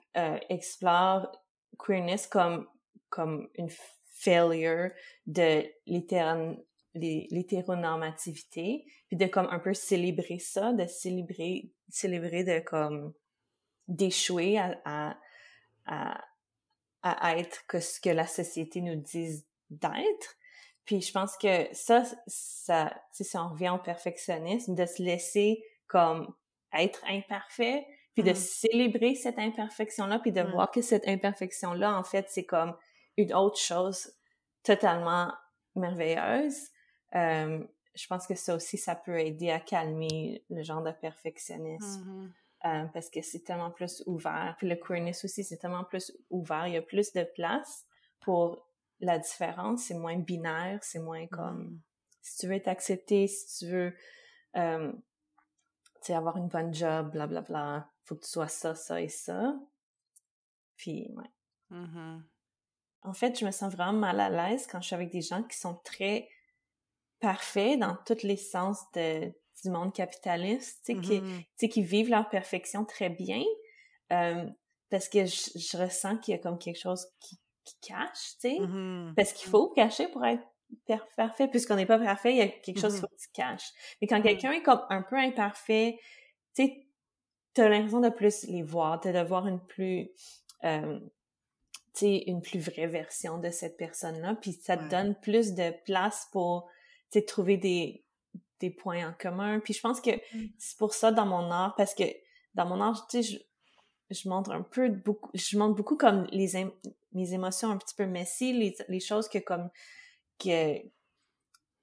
explore 0.48 1.30
queerness 1.78 2.26
comme, 2.26 2.66
comme 3.08 3.48
une 3.54 3.70
failure 4.14 4.90
de 5.26 5.64
l'hétéronormativité, 5.86 8.84
puis 9.08 9.16
de 9.16 9.26
comme 9.26 9.46
un 9.50 9.60
peu 9.60 9.72
célébrer 9.72 10.40
ça, 10.40 10.72
de 10.72 10.86
célébrer, 10.86 11.70
célébrer 11.88 12.42
de 12.44 12.58
comme 12.60 13.14
d'échouer 13.88 14.58
à, 14.58 15.18
à, 15.86 16.24
à, 17.02 17.36
être 17.38 17.66
que 17.66 17.80
ce 17.80 18.00
que 18.00 18.10
la 18.10 18.26
société 18.26 18.80
nous 18.80 18.96
dise 18.96 19.46
d'être. 19.70 20.36
Puis 20.84 21.00
je 21.02 21.12
pense 21.12 21.36
que 21.36 21.66
ça, 21.72 22.02
ça, 22.26 22.94
si 23.12 23.36
on 23.36 23.48
revient 23.48 23.70
au 23.70 23.78
perfectionnisme, 23.78 24.74
de 24.74 24.86
se 24.86 25.02
laisser 25.02 25.62
comme 25.86 26.34
être 26.72 27.02
imparfait, 27.08 27.86
puis 28.14 28.22
de 28.22 28.32
Mm. 28.32 28.34
célébrer 28.34 29.14
cette 29.14 29.38
imperfection-là, 29.38 30.18
puis 30.18 30.32
de 30.32 30.40
Ouais. 30.42 30.50
voir 30.50 30.70
que 30.70 30.82
cette 30.82 31.06
imperfection-là, 31.06 31.96
en 31.96 32.04
fait, 32.04 32.26
c'est 32.28 32.44
comme 32.44 32.76
une 33.16 33.32
autre 33.34 33.58
chose 33.58 34.12
totalement 34.62 35.32
merveilleuse. 35.76 36.68
Euh, 37.14 37.64
je 37.94 38.06
pense 38.06 38.26
que 38.26 38.34
ça 38.34 38.54
aussi, 38.54 38.76
ça 38.76 38.94
peut 38.94 39.18
aider 39.20 39.50
à 39.50 39.60
calmer 39.60 40.44
le 40.50 40.62
genre 40.62 40.82
de 40.82 40.90
perfectionnisme. 40.92 42.04
Mhm. 42.04 42.32
Euh, 42.68 42.84
parce 42.92 43.10
que 43.10 43.22
c'est 43.22 43.40
tellement 43.40 43.70
plus 43.70 44.02
ouvert. 44.06 44.54
Puis 44.58 44.68
le 44.68 44.76
queerness 44.76 45.24
aussi, 45.24 45.44
c'est 45.44 45.56
tellement 45.56 45.84
plus 45.84 46.12
ouvert. 46.30 46.66
Il 46.66 46.74
y 46.74 46.76
a 46.76 46.82
plus 46.82 47.12
de 47.12 47.24
place 47.24 47.86
pour 48.20 48.66
la 49.00 49.18
différence. 49.18 49.84
C'est 49.84 49.94
moins 49.94 50.16
binaire. 50.16 50.78
C'est 50.82 50.98
moins 50.98 51.26
comme 51.26 51.64
Mm. 51.64 51.80
si 52.22 52.38
tu 52.38 52.48
veux 52.48 52.60
t'accepter, 52.60 53.26
si 53.26 53.58
tu 53.58 53.70
veux 53.70 53.94
euh, 54.56 54.92
avoir 56.08 56.36
une 56.38 56.48
bonne 56.48 56.72
job, 56.72 57.10
blablabla, 57.10 57.40
bla, 57.42 57.42
bla, 57.42 57.90
faut 58.04 58.14
que 58.14 58.22
tu 58.24 58.30
sois 58.30 58.48
ça, 58.48 58.74
ça 58.74 59.00
et 59.00 59.08
ça. 59.08 59.54
Puis, 60.76 61.10
ouais. 61.14 61.30
Mhm. 61.70 62.24
En 63.02 63.12
fait, 63.12 63.38
je 63.38 63.44
me 63.44 63.50
sens 63.50 63.72
vraiment 63.72 63.92
mal 63.92 64.20
à 64.20 64.30
l'aise 64.30 64.66
quand 64.66 64.80
je 64.80 64.86
suis 64.86 64.94
avec 64.94 65.10
des 65.10 65.20
gens 65.20 65.42
qui 65.42 65.56
sont 65.58 65.74
très 65.84 66.28
parfaits 67.20 67.78
dans 67.78 67.96
tous 68.06 68.22
les 68.22 68.36
sens 68.36 68.90
de, 68.92 69.32
du 69.62 69.70
monde 69.70 69.92
capitaliste, 69.94 70.80
tu 70.84 70.94
sais, 70.94 71.00
qui, 71.00 71.22
Mhm. 71.22 71.44
tu 71.56 71.56
sais, 71.56 71.68
qui 71.68 71.82
vivent 71.82 72.10
leur 72.10 72.28
perfection 72.28 72.84
très 72.84 73.10
bien, 73.10 73.42
euh, 74.12 74.46
parce 74.90 75.08
que 75.08 75.26
je, 75.26 75.50
je 75.58 75.76
ressens 75.76 76.18
qu'il 76.18 76.32
y 76.32 76.36
a 76.36 76.40
comme 76.40 76.58
quelque 76.58 76.78
chose 76.80 77.06
qui, 77.20 77.38
qui 77.64 77.76
cache, 77.80 78.34
tu 78.40 78.48
sais, 78.50 78.58
Mhm. 78.58 79.16
parce 79.16 79.32
qu'il 79.32 79.48
faut 79.48 79.70
cacher 79.70 80.08
pour 80.08 80.24
être 80.24 80.44
parfait, 81.16 81.48
puisqu'on 81.48 81.76
n'est 81.76 81.86
pas 81.86 81.98
parfait, 81.98 82.32
il 82.32 82.38
y 82.38 82.40
a 82.42 82.48
quelque 82.48 82.78
chose 82.78 82.92
qu'il 82.94 83.00
faut 83.00 83.08
que 83.08 83.20
tu 83.20 83.28
caches. 83.32 83.70
Mais 84.00 84.06
quand 84.08 84.20
Mhm. 84.20 84.22
quelqu'un 84.22 84.52
est 84.52 84.62
comme 84.62 84.82
un 84.90 85.02
peu 85.02 85.16
imparfait, 85.16 85.98
tu 86.54 86.64
sais, 86.64 86.86
t'as 87.54 87.68
l'impression 87.68 88.00
de 88.00 88.10
plus 88.10 88.44
les 88.44 88.62
voir, 88.62 89.00
t'as 89.00 89.12
de 89.12 89.28
voir 89.28 89.46
une 89.48 89.60
plus, 89.66 90.10
euh, 90.64 91.00
tu 91.94 92.00
sais, 92.00 92.24
une 92.26 92.40
plus 92.42 92.60
vraie 92.60 92.86
version 92.86 93.38
de 93.38 93.50
cette 93.50 93.76
personne-là, 93.76 94.36
puis 94.40 94.52
ça 94.52 94.76
te 94.76 94.88
Ouais. 94.88 94.88
donne 94.88 95.14
plus 95.16 95.54
de 95.54 95.72
place 95.84 96.28
pour, 96.32 96.68
tu 97.10 97.18
sais, 97.20 97.24
trouver 97.24 97.56
des, 97.56 98.04
des 98.60 98.70
points 98.70 99.08
en 99.08 99.12
commun. 99.12 99.60
Puis 99.60 99.74
je 99.74 99.80
pense 99.80 100.00
que 100.00 100.10
Mm. 100.34 100.46
c'est 100.58 100.76
pour 100.78 100.94
ça 100.94 101.12
dans 101.12 101.26
mon 101.26 101.50
art, 101.50 101.74
parce 101.76 101.94
que 101.94 102.04
dans 102.54 102.66
mon 102.66 102.80
art, 102.80 103.06
tu 103.08 103.22
sais, 103.22 103.38
je, 104.10 104.14
je 104.22 104.28
montre 104.28 104.50
un 104.52 104.62
peu 104.62 104.88
beaucoup, 104.88 105.30
je 105.34 105.58
montre 105.58 105.74
beaucoup 105.74 105.96
comme 105.96 106.26
les 106.32 106.52
mes 107.12 107.32
émotions 107.32 107.70
un 107.70 107.76
petit 107.78 107.94
peu 107.94 108.06
messy, 108.06 108.52
les, 108.52 108.76
les 108.88 109.00
choses 109.00 109.28
que 109.28 109.38
comme 109.38 109.70
que 110.38 110.78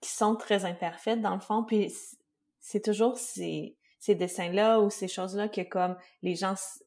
qui 0.01 0.09
sont 0.11 0.35
très 0.35 0.65
imparfaites 0.65 1.21
dans 1.21 1.33
le 1.33 1.39
fond, 1.41 1.63
puis 1.63 1.91
c'est 2.59 2.81
toujours 2.83 3.17
ces, 3.17 3.75
ces 3.99 4.13
dessins-là 4.15 4.79
ou 4.81 4.89
ces 4.89 5.07
choses-là 5.07 5.47
que 5.49 5.61
comme 5.61 5.97
les 6.21 6.35
gens 6.35 6.53
s- 6.53 6.83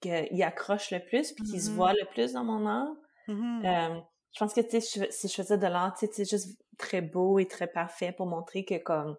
que, 0.00 0.32
y 0.34 0.42
accrochent 0.42 0.90
le 0.90 1.04
plus 1.04 1.32
puis 1.32 1.44
qui 1.44 1.60
se 1.60 1.70
Mhm. 1.70 1.76
voient 1.76 1.92
le 1.92 2.04
plus 2.10 2.32
dans 2.32 2.44
mon 2.44 2.66
art. 2.66 2.94
Mhm. 3.28 3.62
Euh, 3.64 4.00
je 4.32 4.38
pense 4.38 4.54
que 4.54 4.60
tu 4.60 4.80
sais, 4.80 5.00
je- 5.06 5.10
si 5.10 5.28
je 5.28 5.34
faisais 5.34 5.58
de 5.58 5.66
l'art, 5.66 5.94
tu 5.98 6.06
sais, 6.06 6.12
c'est 6.12 6.28
juste 6.30 6.58
très 6.78 7.00
beau 7.02 7.38
et 7.38 7.46
très 7.46 7.66
parfait 7.66 8.12
pour 8.12 8.26
montrer 8.26 8.64
que 8.64 8.78
comme 8.78 9.16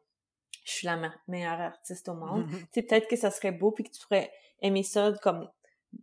je 0.66 0.72
suis 0.72 0.86
la 0.88 0.96
me- 0.98 1.10
meilleure 1.28 1.60
artiste 1.60 2.08
au 2.10 2.14
monde. 2.14 2.46
Mhm. 2.48 2.60
Tu 2.60 2.68
sais, 2.74 2.82
peut-être 2.84 3.08
que 3.08 3.16
ça 3.16 3.32
serait 3.32 3.52
beau 3.52 3.72
puis 3.72 3.84
que 3.84 3.92
tu 3.92 4.02
pourrais 4.02 4.32
aimer 4.62 4.84
ça 4.84 5.12
comme 5.22 5.50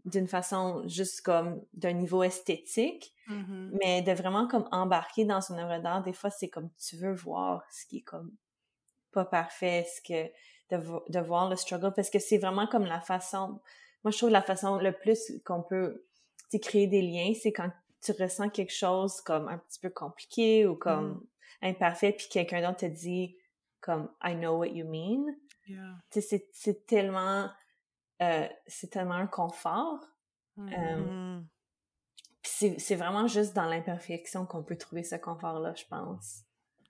d'une 0.04 0.28
façon 0.28 0.86
juste 0.86 1.22
comme 1.22 1.60
d'un 1.74 1.92
niveau 1.94 2.22
esthétique, 2.22 3.12
Mhm. 3.26 3.76
mais 3.82 4.02
de 4.02 4.12
vraiment 4.12 4.46
comme 4.46 4.68
embarquer 4.70 5.24
dans 5.24 5.40
une 5.40 5.58
œuvre 5.58 5.82
d'art, 5.82 6.02
des 6.02 6.12
fois 6.12 6.30
c'est 6.30 6.48
comme 6.48 6.70
tu 6.78 6.96
veux 6.96 7.12
voir 7.14 7.64
ce 7.72 7.86
qui 7.86 7.98
est 7.98 8.02
comme 8.02 8.30
pas 9.12 9.24
parfait, 9.24 9.84
ce 9.92 10.00
que 10.02 10.30
de, 10.70 10.76
vo- 10.80 11.02
de 11.08 11.18
voir 11.18 11.48
le 11.50 11.56
struggle 11.56 11.92
parce 11.92 12.08
que 12.10 12.20
c'est 12.20 12.38
vraiment 12.38 12.68
comme 12.68 12.84
la 12.84 13.00
façon 13.00 13.60
moi 14.04 14.12
je 14.12 14.18
trouve 14.18 14.30
la 14.30 14.42
façon 14.42 14.76
le 14.76 14.92
plus 14.92 15.32
qu'on 15.44 15.62
peut 15.62 16.04
créer 16.62 16.86
des 16.86 17.02
liens, 17.02 17.32
c'est 17.40 17.52
quand 17.52 17.70
tu 18.02 18.12
ressens 18.12 18.48
quelque 18.50 18.72
chose 18.72 19.20
comme 19.20 19.48
un 19.48 19.58
petit 19.58 19.78
peu 19.80 19.90
compliqué 19.90 20.66
ou 20.66 20.74
comme 20.76 21.26
imparfait 21.62 22.12
puis 22.12 22.28
quelqu'un 22.30 22.60
d'autre 22.62 22.78
te 22.80 22.86
dit 22.86 23.36
comme 23.80 24.10
I 24.22 24.34
know 24.34 24.58
what 24.58 24.68
you 24.68 24.86
mean. 24.86 25.34
Yeah. 25.66 25.96
C'est 26.10 26.48
c'est 26.52 26.86
tellement 26.86 27.50
euh, 28.22 28.48
c'est 28.66 28.90
tellement 28.90 29.14
un 29.14 29.26
confort. 29.26 30.00
Euh, 30.58 30.96
Mhm. 30.96 31.46
puis 32.42 32.52
c'est 32.54 32.78
c'est 32.78 32.96
vraiment 32.96 33.26
juste 33.26 33.54
dans 33.54 33.64
l'imperfection 33.66 34.44
qu'on 34.46 34.62
peut 34.62 34.76
trouver 34.76 35.02
ce 35.04 35.14
confort-là, 35.16 35.74
je 35.74 35.84
pense. 35.86 36.42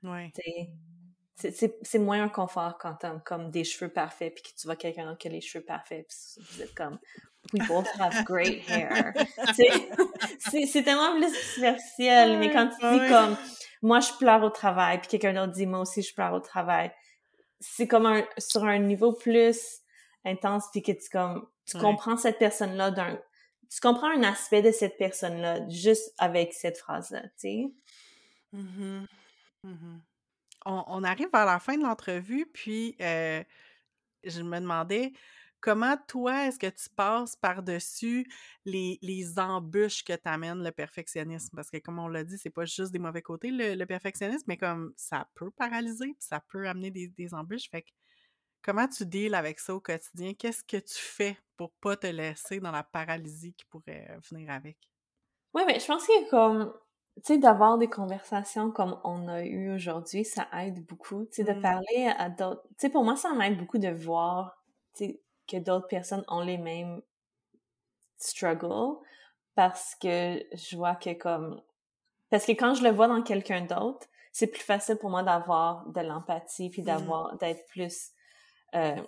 Ouais. 0.03 0.33
C'est 0.35 1.53
c'est- 1.53 1.79
c'est 1.83 1.99
moins 1.99 2.23
un 2.23 2.29
confort 2.29 2.77
quand 2.79 2.95
t'as 2.97 3.19
comme 3.21 3.51
des 3.51 3.65
cheveux 3.65 3.91
parfaits 3.93 4.35
puis 4.35 4.43
que 4.43 4.49
tu 4.61 4.67
vois 4.67 4.77
quelqu'un 4.77 5.07
d'autre 5.07 5.19
qui 5.19 5.29
a 5.29 5.31
les 5.31 5.41
cheveux 5.41 5.65
parfaits 5.65 6.07
puis 6.07 6.45
vous 6.53 6.63
êtes 6.63 6.75
comme 6.75 6.99
we 7.53 7.61
both 7.67 7.89
have 7.99 8.25
great 8.25 8.63
hair. 8.69 9.13
C'est 10.39 10.83
tellement 10.83 11.17
plus 11.17 11.35
superficiel, 11.35 12.39
mais 12.39 12.51
quand 12.53 12.69
tu 12.69 12.77
dis 12.99 13.09
comme 13.09 13.37
moi 13.83 14.01
je 14.01 14.13
pleure 14.19 14.43
au 14.45 14.51
travail 14.51 14.99
puis 15.01 15.09
quelqu'un 15.09 15.33
d'autre 15.35 15.53
dit 15.53 15.67
moi 15.67 15.81
aussi 15.81 16.03
je 16.03 16.15
pleure 16.15 16.33
au 16.35 16.41
travail, 16.41 16.93
c'est 17.61 17.89
comme 17.89 18.07
un 18.07 18.25
sur 18.39 18.65
un 18.65 18.79
niveau 18.79 19.13
plus 19.13 19.59
intense 20.25 20.65
puis 20.73 20.83
que 20.83 20.93
tu 20.93 21.09
comme 21.11 21.47
tu 21.67 21.77
Ouais. 21.77 21.83
comprends 21.83 22.17
cette 22.17 22.39
personne-là 22.39 22.91
d'un 22.91 23.19
tu 23.73 23.81
comprends 23.81 24.11
un 24.11 24.25
aspect 24.25 24.63
de 24.63 24.73
cette 24.73 24.97
personne-là 24.99 25.69
juste 25.69 26.13
avec 26.19 26.53
cette 26.53 26.77
phrase-là, 26.79 27.23
tu 27.23 27.29
sais. 27.39 27.65
Mhm. 28.53 29.07
Mhm. 29.63 30.03
On, 30.67 30.85
on 30.89 31.05
arrive 31.05 31.29
vers 31.33 31.47
la 31.47 31.59
fin 31.61 31.77
de 31.79 31.83
l'entrevue, 31.85 32.47
puis 32.53 32.97
euh, 33.01 33.43
je 34.25 34.43
me 34.43 34.59
demandais 34.59 35.13
comment 35.61 35.97
toi, 36.09 36.47
est-ce 36.47 36.59
que 36.59 36.67
tu 36.69 36.89
passes 36.97 37.37
par-dessus 37.37 38.27
les, 38.65 38.99
les 39.03 39.39
embûches 39.39 40.05
que 40.05 40.15
t'amène 40.15 40.63
le 40.63 40.73
perfectionnisme? 40.73 41.55
Parce 41.57 41.71
que 41.71 41.79
comme 41.79 41.99
on 41.99 42.09
l'a 42.09 42.25
dit, 42.25 42.39
c'est 42.39 42.51
pas 42.51 42.65
juste 42.65 42.93
des 42.93 42.99
mauvais 42.99 43.23
côtés, 43.23 43.51
le, 43.51 43.75
le 43.75 43.87
perfectionnisme, 43.87 44.45
mais 44.49 44.57
comme 44.57 44.93
ça 44.97 45.29
peut 45.35 45.51
paralyser, 45.51 46.07
puis 46.09 46.17
ça 46.27 46.41
peut 46.49 46.69
amener 46.69 46.91
des, 46.91 47.09
des 47.09 47.35
embûches. 47.35 47.69
Fait 47.71 47.83
que 47.83 47.91
comment 48.63 48.89
tu 48.89 49.07
deals 49.07 49.35
avec 49.35 49.61
ça 49.61 49.75
au 49.75 49.81
quotidien? 49.81 50.35
Qu'est-ce 50.35 50.65
que 50.65 50.79
tu 50.79 50.99
fais 50.99 51.39
pour 51.57 51.73
pas 51.75 51.97
te 51.97 52.07
laisser 52.07 52.61
dans 52.61 52.73
la 52.73 52.85
paralysie 52.85 53.55
qui 53.55 53.67
pourrait 53.67 54.09
euh, 54.11 54.19
venir 54.31 54.51
avec? 54.51 54.79
Oui, 55.55 55.63
mais 55.67 55.81
je 55.81 55.87
pense 55.87 56.07
que 56.07 56.31
comme, 56.31 56.73
tu 57.17 57.35
sais, 57.35 57.39
d'avoir 57.39 57.79
des 57.79 57.89
conversations 57.89 58.71
comme 58.71 59.01
on 59.05 59.27
a 59.29 59.43
eu 59.45 59.73
aujourd'hui, 59.75 60.25
ça 60.25 60.47
aide 60.63 60.85
beaucoup, 60.87 61.25
tu 61.27 61.37
sais, 61.37 61.45
de 61.45 61.53
Mm. 61.53 61.61
parler 61.61 62.07
à 62.17 62.29
d'autres. 62.31 62.63
Tu 62.71 62.75
sais, 62.79 62.91
pour 62.91 63.05
moi, 63.05 63.17
ça 63.17 63.33
m'aide 63.35 63.59
beaucoup 63.59 63.79
de 63.79 63.89
voir, 63.89 64.63
tu 64.95 65.07
sais, 65.07 65.23
que 65.51 65.57
d'autres 65.59 65.89
personnes 65.89 66.25
ont 66.29 66.41
les 66.41 66.59
mêmes 66.59 67.03
struggles 68.19 68.99
parce 69.55 69.95
que 69.97 70.43
je 70.55 70.77
vois 70.77 70.95
que 70.95 71.13
comme, 71.15 71.61
parce 72.31 72.47
que 72.47 72.53
quand 72.53 72.75
je 72.75 72.83
le 72.85 72.91
vois 72.91 73.09
dans 73.09 73.23
quelqu'un 73.23 73.63
d'autre, 73.63 74.07
c'est 74.33 74.47
plus 74.47 74.63
facile 74.63 74.97
pour 74.97 75.11
moi 75.11 75.23
d'avoir 75.23 75.87
de 75.89 76.01
l'empathie 76.01 76.71
puis 76.71 76.83
Mm. 76.83 76.87
d'avoir, 76.87 77.37
d'être 77.39 77.67
plus, 77.67 78.11
euh, 78.75 78.97
tu 78.97 79.03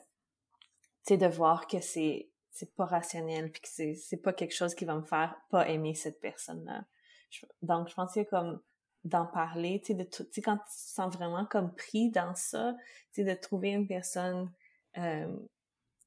sais, 1.04 1.16
de 1.16 1.26
voir 1.26 1.66
que 1.66 1.80
c'est, 1.80 2.28
c'est 2.50 2.74
pas 2.74 2.84
rationnel 2.84 3.50
puis 3.52 3.62
que 3.62 3.68
c'est, 3.68 3.94
c'est 3.94 4.16
pas 4.16 4.32
quelque 4.32 4.54
chose 4.54 4.74
qui 4.74 4.84
va 4.84 4.94
me 4.96 5.04
faire 5.04 5.36
pas 5.50 5.68
aimer 5.68 5.94
cette 5.94 6.20
personne-là. 6.20 6.84
Je- 7.30 7.46
donc, 7.62 7.88
je 7.88 7.94
pense 7.94 8.14
que 8.14 8.22
comme 8.24 8.60
d'en 9.04 9.26
parler, 9.26 9.80
tu 9.80 9.88
sais, 9.88 9.94
de 9.94 10.04
tout, 10.04 10.24
tu 10.24 10.30
sais, 10.34 10.42
quand 10.42 10.56
tu 10.58 10.64
te 10.64 10.70
sens 10.72 11.14
vraiment 11.14 11.44
comme 11.46 11.72
pris 11.74 12.10
dans 12.10 12.34
ça, 12.34 12.74
tu 13.12 13.24
sais, 13.24 13.34
de 13.34 13.40
trouver 13.40 13.70
une 13.70 13.86
personne 13.86 14.50
euh, 14.98 15.36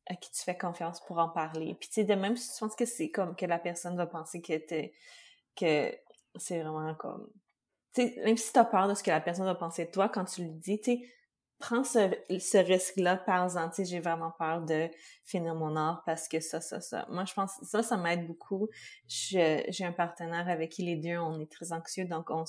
à 0.07 0.15
qui 0.15 0.31
tu 0.31 0.41
fais 0.43 0.57
confiance 0.57 1.01
pour 1.05 1.17
en 1.19 1.29
parler. 1.29 1.75
Puis, 1.79 1.89
tu 1.89 1.95
sais, 1.95 2.03
de 2.03 2.13
même 2.15 2.35
si 2.37 2.53
tu 2.53 2.59
penses 2.59 2.75
que 2.75 2.85
c'est 2.85 3.09
comme 3.09 3.35
que 3.35 3.45
la 3.45 3.59
personne 3.59 3.95
va 3.97 4.05
penser 4.07 4.41
que 4.41 4.57
t'es, 4.57 4.93
que 5.55 5.91
c'est 6.35 6.61
vraiment 6.61 6.95
comme, 6.95 7.29
tu 7.93 8.01
sais, 8.09 8.21
même 8.23 8.37
si 8.37 8.51
t'as 8.53 8.65
peur 8.65 8.87
de 8.87 8.93
ce 8.93 9.03
que 9.03 9.09
la 9.11 9.21
personne 9.21 9.45
va 9.45 9.55
penser 9.55 9.85
de 9.85 9.91
toi, 9.91 10.09
quand 10.09 10.25
tu 10.25 10.43
lui 10.43 10.51
dis, 10.51 10.79
tu 10.79 10.97
sais, 10.97 11.09
prends 11.59 11.83
ce, 11.85 12.11
ce 12.39 12.57
risque-là, 12.57 13.15
par-en, 13.17 13.69
tu 13.69 13.75
sais, 13.77 13.85
j'ai 13.85 13.99
vraiment 14.01 14.31
peur 14.31 14.61
de 14.61 14.89
finir 15.23 15.55
mon 15.55 15.75
art 15.77 16.03
parce 16.05 16.27
que 16.27 16.39
ça, 16.41 16.59
ça, 16.61 16.81
ça. 16.81 17.05
Moi, 17.09 17.23
je 17.25 17.33
pense 17.33 17.55
que 17.57 17.65
ça, 17.65 17.81
ça 17.81 17.95
m'aide 17.97 18.27
beaucoup. 18.27 18.67
Je- 19.07 19.63
J'ai 19.69 19.85
un 19.85 19.93
partenaire 19.93 20.49
avec 20.49 20.71
qui 20.73 20.83
les 20.83 20.97
deux, 20.97 21.17
on 21.17 21.39
est 21.39 21.49
très 21.51 21.71
anxieux, 21.71 22.05
donc 22.05 22.29
on, 22.29 22.43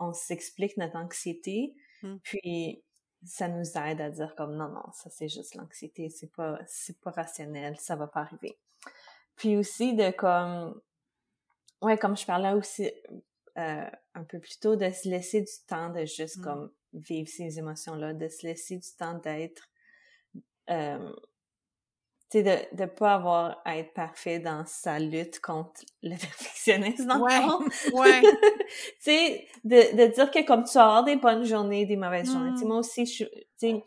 on 0.00 0.12
s'explique 0.12 0.76
notre 0.76 0.96
anxiété, 0.96 1.74
Mm. 2.02 2.16
puis 2.22 2.84
ça 3.24 3.48
nous 3.48 3.76
aide 3.76 4.00
à 4.00 4.10
dire 4.10 4.34
comme 4.36 4.56
non, 4.56 4.68
non, 4.68 4.92
ça 4.92 5.10
c'est 5.10 5.28
juste 5.28 5.54
l'anxiété, 5.54 6.08
c'est 6.10 6.32
pas, 6.32 6.58
c'est 6.66 7.00
pas 7.00 7.10
rationnel, 7.10 7.76
ça 7.78 7.96
va 7.96 8.06
pas 8.06 8.20
arriver. 8.20 8.58
Puis 9.36 9.56
aussi 9.56 9.94
de 9.94 10.10
comme, 10.10 10.80
ouais, 11.82 11.98
comme 11.98 12.16
je 12.16 12.24
parlais 12.24 12.52
aussi 12.52 12.90
euh, 13.58 13.90
un 14.14 14.24
peu 14.24 14.38
plus 14.38 14.58
tôt, 14.58 14.76
de 14.76 14.90
se 14.90 15.08
laisser 15.08 15.40
du 15.40 15.52
temps 15.66 15.90
de 15.90 16.04
juste 16.04 16.38
Mm. 16.38 16.42
comme 16.42 16.72
vivre 16.92 17.28
ces 17.28 17.58
émotions-là, 17.58 18.14
de 18.14 18.28
se 18.28 18.46
laisser 18.46 18.76
du 18.76 18.88
temps 18.98 19.18
d'être, 19.18 19.68
euh, 20.70 21.12
de 22.42 22.56
ne 22.82 22.86
pas 22.86 23.14
avoir 23.14 23.60
à 23.64 23.76
être 23.78 23.92
parfait 23.94 24.38
dans 24.40 24.64
sa 24.66 24.98
lutte 24.98 25.40
contre 25.40 25.82
le 26.02 26.10
perfectionnisme, 26.20 27.06
dans 27.06 27.20
Ouais, 27.20 27.40
le 27.40 27.92
ouais. 27.94 28.22
tu 28.68 28.94
sais, 29.00 29.48
de, 29.64 29.96
de 29.96 30.12
dire 30.14 30.30
que 30.30 30.44
comme 30.46 30.64
tu 30.64 30.74
vas 30.74 30.84
avoir 30.84 31.04
des 31.04 31.16
bonnes 31.16 31.44
journées, 31.44 31.86
des 31.86 31.96
mauvaises 31.96 32.30
journées. 32.32 32.52
Tu 32.52 32.58
sais, 32.60 32.64
Mm. 32.64 32.68
moi 32.68 32.78
aussi, 32.78 33.06
je 33.06 33.24
tu 33.24 33.40
sais, 33.58 33.84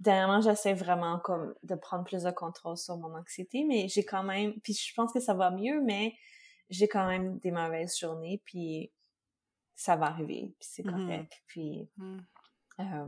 dernièrement, 0.00 0.40
j'essaie 0.40 0.74
vraiment 0.74 1.18
comme 1.20 1.54
de 1.62 1.74
prendre 1.74 2.04
plus 2.04 2.22
de 2.22 2.30
contrôle 2.30 2.76
sur 2.76 2.96
mon 2.96 3.14
anxiété, 3.14 3.64
mais 3.64 3.88
j'ai 3.88 4.04
quand 4.04 4.22
même, 4.22 4.58
puis 4.60 4.74
je 4.74 4.94
pense 4.94 5.12
que 5.12 5.20
ça 5.20 5.34
va 5.34 5.50
mieux, 5.50 5.80
mais 5.82 6.14
j'ai 6.70 6.88
quand 6.88 7.06
même 7.06 7.38
des 7.38 7.50
mauvaises 7.50 7.98
journées, 7.98 8.42
puis 8.44 8.92
ça 9.74 9.96
va 9.96 10.06
arriver, 10.06 10.54
puis 10.58 10.68
c'est 10.70 10.84
Mhm. 10.84 10.92
correct, 10.92 11.42
puis 11.46 11.88
Mm. 11.98 12.18
euh, 12.80 13.06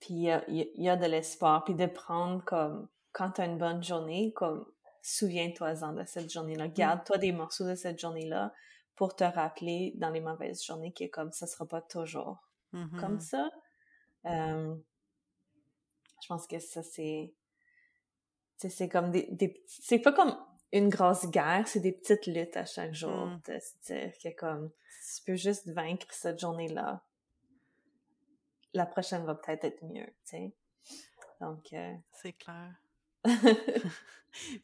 puis 0.00 0.14
il 0.14 0.22
y 0.22 0.30
a, 0.30 0.44
il 0.48 0.56
y 0.56 0.62
a- 0.62 0.66
il 0.74 0.82
y 0.84 0.88
a 0.88 0.96
de 0.96 1.06
l'espoir, 1.06 1.64
puis 1.64 1.74
de 1.74 1.86
prendre 1.86 2.44
comme, 2.44 2.88
quand 3.12 3.32
tu 3.32 3.40
as 3.40 3.46
une 3.46 3.58
bonne 3.58 3.82
journée, 3.82 4.32
comme, 4.32 4.66
souviens-toi-en 5.02 5.92
de 5.94 6.04
cette 6.06 6.30
journée-là. 6.32 6.68
Garde-toi 6.68 7.18
des 7.18 7.32
morceaux 7.32 7.66
de 7.68 7.74
cette 7.74 7.98
journée-là 7.98 8.52
pour 8.94 9.16
te 9.16 9.24
rappeler 9.24 9.92
dans 9.96 10.10
les 10.10 10.20
mauvaises 10.20 10.64
journées 10.64 10.92
que 10.92 11.04
comme 11.06 11.32
ça 11.32 11.46
sera 11.46 11.66
pas 11.66 11.80
toujours 11.82 12.38
Mhm. 12.72 13.00
comme 13.00 13.20
ça. 13.20 13.50
Euh, 14.26 14.74
je 16.22 16.26
pense 16.28 16.46
que 16.46 16.58
ça, 16.58 16.82
c'est... 16.82 17.34
tu 18.58 18.68
sais, 18.68 18.68
c'est 18.70 18.88
comme 18.88 19.10
des, 19.10 19.26
des 19.32 19.48
petits- 19.48 19.82
C'est 19.82 19.98
pas 19.98 20.12
comme 20.12 20.36
une 20.72 20.88
grosse 20.88 21.26
guerre, 21.26 21.66
c'est 21.68 21.80
des 21.80 21.92
petites 21.92 22.26
luttes 22.26 22.56
à 22.56 22.64
chaque 22.64 22.94
jour. 22.94 23.26
Mm. 23.26 23.40
De 23.48 23.58
se 23.58 23.92
dire 23.92 24.12
que 24.22 24.28
comme, 24.38 24.70
tu 25.16 25.22
peux 25.26 25.34
juste 25.36 25.68
vaincre 25.68 26.06
cette 26.12 26.38
journée-là. 26.38 27.02
La 28.72 28.86
prochaine 28.86 29.24
va 29.26 29.34
peut-être 29.34 29.64
être 29.64 29.82
mieux, 29.84 30.06
tu 30.06 30.12
sais. 30.24 30.54
Donc... 31.40 31.72
euh, 31.72 31.94
C'est 32.12 32.32
clair. 32.32 32.72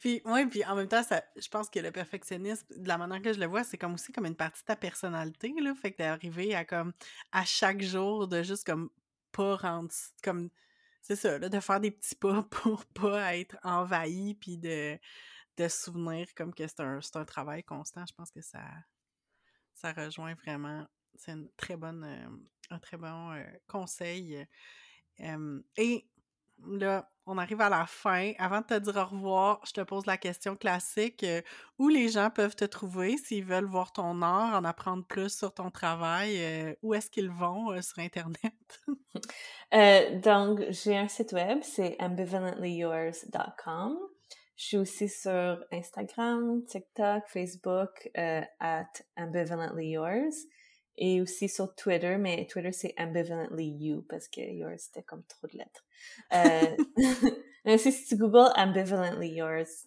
Puis, 0.01 0.23
oui, 0.25 0.47
puis 0.47 0.64
en 0.64 0.75
même 0.75 0.88
temps, 0.88 1.03
ça, 1.03 1.23
je 1.37 1.49
pense 1.49 1.68
que 1.68 1.79
le 1.79 1.90
perfectionnisme, 1.92 2.66
de 2.75 2.88
la 2.88 2.97
manière 2.97 3.21
que 3.21 3.33
je 3.33 3.38
le 3.38 3.47
vois, 3.47 3.64
c'est 3.64 3.77
comme 3.77 3.94
aussi 3.94 4.12
comme 4.12 4.27
une 4.27 4.37
partie 4.37 4.62
de 4.62 4.66
ta 4.66 4.77
personnalité, 4.77 5.53
là. 5.61 5.75
Fait 5.75 5.92
que 5.92 5.99
d'arriver 5.99 6.55
à 6.55 6.64
comme, 6.64 6.92
à 7.33 7.44
chaque 7.44 7.83
jour, 7.83 8.27
de 8.29 8.42
juste 8.42 8.64
comme, 8.64 8.90
pas 9.31 9.57
rendre, 9.57 9.90
comme, 10.23 10.49
c'est 11.03 11.16
ça, 11.16 11.38
là, 11.38 11.49
de 11.49 11.61
faire 11.61 11.81
des 11.81 11.90
petits 11.90 12.14
pas 12.14 12.42
pour 12.51 12.87
pas 12.87 13.37
être 13.37 13.59
envahi, 13.62 14.35
puis 14.35 14.57
de, 14.59 14.99
de 15.59 15.68
souvenir 15.68 16.27
comme 16.35 16.55
que 16.55 16.66
c'est 16.66 16.81
un, 16.81 17.01
un 17.14 17.25
travail 17.25 17.62
constant. 17.62 18.05
Je 18.07 18.14
pense 18.14 18.31
que 18.31 18.40
ça, 18.40 18.62
ça 19.75 19.92
rejoint 19.92 20.35
vraiment, 20.35 20.87
c'est 21.14 21.33
une 21.33 21.49
très 21.57 21.77
bonne, 21.77 22.05
euh, 22.05 22.75
un 22.75 22.79
très 22.79 22.97
bon 22.97 23.33
euh, 23.33 23.44
conseil. 23.66 24.47
Euh, 25.21 25.62
et 25.77 26.07
là, 26.66 27.09
on 27.27 27.37
arrive 27.37 27.61
à 27.61 27.68
la 27.68 27.85
fin. 27.87 28.33
Avant 28.38 28.61
de 28.61 28.66
te 28.66 28.79
dire 28.79 28.97
au 28.97 29.05
revoir, 29.05 29.61
je 29.66 29.73
te 29.73 29.83
pose 29.83 30.07
la 30.07 30.16
question 30.16 30.57
classique. 30.57 31.23
euh, 31.25 31.42
où 31.79 31.88
les 31.88 32.09
gens 32.09 32.31
peuvent 32.31 32.57
te 32.57 32.64
trouver 32.64 33.18
s'ils 33.18 33.44
veulent 33.44 33.66
voir 33.66 33.92
ton 33.92 34.23
art, 34.23 34.55
en 34.55 34.64
apprendre 34.64 35.05
plus 35.07 35.37
sur 35.37 35.53
ton 35.53 35.71
travail? 35.71 36.37
euh, 36.38 36.75
où 36.83 36.94
est-ce 36.94 37.11
qu'ils 37.11 37.31
vont 37.31 37.71
euh, 37.73 37.83
sur 37.83 37.99
Internet? 37.99 38.55
Donc, 40.25 40.62
j'ai 40.71 40.97
un 40.97 41.09
site 41.09 41.33
web, 41.33 41.59
c'est 41.62 41.97
ambivalentlyyours.com. 42.01 43.99
Je 44.57 44.64
suis 44.64 44.77
aussi 44.79 45.09
sur 45.09 45.62
Instagram, 45.71 46.64
TikTok, 46.66 47.25
Facebook, 47.29 48.11
at 48.14 48.87
ambivalentlyyours. 49.16 50.35
Et 51.00 51.20
aussi 51.20 51.48
sur 51.48 51.74
Twitter, 51.76 52.16
mais 52.18 52.46
Twitter, 52.50 52.72
c'est 52.72 52.94
ambivalentlyu 52.98 54.02
parce 54.08 54.26
que 54.26 54.40
yours, 54.40 54.78
c'était 54.78 55.04
comme 55.04 55.22
trop 55.24 55.46
de 55.46 55.58
lettres. 55.58 55.84
Euh, 56.32 56.76
mais 57.64 57.74
aussi, 57.74 57.92
si 57.92 58.08
tu 58.08 58.16
googles 58.16 58.50
ambivalently 58.56 59.28
yours, 59.28 59.87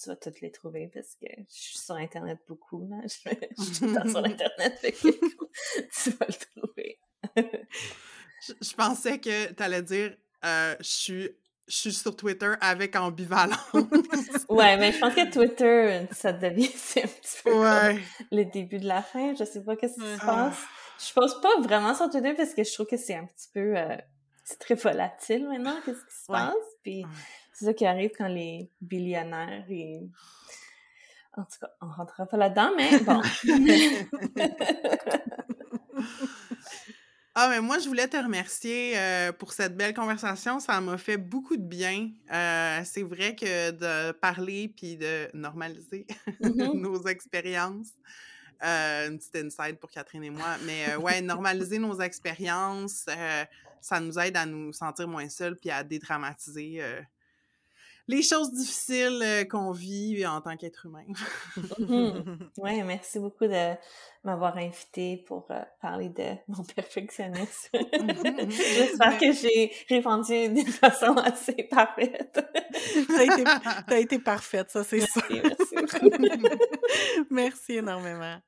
tu 0.00 0.08
vas 0.08 0.16
toutes 0.16 0.40
les 0.40 0.52
trouver 0.52 0.88
parce 0.94 1.16
que 1.16 1.26
je 1.26 1.54
suis 1.54 1.78
sur 1.78 1.96
Internet 1.96 2.38
beaucoup, 2.46 2.88
là. 2.88 2.98
Je, 3.02 3.30
je 3.58 3.62
suis 3.64 3.74
tout 3.74 3.86
le 3.86 3.94
temps 3.94 4.08
sur 4.08 4.24
Internet, 4.24 4.78
fait 4.78 4.92
que 4.92 5.08
tu 6.02 6.10
vas 6.10 6.26
le 6.26 6.60
trouver. 6.60 6.98
Je, 8.46 8.52
je 8.60 8.74
pensais 8.74 9.18
que 9.18 9.52
tu 9.52 9.62
allais 9.62 9.82
dire 9.82 10.16
euh, 10.44 10.76
je 10.78 10.88
suis 10.88 11.30
je 11.66 11.76
suis 11.76 11.92
sur 11.92 12.14
Twitter 12.16 12.52
avec 12.60 12.96
ambivalence. 12.96 13.58
Ouais, 14.48 14.76
mais 14.76 14.92
je 14.92 14.98
pense 14.98 15.14
que 15.14 15.30
Twitter, 15.32 16.06
ça 16.12 16.32
devient 16.32 16.70
c'est 16.76 17.04
un 17.04 17.08
petit 17.08 17.42
peu 17.42 17.58
ouais. 17.58 17.98
le 18.30 18.44
début 18.44 18.78
de 18.78 18.86
la 18.86 19.02
fin. 19.02 19.34
Je 19.34 19.44
sais 19.44 19.62
pas 19.64 19.74
qu'est-ce 19.76 19.94
qui 19.94 20.20
se 20.20 20.24
passe. 20.24 20.58
Je 21.06 21.12
pose 21.12 21.40
pas 21.40 21.60
vraiment 21.60 21.94
sur 21.94 22.08
Twitter 22.10 22.34
parce 22.34 22.54
que 22.54 22.62
je 22.62 22.72
trouve 22.72 22.86
que 22.86 22.96
c'est 22.96 23.14
un 23.16 23.26
petit 23.26 23.48
peu... 23.52 23.76
euh, 23.76 23.96
c'est 24.44 24.58
très 24.58 24.74
volatile 24.74 25.48
maintenant, 25.48 25.74
qu'est-ce 25.84 26.04
qui 26.04 26.24
se 26.24 26.30
Ouais. 26.30 26.38
passe. 26.38 26.54
Puis 26.82 27.04
c'est 27.54 27.64
ça 27.64 27.74
qui 27.74 27.86
arrive 27.86 28.10
quand 28.16 28.28
les 28.28 28.70
billionnaires 28.80 29.64
et... 29.70 30.02
En 31.36 31.42
tout 31.42 31.58
cas, 31.60 31.68
on 31.80 31.88
rentrera 31.88 32.26
pas 32.26 32.36
là-dedans, 32.36 32.70
mais 32.76 32.98
bon. 33.00 33.20
Ah, 37.36 37.48
mais 37.50 37.60
moi, 37.60 37.78
je 37.80 37.88
voulais 37.88 38.06
te 38.06 38.16
remercier 38.16 38.96
euh, 38.96 39.32
pour 39.32 39.52
cette 39.52 39.76
belle 39.76 39.92
conversation. 39.92 40.60
Ça 40.60 40.80
m'a 40.80 40.96
fait 40.98 41.16
beaucoup 41.16 41.56
de 41.56 41.62
bien. 41.64 42.10
Euh, 42.32 42.80
c'est 42.84 43.02
vrai 43.02 43.34
que 43.34 43.72
de 43.72 44.12
parler 44.12 44.68
puis 44.68 44.96
de 44.96 45.28
normaliser 45.34 46.06
Mhm. 46.40 46.74
nos 46.80 47.06
expériences, 47.08 47.88
euh, 48.64 49.08
une 49.08 49.18
petite 49.18 49.36
insight 49.36 49.80
pour 49.80 49.90
Catherine 49.90 50.22
et 50.24 50.30
moi, 50.30 50.56
mais 50.64 50.90
euh, 50.90 50.98
ouais, 50.98 51.20
normaliser 51.22 51.78
nos 51.78 52.00
expériences, 52.00 53.06
ça 53.80 54.00
nous 54.00 54.18
aide 54.18 54.36
à 54.36 54.46
nous 54.46 54.72
sentir 54.72 55.08
moins 55.08 55.28
seuls 55.28 55.56
puis 55.56 55.70
à 55.70 55.82
dédramatiser 55.84 56.80
les 58.06 58.22
choses 58.22 58.52
difficiles 58.52 59.20
euh, 59.22 59.44
qu'on 59.44 59.70
vit 59.70 60.26
en 60.26 60.40
tant 60.40 60.56
qu'être 60.56 60.86
humain. 60.86 61.04
Mhm. 61.78 62.50
Ouais, 62.58 62.82
merci 62.82 63.18
beaucoup 63.18 63.46
de 63.46 63.74
m'avoir 64.24 64.56
invité 64.56 65.24
pour 65.26 65.46
euh, 65.50 65.60
parler 65.80 66.08
de 66.08 66.34
mon 66.48 66.62
perfectionnisme. 66.64 67.70
Mhm. 67.72 68.50
J'espère 68.50 69.18
que 69.18 69.32
j'ai 69.32 69.72
répondu 69.88 70.48
d'une 70.48 70.66
façon 70.84 71.14
assez 71.16 71.64
parfaite. 71.70 72.40
T'as 73.08 73.24
été, 73.24 73.44
t'as 73.88 73.98
été 73.98 74.18
parfaite, 74.18 74.70
ça, 74.70 74.84
c'est 74.84 75.00
sûr. 75.00 75.22
Merci, 75.30 75.74
merci 75.74 76.00
beaucoup. 76.00 76.56
Merci 77.30 77.72
énormément. 77.74 78.38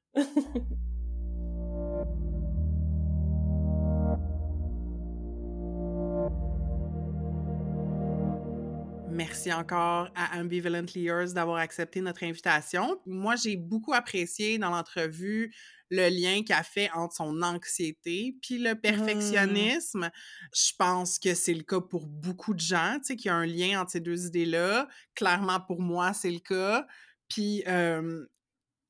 Merci 9.16 9.50
encore 9.50 10.10
à 10.14 10.38
Ambivalently 10.38 11.02
Yours 11.04 11.32
d'avoir 11.32 11.56
accepté 11.56 12.02
notre 12.02 12.22
invitation. 12.22 13.00
Moi, 13.06 13.34
j'ai 13.36 13.56
beaucoup 13.56 13.94
apprécié 13.94 14.58
dans 14.58 14.68
l'entrevue 14.68 15.54
le 15.90 16.08
lien 16.10 16.42
qu'elle 16.42 16.62
fait 16.64 16.90
entre 16.92 17.14
son 17.16 17.40
anxiété 17.40 18.36
puis 18.42 18.58
le 18.58 18.74
perfectionnisme. 18.74 20.10
Je 20.54 20.72
pense 20.78 21.18
que 21.18 21.34
c'est 21.34 21.54
le 21.54 21.62
cas 21.62 21.80
pour 21.80 22.06
beaucoup 22.06 22.52
de 22.52 22.60
gens, 22.60 22.96
tu 22.98 23.04
sais, 23.06 23.16
qu'il 23.16 23.30
y 23.30 23.32
a 23.32 23.36
un 23.36 23.46
lien 23.46 23.80
entre 23.80 23.92
ces 23.92 24.00
deux 24.00 24.26
idées-là. 24.26 24.86
Clairement, 25.14 25.60
pour 25.60 25.80
moi, 25.80 26.12
c'est 26.12 26.30
le 26.30 26.40
cas. 26.40 26.86
Puis, 27.30 27.62
euh, 27.68 28.26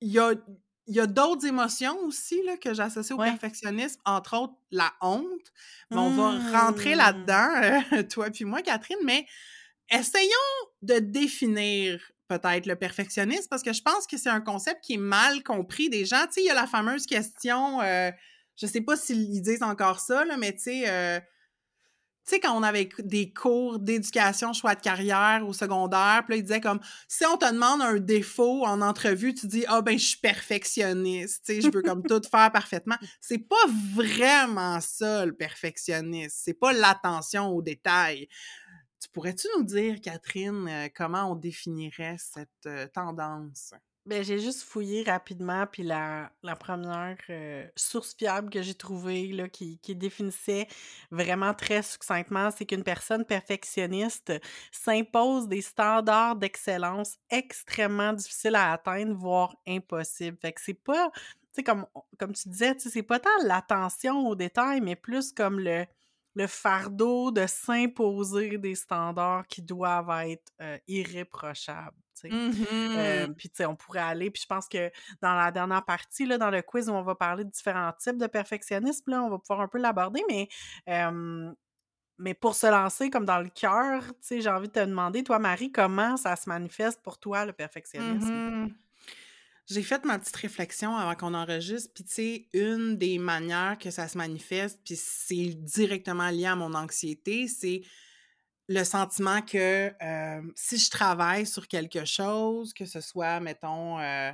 il 0.00 0.10
y 0.10 0.18
a, 0.18 0.32
il 0.88 0.94
y 0.96 1.00
a 1.00 1.06
d'autres 1.06 1.46
émotions 1.46 1.98
aussi 2.00 2.42
là, 2.44 2.56
que 2.56 2.74
j'associe 2.74 3.16
au 3.16 3.20
Ouais. 3.20 3.30
perfectionnisme, 3.30 4.00
entre 4.04 4.36
autres 4.38 4.54
la 4.72 4.92
honte. 5.02 5.52
Mais 5.92 5.98
on 5.98 6.10
va 6.10 6.60
rentrer 6.60 6.94
Mm. 6.94 6.98
là-dedans, 6.98 7.50
euh, 7.98 8.02
toi 8.10 8.30
puis 8.30 8.44
moi, 8.44 8.62
Catherine, 8.62 8.98
mais 9.04 9.24
essayons 9.90 10.30
de 10.82 10.98
définir 10.98 12.00
peut-être 12.28 12.66
le 12.66 12.76
perfectionnisme 12.76 13.46
parce 13.48 13.62
que 13.62 13.72
je 13.72 13.82
pense 13.82 14.06
que 14.06 14.16
c'est 14.16 14.30
un 14.30 14.40
concept 14.40 14.82
qui 14.82 14.94
est 14.94 14.98
mal 14.98 15.42
compris 15.42 15.88
des 15.88 16.04
gens. 16.04 16.24
Tu 16.26 16.34
sais, 16.34 16.40
il 16.42 16.46
y 16.46 16.50
a 16.50 16.54
la 16.54 16.66
fameuse 16.66 17.06
question, 17.06 17.80
euh, 17.82 18.10
je 18.56 18.66
sais 18.66 18.80
pas 18.80 18.96
s'ils 18.96 19.42
disent 19.42 19.62
encore 19.62 20.00
ça, 20.00 20.24
là, 20.24 20.36
mais 20.36 20.52
tu 20.52 20.62
sais, 20.62 20.84
euh, 20.88 21.20
tu 22.26 22.34
sais, 22.34 22.40
quand 22.40 22.58
on 22.58 22.64
avait 22.64 22.88
des 22.98 23.32
cours 23.32 23.78
d'éducation, 23.78 24.52
choix 24.52 24.74
de 24.74 24.80
carrière 24.80 25.46
au 25.46 25.52
secondaire, 25.52 26.24
puis 26.26 26.34
là, 26.34 26.38
ils 26.38 26.42
disaient 26.42 26.60
comme, 26.60 26.80
si 27.06 27.24
on 27.24 27.36
te 27.36 27.48
demande 27.48 27.80
un 27.82 28.00
défaut 28.00 28.64
en 28.64 28.80
entrevue, 28.80 29.32
tu 29.32 29.46
dis, 29.46 29.64
ah 29.68 29.80
ben, 29.80 29.96
je 29.96 30.06
suis 30.06 30.18
perfectionniste, 30.18 31.44
tu 31.46 31.54
sais, 31.54 31.60
je 31.60 31.70
veux 31.70 31.82
comme 31.82 32.02
tout 32.08 32.20
faire 32.28 32.50
parfaitement. 32.50 32.96
C'est 33.20 33.38
pas 33.38 33.54
vraiment 33.94 34.80
ça, 34.80 35.24
le 35.24 35.34
perfectionnisme. 35.34 36.36
C'est 36.36 36.58
pas 36.58 36.72
l'attention 36.72 37.46
aux 37.50 37.62
détails. 37.62 38.26
Tu 39.00 39.08
pourrais-tu 39.10 39.48
nous 39.56 39.64
dire, 39.64 40.00
Catherine, 40.00 40.68
euh, 40.68 40.88
comment 40.94 41.30
on 41.32 41.34
définirait 41.36 42.16
cette 42.18 42.48
euh, 42.66 42.86
tendance? 42.88 43.74
Ben, 44.06 44.22
j'ai 44.22 44.38
juste 44.38 44.62
fouillé 44.62 45.02
rapidement, 45.02 45.66
puis 45.66 45.82
la, 45.82 46.30
la 46.44 46.54
première 46.54 47.16
euh, 47.28 47.66
source 47.74 48.14
fiable 48.14 48.50
que 48.50 48.62
j'ai 48.62 48.74
trouvée, 48.74 49.26
là, 49.32 49.48
qui, 49.48 49.78
qui 49.80 49.96
définissait 49.96 50.68
vraiment 51.10 51.52
très 51.54 51.82
succinctement, 51.82 52.52
c'est 52.52 52.66
qu'une 52.66 52.84
personne 52.84 53.24
perfectionniste 53.24 54.32
s'impose 54.70 55.48
des 55.48 55.60
standards 55.60 56.36
d'excellence 56.36 57.16
extrêmement 57.30 58.12
difficiles 58.12 58.54
à 58.54 58.72
atteindre, 58.74 59.12
voire 59.16 59.56
impossibles. 59.66 60.38
Fait 60.40 60.52
que 60.52 60.60
c'est 60.60 60.74
pas, 60.74 61.10
tu 61.12 61.18
sais, 61.54 61.62
comme, 61.64 61.84
comme 62.16 62.32
tu 62.32 62.48
disais, 62.48 62.76
c'est 62.78 63.02
pas 63.02 63.18
tant 63.18 63.28
l'attention 63.42 64.28
aux 64.28 64.36
détails, 64.36 64.80
mais 64.80 64.94
plus 64.94 65.32
comme 65.32 65.58
le 65.58 65.84
le 66.36 66.46
fardeau 66.46 67.32
de 67.32 67.46
s'imposer 67.48 68.58
des 68.58 68.76
standards 68.76 69.48
qui 69.48 69.62
doivent 69.62 70.10
être 70.28 70.52
euh, 70.62 70.78
irréprochables. 70.88 71.96
Euh, 72.96 73.26
Mhm. 73.26 73.36
puis, 73.36 73.50
tu 73.50 73.56
sais, 73.56 73.66
on 73.66 73.76
pourrait 73.76 74.00
aller, 74.00 74.30
puis 74.30 74.42
je 74.42 74.46
pense 74.46 74.68
que 74.68 74.90
dans 75.20 75.34
la 75.34 75.50
dernière 75.52 75.84
partie, 75.84 76.26
là, 76.26 76.38
dans 76.38 76.50
le 76.50 76.62
quiz 76.62 76.88
où 76.88 76.92
on 76.92 77.02
va 77.02 77.14
parler 77.14 77.44
de 77.44 77.50
différents 77.50 77.92
types 77.92 78.16
de 78.18 78.26
perfectionnisme, 78.26 79.10
là, 79.10 79.22
on 79.22 79.30
va 79.30 79.38
pouvoir 79.38 79.60
un 79.60 79.68
peu 79.68 79.78
l'aborder, 79.78 80.22
mais, 80.28 80.48
euh, 80.88 81.52
mais 82.18 82.34
pour 82.34 82.54
se 82.56 82.66
lancer 82.68 83.10
comme 83.10 83.26
dans 83.26 83.40
le 83.40 83.50
cœur, 83.50 84.02
tu 84.06 84.14
sais, 84.22 84.40
j'ai 84.42 84.50
envie 84.50 84.68
de 84.68 84.72
te 84.74 84.80
demander, 84.80 85.24
toi, 85.24 85.38
Marie, 85.38 85.72
comment 85.72 86.16
ça 86.16 86.36
se 86.36 86.48
manifeste 86.48 87.02
pour 87.02 87.18
toi, 87.18 87.46
le 87.46 87.52
perfectionnisme? 87.54 88.38
Mhm. 88.38 88.85
J'ai 89.68 89.82
fait 89.82 90.04
ma 90.04 90.16
petite 90.18 90.36
réflexion 90.36 90.94
avant 90.94 91.16
qu'on 91.16 91.34
enregistre, 91.34 91.92
puis 91.92 92.04
tu 92.04 92.12
sais, 92.12 92.48
une 92.52 92.96
des 92.96 93.18
manières 93.18 93.76
que 93.78 93.90
ça 93.90 94.06
se 94.06 94.16
manifeste, 94.16 94.80
puis 94.84 94.94
c'est 94.96 95.54
directement 95.54 96.30
lié 96.30 96.46
à 96.46 96.54
mon 96.54 96.72
anxiété, 96.74 97.48
c'est 97.48 97.82
le 98.68 98.84
sentiment 98.84 99.42
que 99.42 99.92
euh, 100.02 100.42
si 100.54 100.78
je 100.78 100.88
travaille 100.88 101.46
sur 101.46 101.66
quelque 101.66 102.04
chose, 102.04 102.72
que 102.74 102.86
ce 102.86 103.00
soit, 103.00 103.40
mettons, 103.40 103.98
euh, 103.98 104.30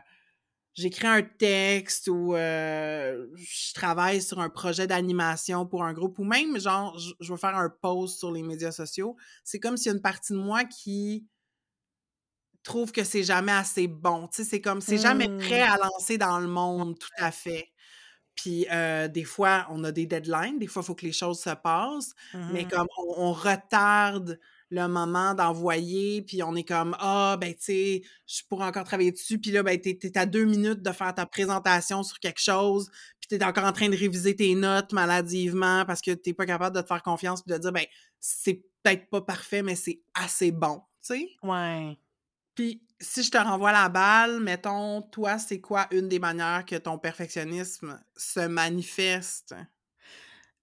j'écris 0.74 1.06
un 1.06 1.22
texte 1.22 2.08
ou 2.08 2.34
euh, 2.34 3.26
je 3.36 3.72
travaille 3.72 4.20
sur 4.20 4.38
un 4.38 4.50
projet 4.50 4.86
d'animation 4.86 5.66
pour 5.66 5.82
un 5.82 5.94
groupe, 5.94 6.18
ou 6.18 6.24
même, 6.24 6.58
genre, 6.60 6.98
je, 6.98 7.12
je 7.20 7.32
veux 7.32 7.38
faire 7.38 7.56
un 7.56 7.70
post 7.70 8.18
sur 8.18 8.32
les 8.32 8.42
médias 8.42 8.72
sociaux, 8.72 9.16
c'est 9.44 9.60
comme 9.60 9.78
s'il 9.78 9.86
y 9.86 9.90
a 9.90 9.96
une 9.96 10.02
partie 10.02 10.34
de 10.34 10.38
moi 10.38 10.64
qui 10.64 11.26
trouve 12.62 12.92
que 12.92 13.04
c'est 13.04 13.22
jamais 13.24 13.52
assez 13.52 13.88
bon. 13.88 14.28
Tu 14.28 14.42
sais, 14.44 14.50
c'est 14.50 14.60
comme, 14.60 14.80
c'est 14.80 14.98
jamais 14.98 15.28
prêt 15.38 15.60
Hmm. 15.60 15.62
à 15.62 15.76
lancer 15.78 16.18
dans 16.18 16.38
le 16.40 16.48
monde, 16.48 16.98
tout 16.98 17.08
à 17.18 17.30
fait. 17.32 17.68
Puis 18.34 18.66
euh, 18.72 19.08
des 19.08 19.24
fois, 19.24 19.66
on 19.70 19.84
a 19.84 19.92
des 19.92 20.06
deadlines, 20.06 20.58
des 20.58 20.66
fois, 20.66 20.82
il 20.82 20.86
faut 20.86 20.94
que 20.94 21.04
les 21.06 21.12
choses 21.12 21.40
se 21.40 21.50
passent, 21.50 22.14
mais 22.48 22.64
Mhm. 22.64 22.68
comme 22.68 22.86
on, 22.98 23.14
on 23.28 23.32
retarde 23.32 24.40
le 24.70 24.88
moment 24.88 25.34
d'envoyer, 25.34 26.22
puis 26.22 26.42
on 26.42 26.54
est 26.56 26.64
comme, 26.64 26.96
ah, 26.98 27.36
ben, 27.38 27.54
tu 27.54 27.60
sais, 27.62 28.02
je 28.26 28.40
pourrais 28.48 28.64
encore 28.66 28.84
travailler 28.84 29.12
dessus, 29.12 29.38
puis 29.38 29.50
là, 29.50 29.62
ben, 29.62 29.78
t'es, 29.78 29.96
t'es 29.98 30.16
à 30.18 30.24
deux 30.24 30.44
minutes 30.46 30.80
de 30.82 30.92
faire 30.92 31.14
ta 31.14 31.26
présentation 31.26 32.02
sur 32.02 32.18
quelque 32.20 32.40
chose, 32.40 32.90
puis 33.20 33.28
t'es 33.38 33.44
encore 33.44 33.66
en 33.66 33.72
train 33.72 33.90
de 33.90 33.96
réviser 33.96 34.34
tes 34.34 34.54
notes 34.54 34.92
maladivement 34.94 35.84
parce 35.84 36.00
que 36.00 36.12
t'es 36.12 36.32
pas 36.32 36.46
capable 36.46 36.74
de 36.76 36.80
te 36.80 36.86
faire 36.86 37.02
confiance, 37.02 37.42
puis 37.42 37.52
de 37.52 37.58
dire, 37.58 37.72
ben, 37.72 37.84
c'est 38.18 38.62
peut-être 38.82 39.10
pas 39.10 39.20
parfait, 39.20 39.62
mais 39.62 39.74
c'est 39.76 40.00
assez 40.14 40.52
bon, 40.52 40.78
tu 41.06 41.14
sais? 41.14 41.28
Ouais. 41.42 41.98
Puis, 42.54 42.86
si 43.00 43.22
je 43.22 43.30
te 43.30 43.38
renvoie 43.38 43.72
la 43.72 43.88
balle, 43.88 44.40
mettons, 44.40 45.02
toi, 45.02 45.38
c'est 45.38 45.60
quoi 45.60 45.86
une 45.90 46.08
des 46.08 46.18
manières 46.18 46.64
que 46.66 46.76
ton 46.76 46.98
perfectionnisme 46.98 48.02
se 48.16 48.40
manifeste? 48.40 49.54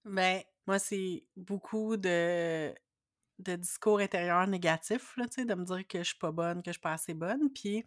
Ben, 0.06 0.42
moi, 0.68 0.80
c'est 0.80 1.26
beaucoup 1.36 1.98
de, 1.98 2.74
de 3.40 3.56
discours 3.56 4.00
intérieurs 4.00 4.48
négatifs, 4.48 5.16
là, 5.18 5.26
de 5.28 5.56
me 5.56 5.66
dire 5.66 5.88
que 5.88 6.00
je 6.00 6.10
suis 6.10 6.18
pas 6.20 6.32
bonne, 6.32 6.64
que 6.64 6.70
je 6.70 6.74
suis 6.74 6.82
pas 6.82 6.94
assez 6.94 7.14
bonne. 7.14 7.52
Puis, 7.54 7.86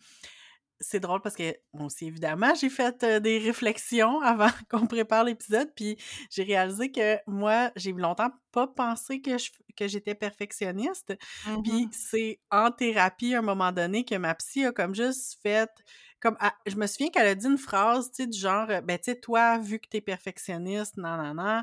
c'est 0.81 1.01
drôle 1.01 1.21
parce 1.21 1.37
que, 1.37 1.55
moi 1.73 1.87
aussi, 1.87 2.07
évidemment, 2.07 2.55
j'ai 2.55 2.69
fait 2.71 3.03
euh, 3.05 3.21
des 3.21 3.39
réflexions 3.39 4.21
avant 4.23 4.51
qu'on 4.71 4.87
prépare 4.87 5.25
l'épisode, 5.25 5.73
puis 5.77 5.97
j'ai 6.31 6.43
réalisé 6.45 6.91
que 6.91 7.19
moi, 7.27 7.71
j'ai 7.77 7.93
longtemps 7.93 8.31
pas 8.53 8.67
pensé 8.67 9.21
que 9.23 9.39
je- 9.39 9.51
que 9.77 9.89
j'étais 9.89 10.15
perfectionniste. 10.15 11.15
Puis 11.63 11.89
Mhm. 11.89 11.93
c'est 11.93 12.41
en 12.51 12.71
thérapie, 12.71 13.35
à 13.35 13.39
un 13.39 13.43
moment 13.43 13.73
donné, 13.73 14.05
que 14.05 14.15
ma 14.17 14.35
psy 14.35 14.65
a 14.67 14.73
comme 14.73 14.95
juste 14.95 15.39
fait... 15.43 15.71
Comme, 16.21 16.37
ah, 16.39 16.55
je 16.67 16.77
me 16.77 16.87
souviens 16.87 17.09
qu'elle 17.11 17.27
a 17.27 17.35
dit 17.35 17.47
une 17.49 17.59
phrase, 17.59 18.11
tu 18.11 18.23
sais, 18.23 18.27
du 18.29 18.39
genre, 18.39 18.69
ben, 18.85 18.97
tu 18.97 19.05
sais, 19.11 19.17
toi, 19.19 19.59
vu 19.59 19.81
que 19.81 19.89
t'es 19.89 20.01
perfectionniste, 20.01 20.97
non, 20.97 21.17
non, 21.17 21.35
non, 21.35 21.63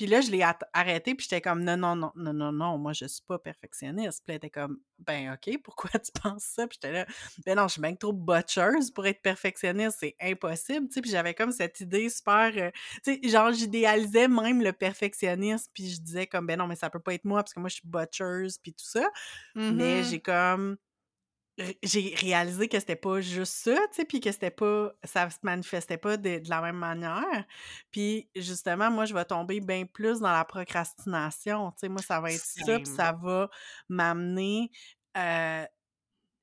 puis 0.00 0.06
là, 0.06 0.22
je 0.22 0.30
l'ai 0.30 0.42
arrêté, 0.72 1.14
puis 1.14 1.26
j'étais 1.28 1.42
comme, 1.42 1.62
non, 1.62 1.76
non, 1.76 1.94
non, 1.94 2.10
non, 2.16 2.32
non, 2.32 2.52
non, 2.52 2.78
moi, 2.78 2.94
je 2.94 3.04
suis 3.04 3.20
pas 3.20 3.38
perfectionniste. 3.38 4.22
Puis 4.24 4.32
elle 4.32 4.36
était 4.36 4.48
comme, 4.48 4.78
ben, 4.98 5.34
OK, 5.34 5.58
pourquoi 5.62 5.90
tu 6.00 6.10
penses 6.22 6.42
ça? 6.44 6.66
Puis 6.66 6.78
j'étais 6.82 6.90
là, 6.92 7.06
ben 7.44 7.54
non, 7.54 7.68
je 7.68 7.72
suis 7.72 7.82
bien 7.82 7.94
trop 7.94 8.14
butcheuse 8.14 8.90
pour 8.92 9.06
être 9.06 9.20
perfectionniste, 9.20 9.98
c'est 10.00 10.16
impossible, 10.18 10.86
tu 10.88 10.94
sais. 10.94 11.00
Puis 11.02 11.10
j'avais 11.10 11.34
comme 11.34 11.52
cette 11.52 11.78
idée 11.80 12.08
super, 12.08 12.50
euh, 12.56 12.70
tu 13.04 13.20
sais, 13.22 13.28
genre, 13.28 13.52
j'idéalisais 13.52 14.26
même 14.26 14.62
le 14.62 14.72
perfectionnisme, 14.72 15.70
puis 15.74 15.90
je 15.90 16.00
disais 16.00 16.26
comme, 16.26 16.46
ben 16.46 16.58
non, 16.58 16.66
mais 16.66 16.76
ça 16.76 16.88
peut 16.88 16.98
pas 17.00 17.12
être 17.12 17.26
moi, 17.26 17.42
parce 17.42 17.52
que 17.52 17.60
moi, 17.60 17.68
je 17.68 17.74
suis 17.74 17.86
butcheuse, 17.88 18.56
puis 18.56 18.72
tout 18.72 18.86
ça. 18.86 19.06
Mais 19.68 20.02
Mhm. 20.02 20.02
j'ai 20.02 20.20
comme 20.20 20.76
j'ai 21.82 22.14
réalisé 22.16 22.68
que 22.68 22.78
c'était 22.78 22.96
pas 22.96 23.20
juste 23.20 23.52
ça, 23.52 23.74
tu 23.74 23.96
sais, 23.96 24.04
puis 24.04 24.20
que 24.20 24.30
c'était 24.32 24.50
pas, 24.50 24.92
ça 25.04 25.28
se 25.30 25.38
manifestait 25.42 25.98
pas 25.98 26.16
de, 26.16 26.38
de 26.38 26.48
la 26.48 26.60
même 26.60 26.76
manière. 26.76 27.44
Puis 27.90 28.28
justement, 28.34 28.90
moi, 28.90 29.04
je 29.04 29.14
vais 29.14 29.24
tomber 29.24 29.60
bien 29.60 29.84
plus 29.86 30.20
dans 30.20 30.32
la 30.32 30.44
procrastination, 30.44 31.70
tu 31.72 31.80
sais, 31.80 31.88
moi, 31.88 32.02
ça 32.02 32.20
va 32.20 32.32
être 32.32 32.44
ça, 32.44 32.78
puis 32.78 32.86
ça 32.86 33.12
va 33.12 33.50
m'amener, 33.88 34.70
euh, 35.16 35.64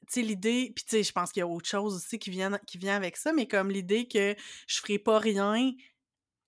tu 0.08 0.14
sais, 0.14 0.22
l'idée, 0.22 0.72
puis 0.76 0.86
tu 0.86 0.98
sais, 0.98 1.04
je 1.04 1.12
pense 1.12 1.32
qu'il 1.32 1.42
y 1.42 1.44
a 1.44 1.48
autre 1.48 1.68
chose 1.68 1.96
aussi 1.96 2.20
qui 2.20 2.30
vient, 2.30 2.58
qui 2.68 2.78
vient 2.78 2.96
avec 2.96 3.18
ça, 3.18 3.34
mais 3.34 3.48
comme 3.48 3.72
l'idée 3.72 4.08
que 4.08 4.36
je 4.68 4.80
ferai 4.80 5.00
pas 5.00 5.20
rien 5.20 5.72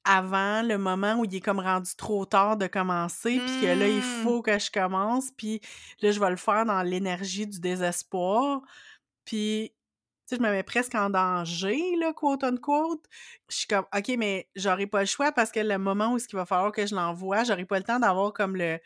avant 0.10 0.64
le 0.64 0.78
moment 0.80 1.16
où 1.20 1.26
il 1.26 1.36
est 1.36 1.42
comme 1.42 1.60
rendu 1.60 1.92
trop 1.98 2.26
tard 2.26 2.58
de 2.58 2.68
commencer, 2.68 3.42
puis 3.42 3.58
que 3.58 3.68
là, 3.68 3.90
il 3.90 4.02
Hmm. 4.02 4.04
faut 4.04 4.42
que 4.42 4.60
je 4.60 4.72
commence, 4.72 5.32
puis 5.38 5.62
là, 6.02 6.12
je 6.12 6.20
vais 6.20 6.30
le 6.32 6.38
faire 6.38 6.66
dans 6.66 6.82
l'énergie 6.84 7.48
du 7.48 7.60
désespoir. 7.60 8.62
Puis, 9.26 9.74
tu 10.28 10.36
sais, 10.36 10.38
je 10.38 10.42
me 10.42 10.52
mets 10.52 10.64
presque 10.64 10.96
en 10.96 11.10
danger, 11.10 11.96
là, 12.00 12.14
quote 12.14 12.44
unquote. 12.44 13.06
Je 13.50 13.58
suis 13.58 13.68
comme, 13.68 13.86
OK, 13.96 14.10
mais 14.18 14.50
j'aurai 14.56 14.88
pas 14.88 15.02
le 15.02 15.06
choix 15.08 15.32
parce 15.32 15.52
que 15.52 15.60
le 15.62 15.78
moment 15.78 16.14
où 16.14 16.18
il 16.18 16.36
va 16.36 16.46
falloir 16.46 16.72
que 16.72 16.86
je 16.88 16.96
l'envoie, 16.96 17.44
j'aurai 17.44 17.66
pas 17.66 17.78
le 17.80 17.86
temps 17.86 18.00
d'avoir 18.00 18.34
comme 18.34 18.56
le, 18.58 18.80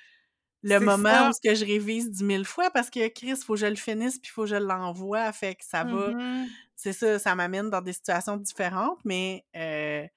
le 0.63 0.79
moment 0.79 1.21
ça. 1.21 1.27
où 1.27 1.31
ce 1.33 1.39
que 1.47 1.55
je 1.55 1.65
révise 1.65 2.09
dix 2.11 2.23
mille 2.23 2.45
fois 2.45 2.71
parce 2.71 2.89
que 2.89 3.07
Chris, 3.09 3.35
faut 3.45 3.53
que 3.55 3.59
je 3.61 3.65
le 3.67 3.75
finisse 3.75 4.19
puis 4.19 4.31
faut 4.31 4.43
que 4.43 4.49
je 4.49 4.55
l'envoie. 4.55 5.31
Fait 5.33 5.55
que 5.55 5.65
ça 5.65 5.83
va, 5.85 6.13
Mhm. 6.17 6.55
c'est 6.75 6.93
ça, 6.93 7.19
ça 7.19 7.35
m'amène 7.35 7.69
dans 7.69 7.81
des 7.81 7.93
situations 7.93 8.37
différentes, 8.37 8.99
mais, 9.05 9.45
euh, 9.55 10.07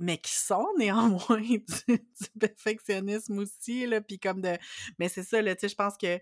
mais 0.00 0.18
qui 0.18 0.32
sont 0.32 0.66
néanmoins 0.78 1.40
du, 1.40 1.60
du 1.86 2.28
perfectionnisme 2.40 3.38
aussi, 3.38 3.86
là, 3.86 4.00
puis 4.00 4.18
comme 4.18 4.40
de... 4.40 4.56
Mais 4.98 5.08
c'est 5.08 5.22
ça, 5.22 5.40
là, 5.40 5.54
tu 5.54 5.60
sais, 5.60 5.68
je 5.68 5.76
pense 5.76 5.96
que 5.96 6.18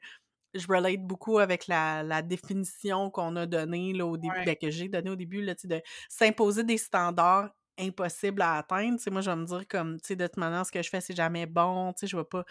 je 0.54 0.66
relate 0.66 1.00
beaucoup 1.02 1.38
avec 1.38 1.66
la, 1.66 2.02
la 2.02 2.20
définition 2.22 3.10
qu'on 3.10 3.36
a 3.36 3.46
donnée, 3.46 3.92
là, 3.92 4.06
au 4.06 4.16
début, 4.16 4.34
Ouais. 4.34 4.44
ben, 4.44 4.56
que 4.56 4.70
j'ai 4.70 4.88
donnée 4.88 5.10
au 5.10 5.16
début, 5.16 5.42
là, 5.42 5.54
tu 5.54 5.62
sais, 5.62 5.68
de 5.68 5.80
s'imposer 6.08 6.64
des 6.64 6.78
standards 6.78 7.50
impossibles 7.78 8.42
à 8.42 8.56
atteindre, 8.56 8.96
tu 8.96 9.04
sais, 9.04 9.10
moi, 9.10 9.20
je 9.20 9.30
vais 9.30 9.36
me 9.36 9.44
dire 9.46 9.66
comme, 9.68 10.00
tu 10.00 10.08
sais, 10.08 10.16
de 10.16 10.26
toute 10.26 10.36
manière, 10.38 10.66
ce 10.66 10.72
que 10.72 10.82
je 10.82 10.88
fais, 10.90 11.00
c'est 11.00 11.14
jamais 11.14 11.46
bon, 11.46 11.92
tu 11.92 12.00
sais, 12.00 12.06
je 12.08 12.16
vais 12.16 12.24
pas... 12.24 12.44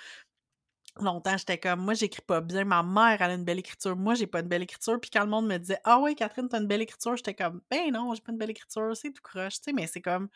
Longtemps, 0.99 1.37
j'étais 1.37 1.59
comme, 1.59 1.81
moi, 1.81 1.93
j'écris 1.93 2.23
pas 2.25 2.41
bien, 2.41 2.63
ma 2.63 2.81
mère, 2.81 3.21
elle 3.21 3.31
a 3.31 3.33
une 3.35 3.43
belle 3.43 3.59
écriture, 3.59 3.95
moi, 3.95 4.15
j'ai 4.15 4.25
pas 4.27 4.39
une 4.39 4.47
belle 4.47 4.63
écriture, 4.63 4.99
puis 4.99 5.11
quand 5.11 5.23
le 5.23 5.29
monde 5.29 5.45
me 5.47 5.57
disait, 5.57 5.77
ah 5.83 5.99
ouais, 5.99 6.15
Catherine, 6.15 6.47
t'as 6.49 6.59
une 6.59 6.67
belle 6.67 6.81
écriture, 6.81 7.15
j'étais 7.17 7.35
comme, 7.35 7.61
ben 7.69 7.91
non, 7.91 8.15
j'ai 8.15 8.21
pas 8.21 8.31
une 8.31 8.37
belle 8.37 8.49
écriture, 8.51 8.95
c'est 8.95 9.11
tout 9.11 9.21
croche, 9.21 9.55
tu 9.57 9.63
sais, 9.65 9.73
mais 9.73 9.85
c'est 9.87 10.01
comme, 10.01 10.29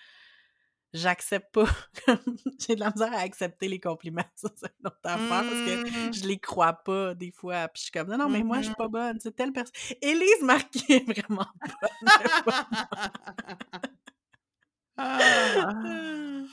j'accepte 0.93 1.53
pas. 1.53 1.65
J'ai 2.59 2.75
de 2.75 2.79
la 2.81 2.91
misère 2.91 3.13
à 3.13 3.19
accepter 3.21 3.67
les 3.67 3.79
compliments. 3.79 4.23
Ça, 4.35 4.49
c'est 4.55 4.71
une 4.79 4.87
autre 4.87 4.97
affaire 5.03 5.45
parce 5.45 5.61
que 5.61 5.71
Mhm. 5.77 6.13
je 6.13 6.27
les 6.27 6.39
crois 6.39 6.73
pas 6.73 7.13
des 7.15 7.31
fois. 7.31 7.67
Puis 7.69 7.79
je 7.79 7.83
suis 7.83 7.91
comme, 7.91 8.09
non, 8.09 8.17
non, 8.17 8.29
mais 8.29 8.43
moi, 8.43 8.57
je 8.57 8.63
suis 8.63 8.71
Mhm. 8.71 8.75
pas 8.77 8.87
bonne. 8.87 9.19
C'est 9.21 9.35
telle 9.35 9.51
personne. 9.53 9.73
Élise 10.01 10.41
Marquis 10.41 10.85
est 10.89 11.05
vraiment 11.19 11.45
bonne. 11.55 12.13
Ah. 14.97 16.43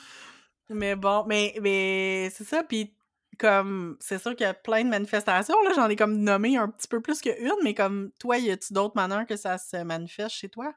mais 0.71 0.97
bon, 0.97 1.25
mais, 1.27 1.55
mais 1.61 2.31
c'est 2.35 2.45
ça. 2.45 2.63
Puis 2.65 2.95
comme, 3.39 3.97
c'est 4.01 4.19
sûr 4.21 4.33
qu'il 4.35 4.45
y 4.45 4.49
a 4.49 4.55
plein 4.55 4.85
de 4.85 4.89
manifestations. 4.89 5.55
Là, 5.63 5.71
j'en 5.75 5.89
ai 5.89 5.97
comme 5.97 6.17
nommé 6.19 6.57
un 6.57 6.69
petit 6.69 6.89
peu 6.89 7.01
plus 7.01 7.21
qu'une, 7.21 7.53
mais 7.63 7.75
comme 7.75 8.11
toi, 8.19 8.39
y 8.39 8.51
a-tu 8.51 8.73
d'autres 8.73 8.97
manières 8.97 9.27
que 9.27 9.37
ça 9.37 9.59
se 9.59 9.77
manifeste 9.83 10.35
chez 10.35 10.49
toi? 10.49 10.75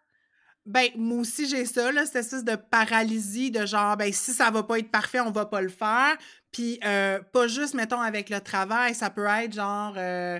Ben, 0.65 0.89
moi 0.95 1.19
aussi, 1.19 1.47
j'ai 1.47 1.65
ça, 1.65 1.91
là, 1.91 2.06
cette 2.06 2.17
espèce 2.17 2.43
de 2.43 2.56
paralysie 2.56 3.50
de 3.52 3.65
genre, 3.65 3.97
ben, 3.97 4.13
si 4.13 4.32
ça 4.32 4.52
va 4.52 4.62
pas 4.63 4.78
être 4.80 4.91
parfait, 4.91 5.19
on 5.19 5.32
va 5.32 5.45
pas 5.47 5.62
le 5.62 5.69
faire. 5.69 6.15
Puis, 6.52 6.80
euh, 6.86 7.19
pas 7.34 7.47
juste, 7.47 7.74
mettons, 7.74 8.00
avec 8.02 8.30
le 8.30 8.39
travail, 8.41 8.93
ça 8.93 9.10
peut 9.10 9.26
être 9.26 9.54
genre, 9.54 9.93
euh, 9.97 10.39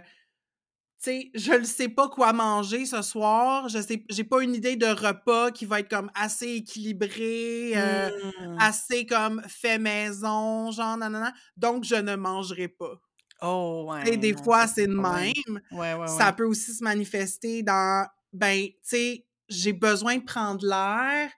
tu 1.04 1.06
sais, 1.12 1.32
je 1.34 1.54
ne 1.54 1.64
sais 1.64 1.90
pas 1.90 2.10
quoi 2.10 2.32
manger 2.34 2.86
ce 2.86 3.02
soir, 3.02 3.68
je 3.70 3.82
sais, 3.82 4.06
j'ai 4.10 4.24
pas 4.24 4.44
une 4.44 4.54
idée 4.54 4.76
de 4.76 4.86
repas 4.86 5.50
qui 5.52 5.66
va 5.66 5.80
être 5.80 5.90
comme 5.90 6.12
assez 6.14 6.48
équilibré, 6.58 7.72
euh, 7.76 8.10
Hmm. 8.40 8.58
assez 8.60 9.08
comme 9.08 9.42
fait 9.48 9.80
maison, 9.80 10.70
genre, 10.72 10.98
nanana, 10.98 11.34
donc 11.58 11.84
je 11.86 11.95
ne 11.95 12.16
mangerai 12.16 12.68
pas. 12.68 13.02
Oh, 13.41 13.88
ouais. 13.89 14.18
des 14.18 14.34
non, 14.34 14.43
fois, 14.43 14.68
c'est 14.68 14.86
de 14.86 14.93
même. 14.93 15.62
Ouais, 15.72 15.95
ouais, 15.95 16.08
Ça 16.08 16.32
peut 16.34 16.45
aussi 16.45 16.74
se 16.76 16.84
manifester 16.84 17.64
dans, 17.64 18.08
ben, 18.34 18.68
tu 18.68 18.74
sais, 18.84 19.26
j'ai 19.52 19.74
besoin 19.74 20.18
de 20.18 20.24
prendre 20.24 20.66
l'air, 20.66 21.30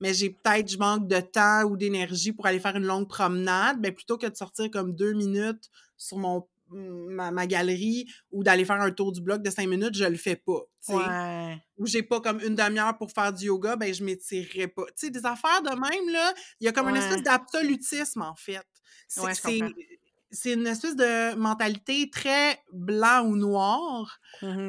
mais 0.00 0.14
j'ai 0.14 0.30
peut-être, 0.30 0.70
je 0.70 0.78
manque 0.78 1.08
de 1.08 1.20
temps 1.20 1.62
ou 1.64 1.76
d'énergie 1.76 2.32
pour 2.32 2.46
aller 2.46 2.60
faire 2.60 2.76
une 2.76 2.86
longue 2.86 3.08
promenade. 3.08 3.80
Ben, 3.80 3.94
plutôt 3.94 4.18
que 4.18 4.26
de 4.26 4.36
sortir 4.36 4.70
comme 4.70 4.94
deux 4.94 5.12
minutes 5.12 5.70
sur 5.96 6.18
mon, 6.18 6.46
ma, 6.68 7.30
ma 7.30 7.46
galerie 7.46 8.06
ou 8.30 8.42
d'aller 8.42 8.64
faire 8.64 8.80
un 8.80 8.90
tour 8.90 9.12
du 9.12 9.20
bloc 9.20 9.42
de 9.42 9.50
cinq 9.50 9.68
minutes, 9.68 9.96
je 9.96 10.04
le 10.04 10.16
fais 10.16 10.36
pas. 10.36 10.60
Ouais. 10.88 11.56
Ou 11.78 11.86
j'ai 11.86 12.02
pas 12.02 12.20
comme 12.20 12.40
une 12.40 12.54
demi-heure 12.54 12.98
pour 12.98 13.10
faire 13.12 13.32
du 13.32 13.46
yoga, 13.46 13.76
ben, 13.76 13.92
je 13.94 14.04
m'étirerai 14.04 14.68
pas. 14.68 14.84
Tu 14.86 15.06
sais, 15.06 15.10
des 15.10 15.24
affaires 15.24 15.62
de 15.62 15.70
même, 15.70 16.12
là, 16.12 16.34
il 16.60 16.64
y 16.64 16.68
a 16.68 16.72
comme 16.72 16.88
une 16.88 16.96
espèce 16.96 17.22
d'absolutisme, 17.22 18.22
en 18.22 18.34
fait. 18.34 18.66
C'est, 19.08 19.22
Ouais, 19.22 20.54
une 20.54 20.66
espèce 20.66 20.96
de 20.96 21.34
mentalité 21.34 22.08
très 22.10 22.58
blanc 22.72 23.26
ou 23.26 23.36
noir. 23.36 24.18
Mmh 24.40 24.68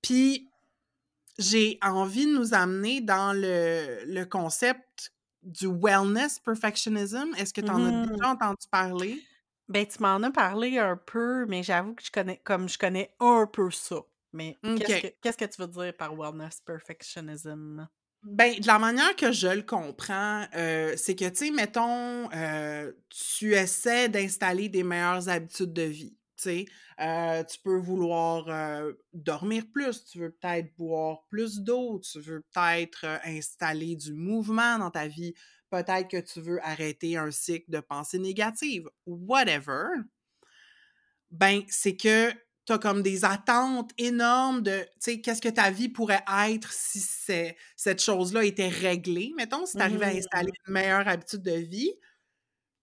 Puis 0.00 0.47
j'ai 1.38 1.78
envie 1.82 2.26
de 2.26 2.32
nous 2.38 2.54
amener 2.54 3.00
dans 3.00 3.32
le, 3.32 4.04
le 4.06 4.24
concept 4.24 5.12
du 5.42 5.66
wellness 5.68 6.38
perfectionism. 6.40 7.34
Est-ce 7.36 7.54
que 7.54 7.60
tu 7.60 7.70
en 7.72 7.84
as 7.84 7.92
Mmh 7.92 8.08
déjà 8.08 8.30
entendu 8.32 8.66
parler? 8.70 9.24
Ben, 9.68 9.86
tu 9.86 10.00
m'en 10.02 10.22
as 10.22 10.30
parlé 10.30 10.78
un 10.78 10.96
peu, 10.96 11.44
mais 11.46 11.62
j'avoue 11.62 11.94
que 11.94 12.02
je 12.02 12.10
connais 12.10 12.38
comme 12.38 12.68
je 12.68 12.78
connais 12.78 13.14
un 13.20 13.46
peu 13.46 13.70
ça. 13.70 13.96
Mais 14.32 14.56
qu'est-ce 14.74 14.96
que 14.96 15.06
qu'est-ce 15.20 15.36
que 15.38 15.44
tu 15.44 15.60
veux 15.60 15.68
dire 15.68 15.94
par 15.96 16.14
wellness 16.14 16.60
perfectionism? 16.62 17.86
Ben, 18.24 18.58
de 18.60 18.66
la 18.66 18.78
manière 18.80 19.14
que 19.16 19.30
je 19.30 19.46
le 19.48 19.62
comprends, 19.62 20.44
euh, 20.56 20.94
c'est 20.96 21.14
que, 21.14 21.28
tu 21.28 21.46
sais, 21.46 21.50
mettons, 21.52 22.28
euh, 22.32 22.92
tu 23.10 23.54
essaies 23.54 24.08
d'installer 24.08 24.68
des 24.68 24.82
meilleures 24.82 25.28
habitudes 25.28 25.72
de 25.72 25.82
vie. 25.82 26.17
Tu 26.38 26.44
sais, 26.44 26.66
Euh, 27.00 27.42
tu 27.44 27.58
peux 27.60 27.76
vouloir 27.78 28.48
euh, 28.48 28.92
dormir 29.12 29.64
plus, 29.72 30.04
tu 30.04 30.18
veux 30.20 30.30
peut-être 30.30 30.74
boire 30.76 31.24
plus 31.28 31.60
d'eau, 31.60 32.00
tu 32.00 32.20
veux 32.20 32.42
peut-être 32.54 33.04
euh, 33.04 33.18
installer 33.24 33.96
du 33.96 34.12
mouvement 34.14 34.78
dans 34.78 34.90
ta 34.90 35.08
vie, 35.08 35.34
peut-être 35.70 36.08
que 36.08 36.20
tu 36.20 36.40
veux 36.40 36.64
arrêter 36.64 37.16
un 37.16 37.30
cycle 37.30 37.70
de 37.70 37.80
pensée 37.80 38.18
négative, 38.18 38.88
whatever. 39.06 39.88
Ben, 41.30 41.62
c'est 41.68 41.96
que 41.96 42.30
tu 42.66 42.72
as 42.72 42.78
comme 42.78 43.02
des 43.02 43.24
attentes 43.24 43.90
énormes 43.98 44.62
de, 44.62 44.80
tu 44.80 44.88
sais, 45.00 45.20
qu'est-ce 45.20 45.42
que 45.42 45.48
ta 45.48 45.70
vie 45.70 45.88
pourrait 45.88 46.24
être 46.48 46.72
si 46.72 47.00
cette 47.76 48.02
chose-là 48.02 48.44
était 48.44 48.68
réglée, 48.68 49.32
mettons, 49.36 49.66
si 49.66 49.76
tu 49.76 49.82
arrivais 49.82 50.06
à 50.06 50.08
installer 50.10 50.50
Mmh. 50.50 50.58
une 50.66 50.72
meilleure 50.74 51.06
habitude 51.08 51.42
de 51.42 51.52
vie. 51.52 51.92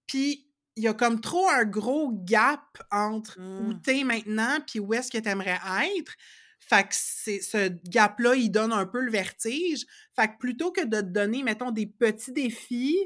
Puis, 0.08 0.45
il 0.76 0.84
y 0.84 0.88
a 0.88 0.94
comme 0.94 1.22
trop 1.22 1.48
un 1.50 1.64
gros 1.66 2.12
gap 2.14 2.62
entre 2.92 3.40
où 3.40 3.72
Mmh. 3.74 3.82
tu 3.84 4.00
es 4.00 4.04
maintenant 4.04 4.60
puis 4.68 4.80
où 4.80 4.94
est-ce 4.94 5.10
que 5.12 5.18
tu 5.18 5.30
aimerais 5.30 5.60
être. 6.00 6.14
Fait 6.60 6.84
que 6.84 6.90
c'est, 6.92 7.42
ce 7.42 7.70
gap-là, 7.90 8.36
il 8.36 8.50
donne 8.50 8.74
un 8.74 8.86
peu 8.86 9.00
le 9.02 9.12
vertige. 9.12 9.86
Fait 10.16 10.28
que 10.28 10.38
plutôt 10.40 10.72
que 10.72 10.82
de 10.84 11.00
te 11.02 11.06
donner, 11.06 11.44
mettons, 11.44 11.72
des 11.72 11.86
petits 11.86 12.32
défis 12.32 12.98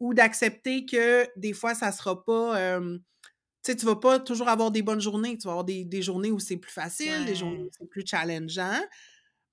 ou 0.00 0.12
d'accepter 0.14 0.84
que 0.84 1.26
des 1.36 1.52
fois, 1.54 1.74
ça 1.74 1.92
sera 1.92 2.22
pas... 2.24 2.58
euh, 2.58 2.98
tu 3.64 3.72
sais, 3.72 3.76
tu 3.76 3.86
vas 3.86 3.96
pas 3.96 4.20
toujours 4.20 4.48
avoir 4.48 4.70
des 4.70 4.82
bonnes 4.82 5.00
journées. 5.00 5.36
Tu 5.38 5.44
vas 5.46 5.52
avoir 5.52 5.64
des, 5.64 5.84
des 5.84 6.02
journées 6.02 6.30
où 6.30 6.38
c'est 6.38 6.58
plus 6.58 6.70
facile, 6.72 7.24
des 7.24 7.34
journées 7.34 7.62
où 7.64 7.70
c'est 7.76 7.88
plus 7.88 8.04
challengeant. 8.06 8.80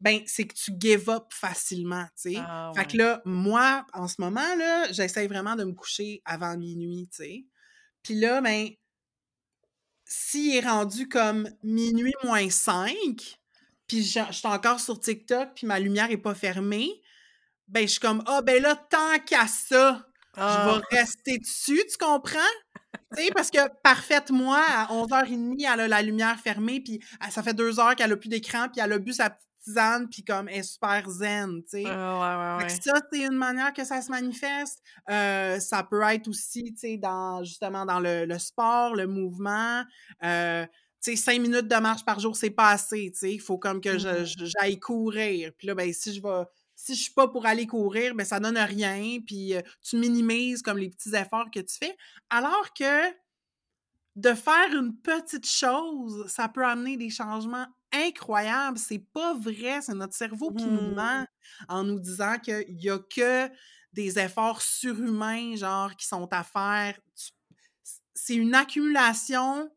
Ben, 0.01 0.19
c'est 0.25 0.45
que 0.45 0.53
tu 0.53 0.73
give 0.77 1.09
up 1.09 1.27
facilement, 1.31 2.03
tu 2.21 2.33
sais. 2.33 2.35
Ah 2.37 2.71
Fait 2.75 2.85
que 2.85 2.97
là, 2.97 3.21
moi, 3.23 3.85
en 3.93 4.09
ce 4.09 4.15
moment, 4.19 4.55
là, 4.57 4.91
j'essaie 4.91 5.27
vraiment 5.27 5.55
de 5.55 5.63
me 5.63 5.71
coucher 5.71 6.21
avant 6.25 6.57
minuit, 6.57 7.07
tu 7.09 7.23
sais. 7.23 7.45
Puis 8.03 8.15
là, 8.15 8.41
ben, 8.41 8.69
s'il 10.05 10.55
est 10.55 10.61
rendu 10.67 11.07
comme 11.07 11.49
minuit 11.63 12.13
moins 12.23 12.49
5, 12.49 12.93
puis 13.87 14.03
je 14.03 14.19
je 14.27 14.33
suis 14.33 14.47
encore 14.47 14.79
sur 14.79 14.99
TikTok, 14.99 15.49
puis 15.55 15.67
ma 15.67 15.79
lumière 15.79 16.11
est 16.11 16.17
pas 16.17 16.35
fermée, 16.35 17.01
ben, 17.67 17.83
je 17.83 17.91
suis 17.93 17.99
comme, 17.99 18.23
ah, 18.27 18.41
ben 18.41 18.61
là, 18.61 18.75
tant 18.75 19.19
qu'à 19.25 19.47
ça, 19.47 20.05
je 20.35 20.41
Ah! 20.41 20.79
vais 20.91 20.97
rester 20.97 21.37
dessus, 21.37 21.81
tu 21.89 21.97
comprends? 21.97 22.39
Tu 23.15 23.23
sais, 23.23 23.29
parce 23.31 23.49
que 23.49 23.59
parfaite, 23.83 24.29
moi, 24.31 24.61
à 24.67 24.87
11h30, 24.91 25.63
elle 25.71 25.79
a 25.79 25.87
la 25.87 26.01
lumière 26.01 26.39
fermée, 26.39 26.81
puis 26.81 26.99
elle- 27.23 27.31
ça 27.31 27.41
fait 27.43 27.53
deux 27.53 27.79
heures 27.79 27.95
qu'elle 27.95 28.11
a 28.11 28.17
plus 28.17 28.29
d'écran, 28.29 28.67
puis 28.69 28.81
elle 28.83 28.91
a 28.91 28.99
bu 28.99 29.13
sa 29.13 29.29
petite 29.29 29.49
puis 30.09 30.23
comme, 30.23 30.49
elle 30.49 30.59
est 30.59 30.63
super 30.63 31.09
zen, 31.09 31.61
tu 31.63 31.69
sais. 31.69 31.83
Ah, 31.87 32.57
ouais, 32.59 32.63
ouais, 32.65 32.69
Fait 32.69 32.79
que 32.81 32.87
ouais. 32.89 32.93
ça, 32.93 33.05
c'est 33.11 33.19
une 33.25 33.37
manière 33.37 33.73
que 33.73 33.83
ça 33.85 34.01
se 34.01 34.11
manifeste. 34.11 34.79
Euh, 35.09 35.59
ça 35.59 35.83
peut 35.83 36.01
être 36.03 36.27
aussi, 36.27 36.63
tu 36.73 36.77
sais, 36.77 36.97
dans, 36.97 37.43
justement, 37.43 37.85
dans 37.85 37.99
le, 37.99 38.25
le 38.25 38.39
sport, 38.39 38.95
le 38.95 39.07
mouvement. 39.07 39.83
Euh, 40.23 40.65
tu 41.03 41.11
sais, 41.11 41.15
cinq 41.15 41.39
minutes 41.41 41.67
de 41.67 41.75
marche 41.77 42.05
par 42.05 42.19
jour, 42.19 42.35
c'est 42.35 42.49
pas 42.49 42.69
assez, 42.69 43.11
tu 43.13 43.19
sais. 43.19 43.33
Il 43.33 43.39
faut 43.41 43.57
comme 43.57 43.81
que 43.81 43.89
Mmh. 43.95 44.25
je- 44.25 44.45
j'aille 44.59 44.79
courir. 44.79 45.51
Puis 45.57 45.67
là, 45.67 45.75
ben, 45.75 45.91
si 45.93 46.13
je 46.13 46.21
vais... 46.21 46.43
Si 46.75 46.95
je 46.95 47.03
suis 47.03 47.13
pas 47.13 47.27
pour 47.29 47.45
aller 47.45 47.65
courir, 47.67 48.13
ben 48.15 48.25
ça 48.25 48.39
donne 48.41 48.57
rien, 48.57 49.19
puis 49.25 49.53
euh, 49.53 49.61
tu 49.87 49.95
minimises 49.95 50.61
comme 50.63 50.79
les 50.79 50.89
petits 50.89 51.15
efforts 51.15 51.49
que 51.53 51.59
tu 51.61 51.75
fais. 51.77 51.95
Alors 52.31 52.73
que 52.77 53.09
de 54.15 54.33
faire 54.33 54.73
une 54.73 54.95
petite 55.01 55.47
chose, 55.47 56.27
ça 56.27 56.47
peut 56.49 56.65
amener 56.65 56.97
des 56.97 57.09
changements 57.09 57.67
incroyables. 57.93 58.77
C'est 58.77 59.05
pas 59.13 59.33
vrai, 59.33 59.81
c'est 59.81 59.93
notre 59.95 60.15
cerveau 60.15 60.51
qui 60.53 60.69
nous 60.69 60.81
Mmh. 60.81 60.93
ment 60.93 61.25
en 61.67 61.83
nous 61.83 61.99
disant 61.99 62.37
qu'il 62.39 62.65
y 62.81 62.89
a 62.89 62.99
que 62.99 63.49
des 63.93 64.19
efforts 64.19 64.61
surhumains, 64.61 65.55
genre, 65.55 65.95
qui 65.95 66.07
sont 66.07 66.27
à 66.31 66.43
faire. 66.43 66.99
C'est 68.13 68.35
une 68.35 68.55
accumulation 68.55 69.69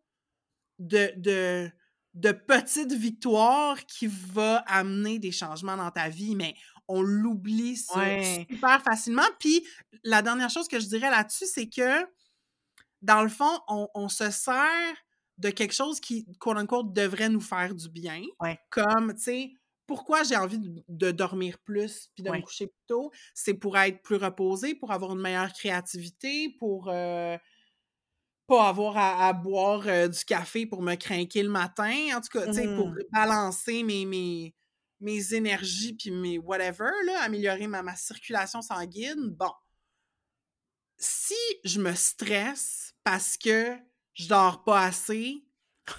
de, 0.79 1.13
de, 1.17 1.71
de 2.15 2.33
petites 2.33 2.93
victoires 2.93 3.85
qui 3.87 4.07
va 4.09 4.59
amener 4.67 5.19
des 5.19 5.33
changements 5.33 5.77
dans 5.77 5.91
ta 5.91 6.09
vie, 6.09 6.37
mais 6.37 6.55
on 6.89 7.03
l'oublie 7.03 7.77
ça 7.77 7.97
Ouais. 7.97 8.47
super 8.51 8.83
facilement. 8.83 9.23
Puis 9.41 9.67
la 10.05 10.23
dernière 10.23 10.51
chose 10.51 10.69
que 10.69 10.81
je 10.81 10.87
dirais 10.87 11.11
là-dessus, 11.11 11.47
c'est 11.47 11.69
que 11.69 12.07
dans 13.07 13.23
le 13.23 13.29
fond, 13.29 13.61
on, 13.69 13.89
on 13.95 14.09
se 14.09 14.31
sert 14.31 14.97
de 15.39 15.51
quelque 15.51 15.75
chose 15.75 16.01
qui, 16.01 16.27
quote 16.39 16.57
unquote, 16.59 16.93
devrait 16.93 17.29
nous 17.29 17.41
faire 17.41 17.75
du 17.75 17.89
bien. 17.89 18.23
Ouais. 18.41 18.59
Comme, 18.71 19.15
tu 19.15 19.23
sais, 19.23 19.51
pourquoi 19.87 20.25
j'ai 20.25 20.37
envie 20.37 20.59
de, 20.59 20.83
de 20.89 21.11
dormir 21.13 21.59
plus 21.65 22.09
puis 22.15 22.25
de 22.25 22.31
me 22.31 22.41
coucher 22.41 22.67
plus 22.67 22.87
tôt? 22.89 23.13
C'est 23.35 23.55
pour 23.55 23.77
être 23.79 24.03
plus 24.03 24.17
reposé, 24.17 24.75
pour 24.75 24.91
avoir 24.93 25.13
une 25.13 25.21
meilleure 25.21 25.53
créativité, 25.53 26.57
pour 26.59 26.89
euh, 26.89 27.39
pas 28.49 28.69
avoir 28.69 28.97
à, 28.97 29.29
à 29.29 29.33
boire 29.33 29.87
euh, 29.87 30.09
du 30.09 30.25
café 30.25 30.67
pour 30.67 30.83
me 30.83 30.95
craquer 30.97 31.43
le 31.43 31.51
matin. 31.51 32.17
En 32.17 32.21
tout 32.21 32.39
cas, 32.39 32.47
tu 32.47 32.55
sais, 32.55 32.75
pour 32.75 32.89
Mmh. 32.89 32.99
balancer 33.13 33.83
mes, 33.85 34.05
mes, 34.07 34.55
mes 35.01 35.35
énergies 35.35 35.95
puis 35.95 36.11
mes 36.11 36.39
whatever, 36.39 36.91
là, 37.05 37.23
améliorer 37.23 37.67
ma, 37.69 37.83
ma 37.83 37.95
circulation 37.95 38.63
sanguine. 38.63 39.31
Bon, 39.39 39.53
si 40.99 41.35
je 41.65 41.79
me 41.81 41.95
stresse 41.95 42.86
parce 43.07 43.39
que 43.39 43.77
je 44.15 44.29
dors 44.29 44.65
pas 44.65 44.83
assez, 44.87 45.45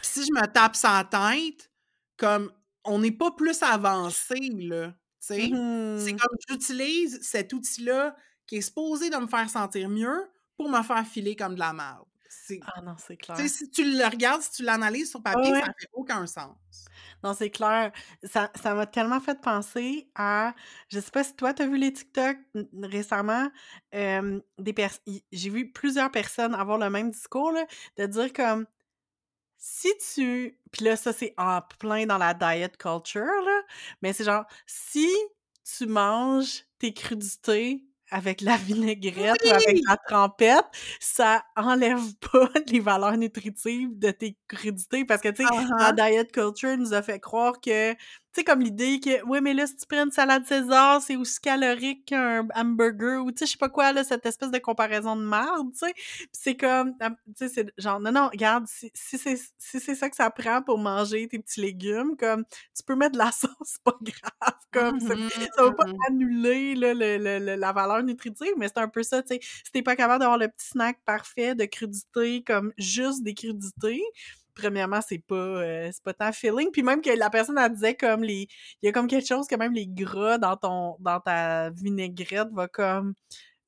si 0.04 0.22
je 0.26 0.34
me 0.34 0.48
tape 0.48 0.76
sa 0.78 1.06
tête, 1.06 1.72
comme 2.18 2.54
on 2.86 3.00
n'est 3.00 3.12
pas 3.14 3.32
plus 3.34 3.64
avancé, 3.64 4.36
là. 4.60 4.92
Tu 5.22 5.28
sais? 5.28 5.62
C'est 5.96 6.14
Mmh. 6.14 6.18
comme 6.18 6.38
j'utilise 6.50 7.22
cet 7.24 7.54
outil-là 7.54 8.18
qui 8.48 8.58
est 8.58 8.62
supposé 8.64 9.12
de 9.12 9.18
me 9.18 9.28
faire 9.28 9.50
sentir 9.52 9.90
mieux 9.90 10.30
pour 10.58 10.70
me 10.70 10.84
faire 10.84 11.08
filer 11.08 11.36
comme 11.38 11.56
de 11.56 11.60
la 11.62 11.74
merde. 11.74 12.07
C'est- 12.48 12.60
Ah 12.76 12.82
non, 12.82 12.96
c'est 12.98 13.18
clair. 13.18 13.38
si 13.50 13.70
tu 13.72 13.84
le 13.84 14.06
regardes, 14.06 14.42
si 14.42 14.52
tu 14.52 14.64
l'analyses 14.64 15.10
sur 15.12 15.22
papier, 15.24 15.54
ouais. 15.54 15.60
ça 15.60 15.68
fait 15.80 15.90
aucun 15.94 16.26
sens. 16.28 16.56
Non, 17.24 17.34
c'est 17.34 17.50
clair. 17.50 17.92
Ça 18.24 18.52
ça 18.56 18.74
m'a 18.74 18.86
tellement 18.86 19.20
fait 19.20 19.40
penser 19.42 20.10
à 20.16 20.54
je 20.90 21.00
sais 21.00 21.12
pas 21.12 21.24
si 21.24 21.36
toi, 21.36 21.54
tu 21.54 21.64
as 21.64 21.68
vu 21.68 21.78
les 21.78 21.92
TikTok 21.94 22.38
récemment, 22.84 23.50
des 23.94 24.74
j'ai 25.32 25.50
vu 25.50 25.72
plusieurs 25.72 26.12
personnes 26.12 26.54
avoir 26.56 26.78
le 26.78 26.90
même 26.90 27.12
discours, 27.12 27.52
là, 27.52 27.66
de 27.98 28.06
dire 28.06 28.34
comme: 28.34 28.66
«Si 29.58 29.90
tu» 30.16 30.60
puis 30.72 30.86
là, 30.86 30.96
ça, 30.98 31.14
c'est 31.14 31.34
en 31.38 31.62
plein 31.80 32.06
dans 32.08 32.18
la 32.20 32.34
diet 32.34 32.78
culture, 32.78 33.22
là, 33.26 33.62
mais 34.02 34.14
c'est 34.14 34.26
genre: 34.26 34.46
«Si 34.68 35.08
tu 35.66 35.88
manges 35.88 36.66
tes 36.80 36.94
crudités 36.94 37.84
avec 38.12 38.42
la 38.42 38.58
vinaigrette 38.58 39.44
ou 39.46 39.52
avec 39.52 39.80
la 39.88 39.98
trempette, 39.98 40.66
ça 41.00 41.44
enlève 41.56 42.00
pas 42.32 42.50
les 42.72 42.80
valeurs 42.80 43.18
nutritives 43.18 43.98
de 43.98 44.12
tes 44.12 44.38
crudités». 44.48 45.06
Parce 45.06 45.22
que, 45.22 45.30
tu 45.30 45.44
sais, 45.44 45.50
la 45.78 45.92
Uh-huh. 45.92 45.94
diet 45.94 46.32
culture 46.32 46.78
nous 46.78 46.94
a 46.94 47.02
fait 47.02 47.20
croire 47.20 47.60
que 47.62 47.94
sais, 48.42 48.44
comme 48.44 48.62
l'idée 48.62 49.00
que: 49.00 49.24
«Oui, 49.28 49.40
mais 49.42 49.54
là, 49.54 49.68
si 49.68 49.76
tu 49.76 49.86
prends 49.88 50.06
une 50.06 50.12
salade 50.12 50.46
César, 50.46 51.02
c'est 51.02 51.16
aussi 51.16 51.40
calorique 51.42 52.06
qu'un 52.06 52.48
hamburger» 52.56 53.24
ou 53.24 53.32
tu 53.32 53.40
sais, 53.40 53.46
je 53.48 53.52
sais 53.54 53.58
pas 53.58 53.70
quoi, 53.70 53.94
là, 53.94 54.04
cette 54.04 54.26
espèce 54.26 54.52
de 54.52 54.58
comparaison 54.60 55.16
de 55.16 55.22
marde, 55.24 55.72
tu 55.74 55.80
sais? 55.80 55.94
C'est 56.32 56.56
comme, 56.58 56.94
am 57.00 57.16
tu 57.28 57.34
sais, 57.38 57.50
c'est 57.50 57.74
genre: 57.78 58.00
«Non, 58.00 58.12
non, 58.12 58.30
regarde, 58.30 58.66
si 58.68 58.92
si 58.94 59.18
c'est 59.18 59.38
si 59.58 59.80
c'est 59.80 59.96
ça 59.96 60.10
que 60.10 60.16
ça 60.16 60.30
prend 60.32 60.62
pour 60.62 60.78
manger 60.80 61.28
tes 61.28 61.40
petits 61.40 61.62
légumes, 61.62 62.16
comme, 62.18 62.44
tu 62.76 62.84
peux 62.86 62.96
mettre 62.96 63.14
de 63.14 63.18
la 63.20 63.32
sauce, 63.32 63.52
c'est 63.66 63.84
pas 63.84 63.98
grave, 64.02 64.60
comme, 64.72 65.00
ça 65.00 65.16
ça 65.56 65.64
va 65.64 65.72
pas 65.72 65.84
Mhm. 65.84 66.08
annuler, 66.10 66.76
là, 66.76 66.94
le 66.94 67.18
le 67.18 67.40
le 67.40 67.56
la 67.56 67.74
valeur 67.74 68.04
nutritive», 68.04 68.54
mais 68.58 68.68
c'est 68.68 68.80
un 68.80 68.88
peu 68.90 69.04
ça, 69.04 69.22
tu 69.24 69.36
sais. 69.36 69.40
Si 69.66 69.72
tu 69.72 69.80
es 69.80 69.82
pas 69.84 69.96
capable 69.96 70.20
d'avoir 70.22 70.38
le 70.38 70.48
petit 70.50 70.68
snack 70.70 71.00
parfait 71.06 71.56
de 71.56 71.66
crudités, 71.66 72.44
comme 72.44 72.74
juste 72.78 73.24
des 73.24 73.34
crudités, 73.34 74.02
premièrement, 74.58 75.02
c'est 75.02 75.20
pas, 75.20 75.36
heu, 75.36 75.90
c'est 75.92 76.04
pas 76.04 76.14
tant 76.14 76.32
feeling. 76.32 76.72
Puis 76.72 76.84
même 76.84 77.02
que 77.02 77.10
la 77.12 77.30
personne, 77.30 77.58
elle 77.58 77.74
disait 77.74 77.96
comme 77.96 78.24
les 78.24 78.48
il 78.82 78.86
y 78.86 78.90
a 78.90 78.92
comme 78.92 79.08
quelque 79.08 79.28
chose 79.28 79.48
que 79.48 79.56
même 79.56 79.74
les 79.74 79.88
gras 79.88 80.38
dans 80.38 80.58
ton 80.58 80.98
dans 81.00 81.20
ta 81.20 81.70
vinaigrette 81.72 82.50
va 82.54 82.68
comme 82.68 83.14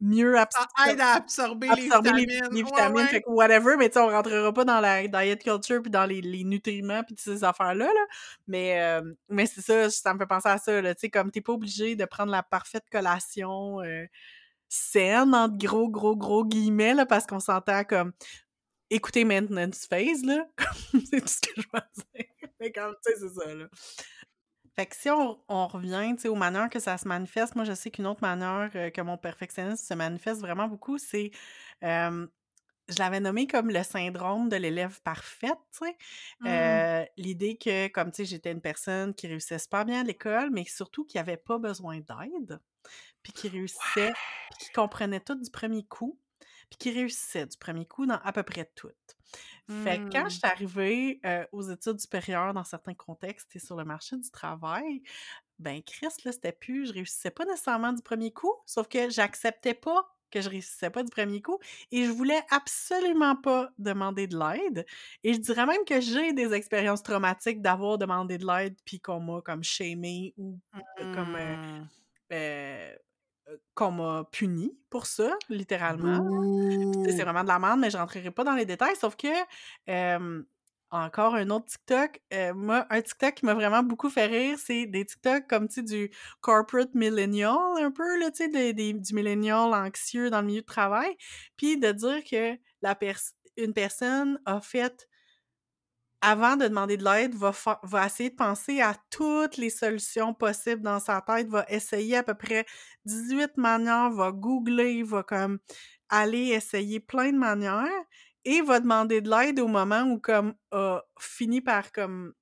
mieux 0.02 0.38
aide 0.86 1.02
à 1.02 1.22
absorber 1.22 1.76
les 1.76 1.88
absorber 1.92 2.12
les 2.14 2.28
vitamines. 2.28 2.48
les 2.52 2.64
Ouais, 2.64 2.64
vitamines, 2.64 3.08
ouais. 3.08 3.10
fait 3.10 3.22
que 3.22 3.30
whatever, 3.30 3.76
mais 3.78 3.90
tu 3.90 3.94
sais, 3.96 4.00
on 4.00 4.08
rentrera 4.10 4.52
pas 4.54 4.66
dans 4.66 4.80
la 4.80 5.08
diet 5.08 5.38
culture 5.44 5.82
puis 5.82 5.92
dans 5.92 6.06
les 6.06 6.22
les 6.22 6.44
nutriments 6.44 7.04
puis 7.04 7.16
toutes 7.16 7.20
ces 7.24 7.44
affaires-là, 7.44 7.86
là. 7.86 8.06
Mais, 8.48 8.70
hem, 8.70 9.16
mais 9.30 9.46
c'est 9.46 9.62
ça, 9.62 9.90
ça 9.90 10.14
me 10.14 10.20
fait 10.20 10.26
penser 10.28 10.50
à 10.50 10.58
ça, 10.58 10.82
là, 10.82 10.96
tu 10.96 11.02
sais, 11.02 11.10
comme 11.10 11.32
tu 11.32 11.40
es 11.40 11.42
pas 11.42 11.54
obligé 11.54 11.96
de 11.96 12.06
prendre 12.06 12.32
la 12.32 12.44
parfaite 12.44 12.86
collation, 12.92 13.82
heu, 13.84 14.08
«saine» 14.70 15.34
entre 15.36 15.58
gros, 15.58 15.90
gros, 15.90 16.16
gros 16.18 16.46
guillemets, 16.46 16.94
là, 16.96 17.06
parce 17.06 17.26
qu'on 17.28 17.40
s'entend 17.40 17.84
comme 17.86 18.14
écouter 18.90 19.24
Maintenance 19.26 19.86
Phase, 19.86 20.24
là. 20.24 20.46
c'est 21.10 21.22
tout 21.22 21.28
ce 21.28 21.42
que 21.42 21.62
je 21.62 21.62
dire. 21.62 22.26
Mais 22.60 22.72
comme, 22.72 22.96
tu 23.06 23.12
sais, 23.12 23.20
c'est 23.20 23.34
ça, 23.34 23.54
là. 23.54 23.68
Fait 24.76 24.86
que 24.86 24.96
si 24.96 25.10
on, 25.10 25.38
on 25.50 25.68
revient, 25.68 26.14
tu 26.16 26.22
sais, 26.22 26.28
aux 26.30 26.36
manières 26.36 26.70
que 26.70 26.80
ça 26.80 26.98
se 26.98 27.08
manifeste, 27.08 27.56
moi, 27.56 27.66
je 27.66 27.74
sais 27.74 27.92
qu'une 27.92 28.08
autre 28.08 28.22
manière 28.22 28.72
euh, 28.76 28.90
que 28.90 29.02
mon 29.02 29.18
perfectionnisme 29.18 29.86
se 29.86 29.94
manifeste 29.94 30.40
vraiment 30.42 30.68
beaucoup, 30.68 30.98
c'est... 30.98 31.32
euh, 31.84 32.28
je 32.88 32.98
l'avais 32.98 33.20
nommé 33.20 33.46
comme 33.46 33.70
le 33.70 33.84
syndrome 33.84 34.50
de 34.50 34.56
l'élève 34.56 35.00
parfaite, 35.02 35.60
tu 35.72 35.86
sais. 35.86 35.98
Mmh. 36.40 36.48
Euh, 36.48 37.06
L'idée 37.18 37.58
que, 37.58 37.88
comme, 37.90 38.12
tu 38.12 38.18
sais, 38.18 38.26
j'étais 38.26 38.52
une 38.52 38.62
personne 38.62 39.14
qui 39.14 39.28
réussissait 39.28 39.60
super 39.60 39.86
bien 39.86 40.02
à 40.02 40.04
l'école, 40.04 40.50
mais 40.52 40.66
surtout 40.66 41.06
qui 41.06 41.20
avait 41.20 41.38
pas 41.38 41.60
besoin 41.60 42.00
d'aide, 42.00 42.60
puis 43.22 43.34
qui 43.34 43.48
réussissait, 43.50 44.12
puis 44.52 44.66
qui 44.66 44.72
comprenait 44.72 45.20
tout 45.20 45.36
du 45.36 45.52
premier 45.52 45.86
coup, 45.86 46.20
puis 46.70 46.78
qui 46.78 46.92
réussissait 46.92 47.46
du 47.46 47.58
premier 47.58 47.86
coup 47.86 48.06
dans 48.06 48.20
à 48.24 48.32
peu 48.32 48.44
près 48.44 48.72
tout. 48.76 48.90
Fait 49.68 50.00
que 50.00 50.06
quand 50.12 50.24
Mmh. 50.24 50.30
je 50.30 50.36
suis 50.38 50.48
arrivée 50.48 51.20
euh, 51.26 51.46
aux 51.52 51.62
études 51.62 52.00
supérieures 52.00 52.54
dans 52.54 52.64
certains 52.64 52.96
contextes 52.96 53.56
et 53.56 53.60
sur 53.60 53.76
le 53.76 53.86
marché 53.86 54.18
du 54.18 54.32
travail, 54.32 55.04
ben 55.60 55.82
Chris, 55.84 56.08
là, 56.26 56.32
c'était 56.32 56.52
plus, 56.52 56.88
je 56.88 56.94
réussissais 56.94 57.32
pas 57.32 57.46
nécessairement 57.46 57.94
du 57.94 58.02
premier 58.02 58.32
coup, 58.32 58.54
sauf 58.66 58.88
que 58.88 59.10
j'acceptais 59.10 59.74
pas 59.74 60.16
que 60.32 60.42
je 60.42 60.50
réussissais 60.50 60.92
pas 60.92 61.04
du 61.04 61.10
premier 61.10 61.42
coup 61.42 61.58
et 61.92 62.06
je 62.06 62.12
voulais 62.12 62.42
absolument 62.52 63.36
pas 63.36 63.72
demander 63.80 64.28
de 64.28 64.38
l'aide. 64.38 64.86
Et 65.24 65.34
je 65.34 65.40
dirais 65.40 65.66
même 65.66 65.84
que 65.86 66.00
j'ai 66.02 66.34
des 66.34 66.54
expériences 66.54 67.02
traumatiques 67.04 67.62
d'avoir 67.62 67.98
demandé 67.98 68.38
de 68.38 68.46
l'aide 68.46 68.76
puis 68.86 69.00
qu'on 69.00 69.20
m'a 69.20 69.42
comme 69.42 69.64
shamé 69.64 70.34
ou 70.38 70.60
comme 71.12 71.36
Mmh. 71.36 71.80
euh, 72.32 72.34
euh, 72.34 72.96
qu'on 73.74 73.92
m'a 73.92 74.28
puni 74.32 74.78
pour 74.90 75.06
ça, 75.06 75.36
littéralement. 75.50 76.20
C'est 77.06 77.24
vraiment 77.24 77.44
de 77.44 77.48
la 77.48 77.60
merde, 77.60 77.80
mais 77.80 77.90
je 77.90 77.98
rentrerai 77.98 78.32
pas 78.32 78.44
dans 78.44 78.54
les 78.56 78.66
détails. 78.66 78.96
Sauf 78.96 79.16
que, 79.16 79.28
euh, 79.90 80.44
encore 80.92 81.36
un 81.36 81.50
autre 81.52 81.66
TikTok, 81.68 82.20
euh, 82.34 82.54
moi, 82.54 82.88
un 82.90 83.02
TikTok 83.02 83.36
qui 83.36 83.46
m'a 83.46 83.54
vraiment 83.54 83.84
beaucoup 83.84 84.10
fait 84.10 84.26
rire, 84.26 84.58
c'est 84.58 84.88
des 84.88 85.06
TikTok 85.06 85.48
comme, 85.48 85.68
tu 85.68 85.76
sais, 85.76 85.84
du 85.84 86.12
corporate 86.42 86.94
millennial, 86.96 87.58
un 87.78 87.92
peu, 87.92 88.20
là, 88.20 88.32
tu 88.32 88.52
sais, 88.52 88.74
du 88.74 89.14
millennial 89.14 89.74
anxieux 89.74 90.30
dans 90.30 90.42
le 90.42 90.48
milieu 90.48 90.62
de 90.62 90.66
travail. 90.66 91.16
Puis 91.58 91.78
de 91.78 91.92
dire 91.92 92.24
que 92.30 92.58
la 92.82 92.96
pers 92.96 93.20
une 93.58 93.74
personne 93.74 94.40
a 94.46 94.62
fait 94.62 95.08
avant 96.22 96.58
de 96.58 96.68
demander 96.68 96.98
de 96.98 97.04
l'aide, 97.06 97.36
va, 97.36 97.52
va 97.84 98.06
essayer 98.06 98.30
de 98.30 98.36
penser 98.36 98.82
à 98.82 98.96
toutes 99.10 99.58
les 99.58 99.70
solutions 99.70 100.34
possibles 100.34 100.82
dans 100.82 101.00
sa 101.00 101.22
tête, 101.22 101.48
va 101.48 101.66
essayer 101.70 102.18
à 102.18 102.24
peu 102.24 102.34
près 102.36 102.66
18 103.06 103.58
manières, 103.58 104.12
va 104.12 104.32
googler, 104.32 105.04
va 105.04 105.24
comme 105.24 105.60
aller 106.10 106.50
essayer 106.50 107.00
plein 107.00 107.32
de 107.32 107.38
manières 107.38 107.86
et 108.46 108.62
va 108.62 108.80
demander 108.80 109.22
de 109.22 109.30
l'aide 109.30 109.60
au 109.60 109.68
moment 109.68 110.02
où 110.04 110.20
comme 110.20 110.54
a 110.72 111.02
fini 111.20 111.62
par 111.62 111.92
comme 111.92 112.34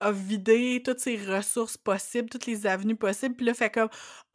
a 0.00 0.12
vidé 0.12 0.82
toutes 0.84 1.00
ses 1.00 1.16
ressources 1.16 1.78
possibles, 1.78 2.28
toutes 2.28 2.44
les 2.46 2.66
avenues 2.66 2.96
possibles, 2.96 3.34
puis 3.34 3.46
là 3.46 3.54
fait 3.54 3.70
comme 3.70 3.88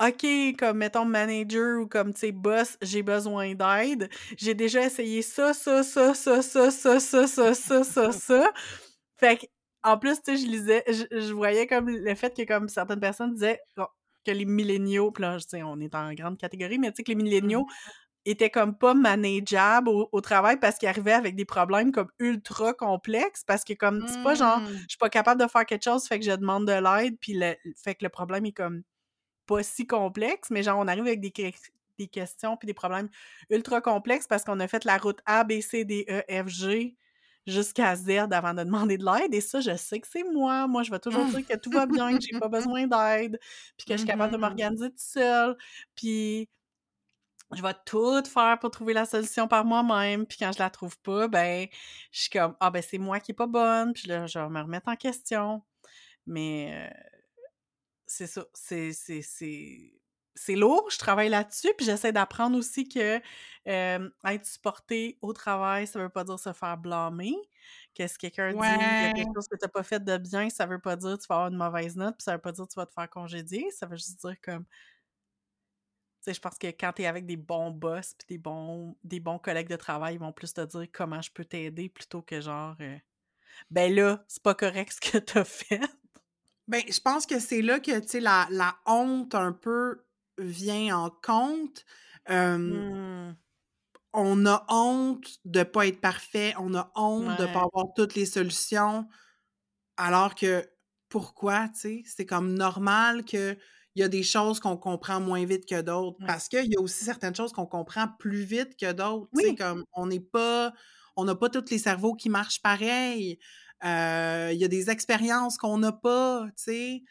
OK, 0.03 0.25
comme 0.57 0.77
mettons 0.77 1.05
manager 1.05 1.79
ou 1.81 1.87
comme 1.87 2.13
tu 2.13 2.21
sais 2.21 2.31
boss, 2.31 2.77
j'ai 2.81 3.03
besoin 3.03 3.53
d'aide. 3.53 4.09
J'ai 4.37 4.55
déjà 4.55 4.83
essayé 4.85 5.21
ça 5.21 5.53
ça 5.53 5.83
ça 5.83 6.13
ça 6.15 6.41
ça 6.41 6.69
ça 6.69 6.99
ça 6.99 7.27
ça 7.27 7.53
ça 7.53 7.83
ça 7.83 8.11
ça. 8.11 8.51
Fait 9.21 9.37
que, 9.37 9.45
en 9.83 9.97
plus, 9.99 10.21
tu 10.21 10.37
sais, 10.37 10.37
je 10.37 10.47
lisais, 10.51 10.83
je, 10.87 11.05
je 11.21 11.33
voyais 11.33 11.67
comme 11.67 11.89
le 11.89 12.15
fait 12.15 12.35
que 12.35 12.43
comme 12.45 12.69
certaines 12.69 12.99
personnes 12.99 13.33
disaient 13.33 13.61
bon, 13.77 13.87
que 14.25 14.31
les 14.31 14.45
milléniaux, 14.45 15.11
puis 15.11 15.23
là, 15.23 15.37
je 15.39 15.45
sais, 15.47 15.63
on 15.63 15.79
est 15.79 15.95
en 15.95 16.13
grande 16.13 16.37
catégorie, 16.39 16.79
mais 16.79 16.91
tu 16.91 16.97
sais 16.97 17.03
que 17.03 17.11
les 17.11 17.15
milléniaux 17.15 17.67
étaient 18.25 18.51
comme 18.51 18.77
pas 18.77 18.93
manageables 18.93 19.89
au, 19.89 20.09
au 20.11 20.21
travail 20.21 20.57
parce 20.59 20.77
qu'ils 20.77 20.89
arrivaient 20.89 21.13
avec 21.13 21.35
des 21.35 21.45
problèmes 21.45 21.91
comme 21.91 22.09
ultra 22.19 22.73
complexes 22.73 23.43
parce 23.45 23.63
que 23.63 23.73
comme 23.73 24.05
c'est 24.07 24.21
pas 24.21 24.35
genre 24.35 24.59
Mmh. 24.61 24.67
je 24.83 24.89
suis 24.89 24.97
pas 24.99 25.09
capable 25.09 25.41
de 25.41 25.47
faire 25.47 25.65
quelque 25.65 25.83
chose 25.85 26.07
fait 26.07 26.19
que 26.19 26.25
je 26.25 26.31
demande 26.31 26.67
de 26.67 26.73
l'aide 26.73 27.17
puis 27.19 27.33
le 27.33 27.55
fait 27.83 27.95
que 27.95 28.05
le 28.05 28.09
problème 28.09 28.45
est 28.45 28.51
comme 28.51 28.83
pas 29.47 29.63
si 29.63 29.87
complexe 29.87 30.49
mais 30.51 30.63
genre 30.63 30.79
on 30.79 30.87
arrive 30.87 31.03
avec 31.07 31.21
des, 31.21 31.33
des 31.97 32.07
questions 32.07 32.57
puis 32.57 32.67
des 32.67 32.73
problèmes 32.73 33.09
ultra 33.49 33.81
complexes 33.81 34.27
parce 34.27 34.43
qu'on 34.43 34.59
a 34.59 34.67
fait 34.67 34.85
la 34.85 34.97
route 34.97 35.19
A 35.25 35.43
B 35.43 35.61
C 35.61 35.85
D 35.85 36.05
E 36.09 36.21
F 36.43 36.47
G 36.47 36.95
jusqu'à 37.51 37.95
Z 37.95 38.09
avant 38.31 38.53
de 38.53 38.63
demander 38.63 38.97
de 38.97 39.05
l'aide 39.05 39.33
et 39.33 39.41
ça 39.41 39.61
je 39.61 39.75
sais 39.77 39.99
que 39.99 40.07
c'est 40.07 40.23
moi 40.23 40.67
moi 40.67 40.83
je 40.83 40.91
vais 40.91 40.99
toujours 40.99 41.27
dire 41.27 41.41
que 41.47 41.57
tout 41.57 41.71
va 41.71 41.85
bien 41.87 42.17
que 42.17 42.23
j'ai 42.25 42.33
pas 42.35 42.49
besoin 42.49 42.87
d'aide 42.87 43.39
puis 43.77 43.85
que 43.87 43.93
je 43.93 43.97
suis 43.99 44.05
capable 44.05 44.33
de 44.33 44.37
Mhm. 44.37 44.41
m'organiser 44.41 44.89
toute 44.89 44.99
seule 44.99 45.57
puis 45.95 46.49
je 47.53 47.61
vais 47.61 47.73
tout 47.85 48.23
faire 48.25 48.59
pour 48.59 48.71
trouver 48.71 48.93
la 48.93 49.05
solution 49.05 49.47
par 49.47 49.65
moi-même, 49.65 50.25
puis 50.25 50.37
quand 50.39 50.51
je 50.53 50.59
la 50.59 50.69
trouve 50.69 50.97
pas, 50.99 51.27
ben, 51.27 51.67
je 52.11 52.21
suis 52.21 52.29
comme, 52.29 52.55
ah 52.61 52.71
ben 52.71 52.81
c'est 52.81 52.97
moi 52.97 53.19
qui 53.19 53.31
est 53.31 53.35
pas 53.35 53.47
bonne, 53.47 53.93
puis 53.93 54.07
là, 54.07 54.25
je 54.27 54.39
vais 54.39 54.49
me 54.49 54.61
remettre 54.61 54.87
en 54.89 54.95
question. 54.95 55.61
Mais 56.27 56.89
euh, 56.91 57.11
c'est 58.05 58.27
ça, 58.27 58.45
c'est, 58.53 58.91
c'est, 60.35 60.55
lourd, 60.55 60.87
je 60.91 60.97
travaille 60.97 61.29
là-dessus, 61.29 61.73
puis 61.77 61.85
j'essaie 61.85 62.11
d'apprendre 62.11 62.57
aussi 62.57 62.87
que 62.87 63.21
euh, 63.67 64.09
être 64.25 64.45
supporté 64.45 65.17
au 65.21 65.33
travail, 65.33 65.87
ça 65.87 65.99
veut 65.99 66.09
pas 66.09 66.23
dire 66.23 66.39
se 66.39 66.53
faire 66.53 66.77
blâmer. 66.77 67.35
Que 67.95 68.07
si 68.07 68.17
quelqu'un 68.17 68.51
dit 68.51 68.57
il 68.57 68.63
y 68.63 69.09
a 69.09 69.13
quelque 69.13 69.33
chose 69.35 69.47
que 69.47 69.57
t'as 69.57 69.67
pas 69.67 69.83
fait 69.83 70.03
de 70.03 70.17
bien, 70.17 70.49
ça 70.49 70.65
veut 70.65 70.79
pas 70.79 70.95
dire 70.95 71.17
que 71.17 71.21
tu 71.21 71.27
vas 71.27 71.35
avoir 71.35 71.51
une 71.51 71.57
mauvaise 71.57 71.95
note, 71.95 72.15
puis 72.17 72.23
ça 72.23 72.33
veut 72.33 72.41
pas 72.41 72.51
dire 72.51 72.65
que 72.65 72.71
tu 72.71 72.79
vas 72.79 72.85
te 72.85 72.93
faire 72.93 73.09
congédier, 73.09 73.69
ça 73.71 73.85
veut 73.85 73.97
juste 73.97 74.19
dire 74.21 74.35
comme 74.41 74.65
tu 76.23 76.25
sais, 76.25 76.33
je 76.35 76.39
pense 76.39 76.59
que 76.59 76.67
quand 76.67 76.93
tu 76.93 77.01
es 77.01 77.07
avec 77.07 77.25
des 77.25 77.35
bons 77.35 77.71
boss 77.71 78.13
puis 78.13 78.27
des 78.29 78.37
bons, 78.37 78.95
des 79.03 79.19
bons 79.19 79.39
collègues 79.39 79.69
de 79.69 79.75
travail, 79.75 80.15
ils 80.15 80.19
vont 80.19 80.31
plus 80.31 80.53
te 80.53 80.61
dire 80.61 80.85
comment 80.93 81.19
je 81.19 81.31
peux 81.31 81.45
t'aider 81.45 81.89
plutôt 81.89 82.21
que 82.21 82.39
genre 82.39 82.75
euh, 82.79 82.97
ben 83.71 83.93
là, 83.93 84.23
c'est 84.27 84.43
pas 84.43 84.53
correct 84.53 84.93
ce 84.93 85.11
que 85.11 85.17
t'as 85.17 85.43
fait. 85.43 85.81
Ben, 86.67 86.81
je 86.87 86.99
pense 86.99 87.25
que 87.25 87.39
c'est 87.39 87.61
là 87.61 87.79
que, 87.79 87.99
tu 87.99 88.07
sais, 88.07 88.19
la, 88.19 88.47
la 88.51 88.77
honte 88.85 89.35
un 89.35 89.51
peu 89.51 90.05
vient 90.39 90.97
en 90.97 91.09
compte. 91.09 91.85
Hmm, 92.65 93.33
on 94.13 94.45
a 94.47 94.65
honte 94.69 95.39
de 95.45 95.63
pas 95.63 95.87
être 95.87 96.01
parfait, 96.01 96.53
on 96.59 96.75
a 96.75 96.91
honte 96.95 97.35
de 97.37 97.45
Ouais. 97.45 97.47
pas 97.47 97.61
avoir 97.73 97.93
toutes 97.95 98.15
les 98.15 98.25
solutions, 98.27 99.07
alors 99.97 100.35
que 100.35 100.69
pourquoi, 101.09 101.69
tu 101.69 101.79
sais? 101.81 102.03
C'est 102.05 102.25
comme 102.27 102.53
normal 102.55 103.25
qu'il 103.25 103.57
y 103.95 104.03
a 104.03 104.09
des 104.09 104.23
choses 104.23 104.59
qu'on 104.61 104.77
comprend 104.77 105.19
moins 105.21 105.45
vite 105.45 105.65
que 105.67 105.81
d'autres, 105.81 106.19
Ouais. 106.19 106.27
parce 106.27 106.49
qu'il 106.49 106.65
y 106.71 106.77
a 106.77 106.81
aussi 106.81 107.05
certaines 107.05 107.35
choses 107.35 107.53
qu'on 107.53 107.67
comprend 107.67 108.07
plus 108.19 108.43
vite 108.43 108.77
que 108.79 108.91
d'autres, 108.93 109.31
tu 109.35 109.47
sais, 109.47 109.55
Oui. 109.55 109.55
comme 109.55 109.85
on 109.93 110.07
n'est 110.07 110.19
pas 110.21 110.73
on 111.17 111.25
n'a 111.25 111.35
pas 111.35 111.49
tous 111.49 111.69
les 111.71 111.79
cerveaux 111.79 112.15
qui 112.15 112.29
marchent 112.29 112.61
pareil, 112.63 113.39
il 113.83 114.57
y 114.57 114.65
a 114.65 114.67
des 114.69 114.89
expériences 114.91 115.57
qu'on 115.57 115.77
n'a 115.79 115.91
pas, 115.93 116.47
tu 116.57 116.63
sais? 116.65 117.03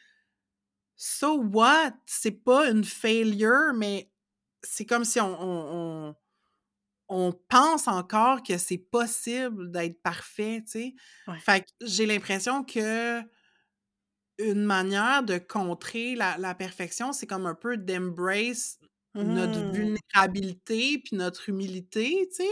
So 1.03 1.37
what? 1.41 1.95
C'est 2.07 2.31
pas 2.45 2.69
une 2.71 2.85
failure, 2.85 3.73
mais 3.75 4.13
c'est 4.63 4.85
comme 4.85 5.05
si 5.05 5.19
on 5.21 5.29
on 5.41 6.09
on 6.11 6.17
on 7.09 7.33
pense 7.49 7.89
encore 7.89 8.43
que 8.43 8.59
c'est 8.59 8.79
possible 8.79 9.71
d'être 9.73 10.03
parfait, 10.03 10.63
tu 10.67 10.73
sais? 10.73 10.95
Ouais. 11.27 11.43
Fait 11.47 11.63
que 11.63 11.69
j'ai 11.87 12.07
l'impression 12.07 12.65
que 12.65 13.23
une 14.39 14.65
manière 14.65 15.23
de 15.23 15.39
contrer 15.39 16.15
la 16.15 16.39
la 16.39 16.55
perfection, 16.55 17.13
c'est 17.13 17.27
comme 17.27 17.47
un 17.47 17.55
peu 17.55 17.77
d'embrace 17.77 18.79
notre 19.21 19.61
Mhm. 19.61 19.71
vulnérabilité 19.71 20.99
puis 21.05 21.17
notre 21.17 21.49
humilité, 21.51 22.27
tu 22.31 22.45
sais? 22.45 22.51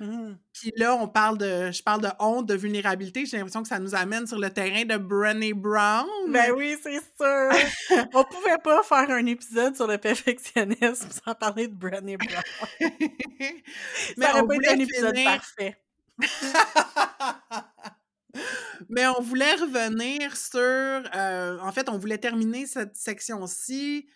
Mhm. 0.00 0.38
Puis 0.52 0.72
là, 0.76 0.94
on 0.94 1.08
parle 1.08 1.38
de 1.38 1.70
je 1.72 1.82
parle 1.82 2.02
de 2.02 2.08
honte, 2.18 2.46
de 2.46 2.54
vulnérabilité, 2.54 3.24
j'ai 3.24 3.38
l'impression 3.38 3.62
que 3.62 3.68
ça 3.68 3.78
nous 3.78 3.94
amène 3.94 4.26
sur 4.26 4.38
le 4.38 4.50
terrain 4.50 4.84
de 4.84 4.96
Brené 4.96 5.54
Brown. 5.54 6.06
Ben 6.28 6.52
oui, 6.54 6.76
c'est 6.82 7.00
sûr. 7.00 7.02
On 8.14 8.24
pouvait 8.24 8.58
pas 8.62 8.82
faire 8.82 9.10
un 9.10 9.24
épisode 9.26 9.74
sur 9.74 9.86
le 9.86 9.96
perfectionnisme 9.98 11.08
sans 11.10 11.34
parler 11.34 11.68
de 11.68 11.74
Brené 11.74 12.18
Brown. 12.18 12.42
Mais 14.18 14.18
Ça 14.18 14.32
aurait 14.32 14.40
on 14.42 14.46
pas 14.46 14.54
été 14.54 14.54
voulait 14.54 14.68
un 14.68 14.78
épisode 14.80 15.16
finir 15.16 15.30
parfait. 15.30 15.80
Mais 18.90 19.06
on 19.06 19.22
voulait 19.22 19.54
revenir 19.54 20.36
sur, 20.36 20.60
euh, 20.60 21.58
en 21.60 21.72
fait, 21.72 21.88
on 21.88 21.96
voulait 21.96 22.18
terminer 22.18 22.66
cette 22.66 22.96
section-ci 22.96 24.06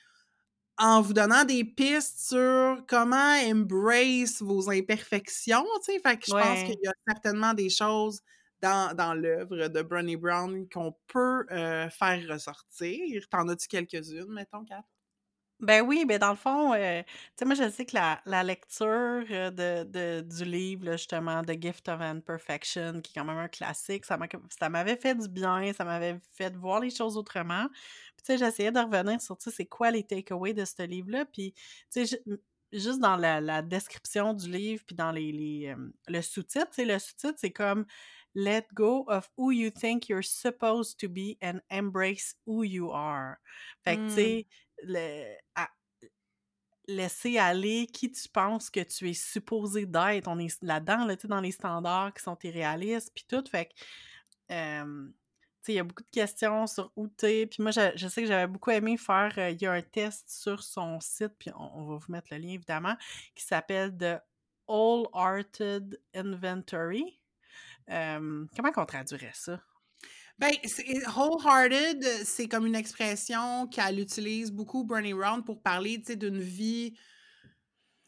en 0.80 1.02
vous 1.02 1.12
donnant 1.12 1.44
des 1.44 1.64
pistes 1.64 2.20
sur 2.30 2.84
comment 2.88 3.34
embrace 3.44 4.42
vos 4.42 4.70
imperfections, 4.70 5.64
tu 5.84 5.92
sais? 5.92 6.00
Fait 6.00 6.18
que 6.18 6.26
je 6.26 6.34
pense 6.34 6.62
qu'il 6.62 6.76
y 6.82 6.88
a 6.88 6.92
certainement 7.08 7.54
des 7.54 7.70
choses 7.70 8.20
dans, 8.62 8.94
dans 8.96 9.14
l'œuvre 9.14 9.68
de 9.68 9.82
Brené 9.82 10.16
Brown 10.16 10.68
qu'on 10.68 10.92
peut 11.08 11.46
euh, 11.50 11.88
faire 11.90 12.22
ressortir. 12.28 13.28
T'en 13.30 13.48
as-tu 13.48 13.68
quelques-unes, 13.68 14.32
mettons, 14.32 14.64
Kat? 14.64 14.84
Ben 15.60 15.82
oui, 15.82 16.06
ben 16.06 16.18
dans 16.18 16.30
le 16.30 16.36
fond, 16.36 16.72
euh, 16.72 17.02
tu 17.02 17.08
sais, 17.38 17.44
moi 17.44 17.54
je 17.54 17.68
sais 17.68 17.84
que 17.84 17.94
la, 17.94 18.22
la 18.24 18.42
lecture 18.42 18.86
euh, 18.88 19.50
de, 19.50 19.84
de- 19.84 20.22
du 20.22 20.44
livre, 20.46 20.86
là, 20.86 20.92
justement, 20.96 21.42
The 21.44 21.60
Gift 21.60 21.86
of 21.90 22.00
Imperfection, 22.00 23.02
qui 23.02 23.12
est 23.12 23.20
quand 23.20 23.26
même 23.26 23.36
un 23.36 23.48
classique, 23.48 24.06
ça 24.06 24.16
m'a- 24.16 24.26
ça 24.58 24.70
m'avait 24.70 24.96
fait 24.96 25.14
du 25.14 25.28
bien, 25.28 25.74
ça 25.74 25.84
m'avait 25.84 26.18
fait 26.32 26.56
voir 26.56 26.80
les 26.80 26.88
choses 26.88 27.18
autrement. 27.18 27.66
Puis 28.20 28.26
tu 28.26 28.38
sais, 28.38 28.44
j'essayais 28.44 28.72
de 28.72 28.78
revenir 28.78 29.20
sur, 29.20 29.36
tu 29.38 29.44
sais, 29.50 29.56
c'est 29.56 29.66
quoi 29.66 29.90
les 29.90 30.04
takeaways 30.04 30.54
de 30.54 30.64
ce 30.64 30.82
livre-là. 30.82 31.24
Puis, 31.24 31.54
tu 31.90 32.06
sais, 32.06 32.22
juste 32.72 33.00
dans 33.00 33.16
la, 33.16 33.62
description 33.62 34.34
du 34.34 34.50
livre, 34.50 34.82
puis 34.86 34.94
dans 34.94 35.10
les, 35.12 35.74
le 36.08 36.22
sous-titre, 36.22 36.70
le 36.78 36.98
sous-titre, 36.98 37.38
c'est 37.38 37.52
comme 37.52 37.86
Let 38.34 38.66
go 38.74 39.04
of 39.08 39.28
who 39.36 39.50
you 39.50 39.70
think 39.70 40.08
you're 40.08 40.22
supposed 40.22 40.98
to 41.00 41.08
be 41.08 41.36
and 41.42 41.60
embrace 41.68 42.36
who 42.46 42.62
you 42.62 42.92
are. 42.92 43.38
Fait 43.82 43.96
que, 43.96 44.06
tu 44.08 44.14
sais, 44.14 44.46
mmh. 44.84 45.64
laisser 46.86 47.38
aller 47.38 47.86
qui 47.86 48.12
tu 48.12 48.28
penses 48.28 48.70
que 48.70 48.80
tu 48.80 49.10
es 49.10 49.14
supposé 49.14 49.86
d'être. 49.86 50.28
On 50.28 50.38
est 50.38 50.62
là-dedans, 50.62 51.06
là, 51.06 51.16
dans 51.16 51.40
les 51.40 51.50
standards 51.50 52.14
qui 52.14 52.22
sont 52.22 52.38
irréalistes, 52.44 53.10
puis 53.12 53.24
tout. 53.26 53.42
Fait 53.50 53.66
que, 53.66 53.72
il 55.68 55.74
y 55.74 55.78
a 55.78 55.84
beaucoup 55.84 56.02
de 56.02 56.10
questions 56.10 56.66
sur 56.66 56.92
où 56.96 57.08
t'es. 57.08 57.46
Puis 57.46 57.62
moi, 57.62 57.70
je, 57.70 58.08
sais 58.08 58.22
que 58.22 58.28
j'avais 58.28 58.46
beaucoup 58.46 58.70
aimé 58.70 58.96
faire. 58.96 59.32
Il 59.36 59.60
y 59.60 59.66
a 59.66 59.72
un 59.72 59.82
test 59.82 60.28
sur 60.28 60.62
son 60.62 61.00
site, 61.00 61.32
puis 61.38 61.50
on, 61.56 61.84
va 61.84 61.96
vous 61.96 62.12
mettre 62.12 62.28
le 62.30 62.38
lien 62.38 62.54
évidemment, 62.54 62.96
qui 63.34 63.44
s'appelle 63.44 63.96
The 63.96 64.20
All 64.68 65.06
Hearted 65.14 66.00
Inventory. 66.14 67.20
comment 67.86 68.72
qu'on 68.74 68.86
traduirait 68.86 69.32
ça? 69.34 69.60
Ben, 70.40 70.52
wholehearted, 71.14 72.02
c'est 72.24 72.48
comme 72.48 72.64
une 72.64 72.74
expression 72.74 73.66
qu'elle 73.66 74.00
utilise 74.00 74.50
beaucoup, 74.50 74.84
Bernie 74.84 75.12
Round, 75.12 75.44
pour 75.44 75.60
parler 75.60 75.98
d'une 75.98 76.40
vie 76.40 76.96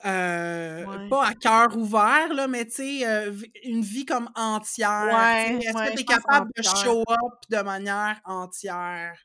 euh, 0.05 1.09
pas 1.09 1.27
à 1.27 1.35
cœur 1.35 1.77
ouvert, 1.77 2.33
là, 2.35 2.49
mais 2.49 2.65
tu 2.67 2.73
sais, 2.73 3.07
euh, 3.07 3.33
une 3.65 3.83
vie 3.83 4.05
comme 4.05 4.29
entière. 4.35 5.09
Ouais, 5.13 5.59
Est-ce 5.59 5.91
que 5.91 5.95
tu 5.95 6.01
es 6.01 6.05
capable 6.05 6.51
de 6.57 6.63
show 6.63 7.03
up 7.09 7.35
de 7.49 7.63
manière 7.63 8.21
entière? 8.25 9.17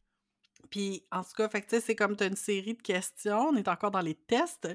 Puis, 0.69 1.05
en 1.11 1.23
tout 1.23 1.32
cas, 1.38 1.47
fait 1.47 1.65
c'est 1.80 1.95
comme 1.95 2.17
tu 2.17 2.25
as 2.25 2.28
une 2.28 2.36
série 2.36 2.73
de 2.73 2.82
questions, 2.82 3.49
on 3.49 3.55
est 3.55 3.69
encore 3.69 3.91
dans 3.91 4.01
les 4.01 4.15
tests, 4.15 4.67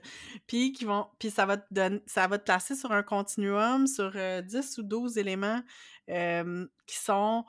puis 0.47 0.73
qui 0.73 0.87
vont 0.87 1.07
puis 1.19 1.31
ça 1.31 1.45
va 1.45 1.59
te 1.59 1.67
donner, 1.71 2.01
ça 2.07 2.27
va 2.27 2.39
te 2.39 2.45
placer 2.45 2.75
sur 2.75 2.93
un 2.93 3.03
continuum 3.03 3.87
sur 3.87 4.13
10 4.13 4.17
euh, 4.17 4.43
ou 4.79 4.83
12 4.83 5.19
éléments 5.19 5.61
qui 6.07 6.97
sont 6.97 7.45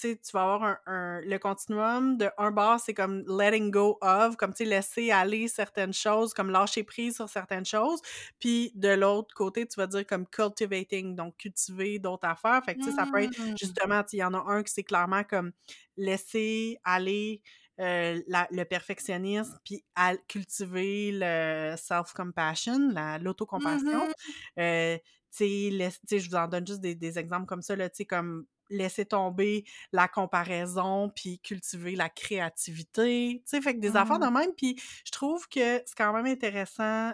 tu 0.00 0.32
vas 0.32 0.42
avoir 0.42 0.78
un, 0.86 1.20
le 1.20 1.38
continuum 1.38 2.16
de 2.16 2.30
un 2.38 2.50
bar, 2.50 2.80
c'est 2.80 2.94
comme 2.94 3.24
letting 3.28 3.70
go 3.70 3.98
of, 4.00 4.36
comme 4.36 4.52
tu 4.52 4.64
sais, 4.64 4.64
laisser 4.64 5.10
aller 5.10 5.48
certaines 5.48 5.92
choses, 5.92 6.34
comme 6.34 6.50
lâcher 6.50 6.84
prise 6.84 7.16
sur 7.16 7.28
certaines 7.28 7.64
choses. 7.64 8.00
Puis 8.38 8.72
de 8.74 8.88
l'autre 8.88 9.34
côté, 9.34 9.66
tu 9.66 9.76
vas 9.76 9.86
dire 9.86 10.06
comme 10.06 10.26
cultivating, 10.26 11.16
donc 11.16 11.36
cultiver 11.36 11.98
d'autres 11.98 12.28
affaires. 12.28 12.62
Fait 12.64 12.74
que 12.74 12.80
tu 12.80 12.86
sais, 12.86 12.92
ça 12.92 13.06
peut 13.06 13.22
être 13.22 13.38
mmh. 13.38 13.58
justement, 13.58 14.02
il 14.12 14.18
y 14.18 14.24
en 14.24 14.34
a 14.34 14.44
un 14.46 14.62
qui 14.62 14.72
c'est 14.72 14.84
clairement 14.84 15.24
comme 15.24 15.52
laisser 15.96 16.78
aller 16.84 17.42
euh, 17.80 18.20
le 18.50 18.64
perfectionnisme, 18.64 19.56
puis 19.64 19.84
à 19.94 20.16
cultiver 20.16 21.12
le 21.12 21.76
self-compassion, 21.76 22.92
l'autocompassion. 23.20 24.06
Mmh 24.06 24.60
euh, 24.60 24.98
tu 25.30 25.70
sais, 26.06 26.18
je 26.18 26.28
vous 26.28 26.36
en 26.36 26.48
donne 26.48 26.66
juste 26.66 26.80
des, 26.80 26.94
des 26.94 27.18
exemples 27.18 27.46
comme 27.46 27.62
ça, 27.62 27.76
là, 27.76 27.88
tu 27.90 27.98
sais, 27.98 28.04
comme 28.06 28.46
laisser 28.70 29.04
tomber 29.04 29.64
la 29.92 30.08
comparaison, 30.08 31.10
puis 31.14 31.38
cultiver 31.40 31.96
la 31.96 32.08
créativité, 32.08 33.42
tu 33.44 33.50
sais, 33.50 33.60
fait 33.60 33.74
que 33.74 33.80
des 33.80 33.96
affaires 33.96 34.18
de 34.18 34.26
mmh. 34.26 34.38
même, 34.38 34.52
puis 34.56 34.80
je 35.04 35.10
trouve 35.10 35.48
que 35.48 35.82
c'est 35.84 35.96
quand 35.96 36.12
même 36.12 36.26
intéressant 36.26 37.12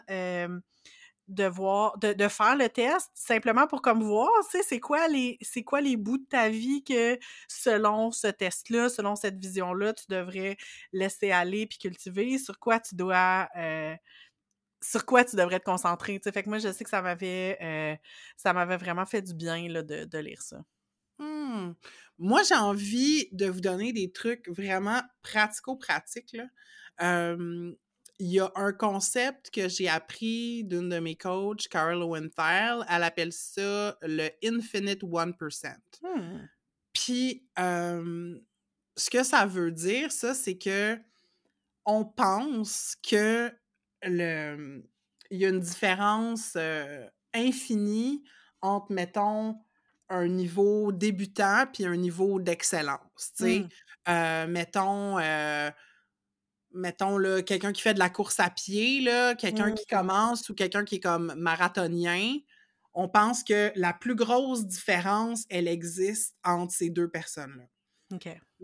de 1.29 1.45
voir, 1.45 1.97
de, 1.99 2.29
faire 2.29 2.57
le 2.57 2.69
test, 2.69 3.11
simplement 3.15 3.67
pour 3.67 3.81
comme 3.83 4.03
voir, 4.03 4.29
tu 4.51 4.59
sais, 4.59 4.65
c'est 4.67 4.81
quoi 4.81 5.09
les, 5.09 5.39
c'est 5.41 5.63
quoi 5.63 5.81
les 5.81 5.97
bouts 5.97 6.19
de 6.19 6.27
ta 6.29 6.49
vie 6.51 6.85
que, 6.85 7.19
selon 7.49 8.11
ce 8.13 8.27
test-là, 8.27 8.89
selon 8.89 9.17
cette 9.17 9.39
vision-là, 9.39 9.95
tu 9.95 10.05
devrais 10.09 10.57
laisser 10.93 11.31
aller 11.31 11.67
puis 11.67 11.79
cultiver, 11.79 12.39
sur 12.39 12.59
quoi 12.59 12.81
tu 12.81 12.95
dois... 12.95 13.49
Euh, 13.57 13.95
sur 14.83 15.07
quoi 15.07 15.25
tu 15.25 15.37
devrais 15.37 15.61
te 15.61 15.65
concentrer, 15.65 16.19
tu 16.19 16.25
sais, 16.25 16.33
fait 16.33 16.43
que 16.43 16.51
moi, 16.51 16.59
je 16.59 16.71
sais 16.71 16.85
que 16.85 16.91
ça 16.91 17.01
m'avait, 17.01 17.59
euh, 17.63 17.97
ça 18.37 18.53
m'avait 18.53 18.77
vraiment 18.77 19.07
fait 19.07 19.23
du 19.23 19.35
bien, 19.35 19.67
là, 19.69 19.83
de, 19.83 20.05
de 20.05 20.19
lire 20.19 20.43
ça. 20.43 20.59
Mmh. 21.19 21.73
Moi, 22.19 22.43
j'ai 22.43 22.55
envie 22.55 23.29
de 23.33 23.47
vous 23.47 23.61
donner 23.61 23.93
des 23.93 24.13
trucs 24.13 24.49
vraiment 24.49 25.03
pratico-pratiques. 25.23 26.37
il 27.01 27.77
y 28.21 28.41
a 28.41 28.53
un 28.55 28.73
concept 28.73 29.51
que 29.51 29.69
j'ai 29.69 29.89
appris 29.89 30.65
d'une 30.65 30.89
de 30.89 30.99
mes 30.99 31.17
coachs, 31.17 31.69
Carol 31.69 31.99
Lowenthal. 31.99 32.87
Elle 32.89 33.03
appelle 33.03 33.33
ça 33.33 33.99
le 34.03 34.29
Infinite 34.45 35.03
1%. 35.03 35.77
Mmh. 36.03 36.49
Puis, 36.93 37.49
ce 37.57 39.11
que 39.11 39.25
ça 39.25 39.47
veut 39.47 39.73
dire, 39.73 40.13
ça, 40.13 40.35
c'est 40.35 40.57
que 40.59 40.99
on 41.87 42.05
pense 42.05 42.97
que 43.03 43.53
le, 44.03 44.83
il 45.31 45.41
y 45.41 45.47
a 45.47 45.49
une 45.49 45.61
différence 45.61 46.57
infinie 47.35 48.23
entre, 48.63 48.93
mettons, 48.93 49.59
un 50.09 50.29
niveau 50.29 50.93
débutant 50.93 51.65
puis 51.73 51.85
un 51.85 51.97
niveau 51.97 52.41
d'excellence. 52.41 53.33
Mmh. 53.41 53.67
Euh, 54.09 54.47
mettons, 54.47 55.19
euh, 55.19 55.71
mettons 56.73 57.19
là, 57.19 57.43
quelqu'un 57.43 57.73
qui 57.73 57.83
fait 57.83 57.95
de 57.95 57.99
la 57.99 58.11
course 58.11 58.41
à 58.41 58.51
pied, 58.51 59.01
là, 59.01 59.35
quelqu'un 59.35 59.73
qui 59.73 59.85
mmh. 59.85 59.97
commence 59.97 60.49
ou 60.49 60.55
quelqu'un 60.55 60.85
qui 60.85 60.97
est 60.97 61.01
comme 61.01 61.35
marathonien, 61.37 62.37
on 62.95 63.09
pense 63.09 63.43
que 63.43 63.73
la 63.75 63.93
plus 63.93 64.15
grosse 64.15 64.67
différence, 64.67 65.45
elle 65.51 65.69
existe 65.69 66.37
entre 66.45 66.73
ces 66.73 66.91
deux 66.91 67.09
personnes-là. 67.09 67.65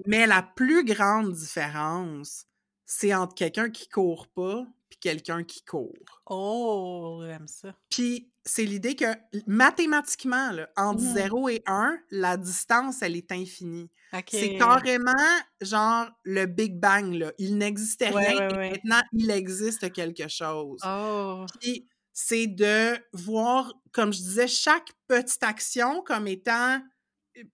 Mais 0.07 0.26
la 0.26 0.43
plus 0.43 0.84
grande 0.84 1.32
différence, 1.32 2.47
c'est 2.86 3.14
entre 3.14 3.34
quelqu'un 3.34 3.70
qui 3.70 3.88
court 3.88 4.28
pas 4.28 4.64
puis 4.88 4.99
quelqu'un 4.99 5.45
qui 5.45 5.64
court. 5.64 6.22
Oh, 6.26 7.22
j'aime 7.24 7.49
ça. 7.49 7.74
Puis 7.88 8.30
c'est 8.45 8.64
l'idée 8.64 8.97
que 8.97 9.07
mathématiquement, 9.47 10.51
là, 10.53 10.68
entre 10.76 11.01
0 11.01 11.47
mmh. 11.47 11.51
et 11.51 11.62
1, 11.66 11.99
la 12.11 12.36
distance, 12.36 13.03
elle 13.03 13.16
est 13.16 13.32
infinie. 13.32 13.91
C'est 14.28 14.57
carrément 14.57 15.12
genre 15.61 16.09
le 16.24 16.47
Big 16.47 16.78
Bang. 16.80 17.14
Là. 17.14 17.32
Il 17.38 17.59
n'existait 17.59 18.09
rien 18.09 18.49
et 18.49 18.70
maintenant, 18.70 19.03
il 19.12 19.30
existe 19.30 19.93
quelque 19.93 20.26
chose. 20.28 20.80
Oh. 20.84 21.45
Puis 21.61 21.88
c'est 22.12 22.47
de 22.47 22.99
voir, 23.12 23.72
comme 23.93 24.12
je 24.12 24.18
disais, 24.18 24.49
chaque 24.49 24.91
petite 25.07 25.43
action 25.43 26.03
comme 26.03 26.26
étant 26.26 26.80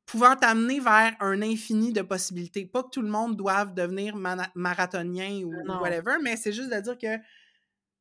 pouvant 0.07 0.35
t'amener 0.35 0.81
vers 0.81 1.15
un 1.21 1.43
infini 1.43 1.93
de 1.93 2.03
possibilités. 2.03 2.65
Pas 2.65 2.83
que 2.83 2.91
tout 2.91 3.03
le 3.03 3.11
monde 3.11 3.37
doive 3.37 3.75
devenir 3.75 4.17
marathonien 4.55 5.43
ou 5.45 5.53
whatever, 5.81 6.17
mais 6.23 6.37
c'est 6.37 6.53
juste 6.53 6.71
de 6.71 6.81
dire 6.81 6.99
que 6.99 7.23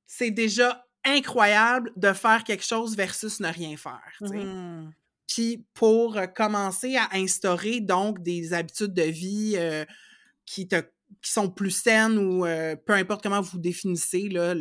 c'est 0.08 0.32
déjà 0.32 0.85
incroyable 1.06 1.91
de 1.95 2.12
faire 2.14 2.43
quelque 2.43 2.64
chose 2.64 2.95
versus 2.95 3.39
ne 3.39 3.47
rien 3.47 3.78
faire. 3.78 4.18
Mmh. 4.22 4.89
Puis 5.28 5.66
pour 5.74 6.18
euh, 6.18 6.28
commencer 6.28 6.95
à 6.97 7.10
instaurer 7.14 7.82
donc 7.82 8.22
des 8.22 8.53
habitudes 8.53 8.93
de 8.93 9.03
vie 9.03 9.56
euh, 9.58 9.86
qui 10.45 10.68
te 10.68 10.82
qui 11.22 11.32
sont 11.32 11.49
plus 11.49 11.72
saines 11.72 12.18
ou 12.18 12.45
euh, 12.45 12.76
peu 12.76 12.93
importe 12.93 13.24
comment 13.24 13.41
vous 13.41 13.58
définissez 13.58 14.28
là, 14.30 14.53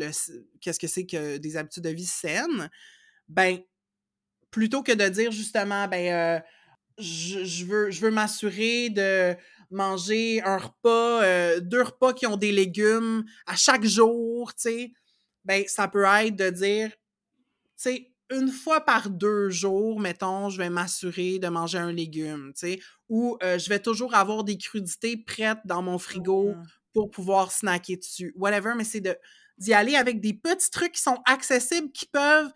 qu'est-ce 0.61 0.79
que 0.79 0.87
c'est 0.87 1.05
que 1.05 1.37
des 1.39 1.57
habitudes 1.57 1.85
de 1.85 1.91
vie 1.91 2.07
saines, 2.07 2.71
ben 3.29 3.59
plutôt 4.51 4.83
que 4.83 4.93
de 4.93 5.09
dire 5.09 5.31
justement 5.31 5.89
ben 5.89 6.43
je, 6.97 7.65
veux, 7.65 7.91
je 7.91 8.01
veux 8.01 8.11
m'assurer 8.11 8.89
de 8.91 9.35
manger 9.71 10.43
un 10.43 10.59
repas, 10.59 11.61
deux 11.61 11.83
repas 11.83 12.13
qui 12.13 12.27
ont 12.27 12.37
des 12.37 12.53
légumes 12.53 13.25
à 13.47 13.57
chaque 13.57 13.85
jour, 13.85 14.55
tu 14.55 14.63
sais, 14.63 14.93
ben, 15.45 15.65
ça 15.67 15.89
peut 15.89 16.05
être 16.05 16.37
de 16.37 16.51
dire, 16.51 16.91
tu 16.91 16.97
sais, 17.77 18.11
une 18.31 18.51
fois 18.51 18.81
par 18.81 19.11
deux 19.11 19.51
jours, 19.51 20.01
mettons, 20.01 20.49
je 20.49 20.59
vais 20.59 20.71
m'assurer 20.71 21.39
de 21.39 21.49
manger 21.49 21.79
un 21.79 21.93
légume, 21.93 22.53
tu 22.55 22.67
sais, 22.67 22.81
ou 23.09 23.37
euh, 23.43 23.59
je 23.59 23.69
vais 23.69 23.81
toujours 23.81 24.15
avoir 24.15 24.45
des 24.45 24.57
crudités 24.57 25.17
prêtes 25.17 25.59
dans 25.65 25.83
mon 25.83 25.99
frigo 25.99 26.53
mmh. 26.53 26.63
pour 26.95 27.11
pouvoir 27.11 27.53
snacker 27.53 27.97
dessus, 27.97 28.33
whatever, 28.37 28.73
mais 28.77 28.85
c'est 28.85 29.01
de 29.01 29.17
d'y 29.57 29.73
aller 29.73 29.95
avec 29.95 30.21
des 30.21 30.35
petits 30.35 30.71
trucs 30.71 30.93
qui 30.93 31.03
sont 31.03 31.21
accessibles, 31.27 31.93
qui 31.93 32.07
peuvent 32.07 32.51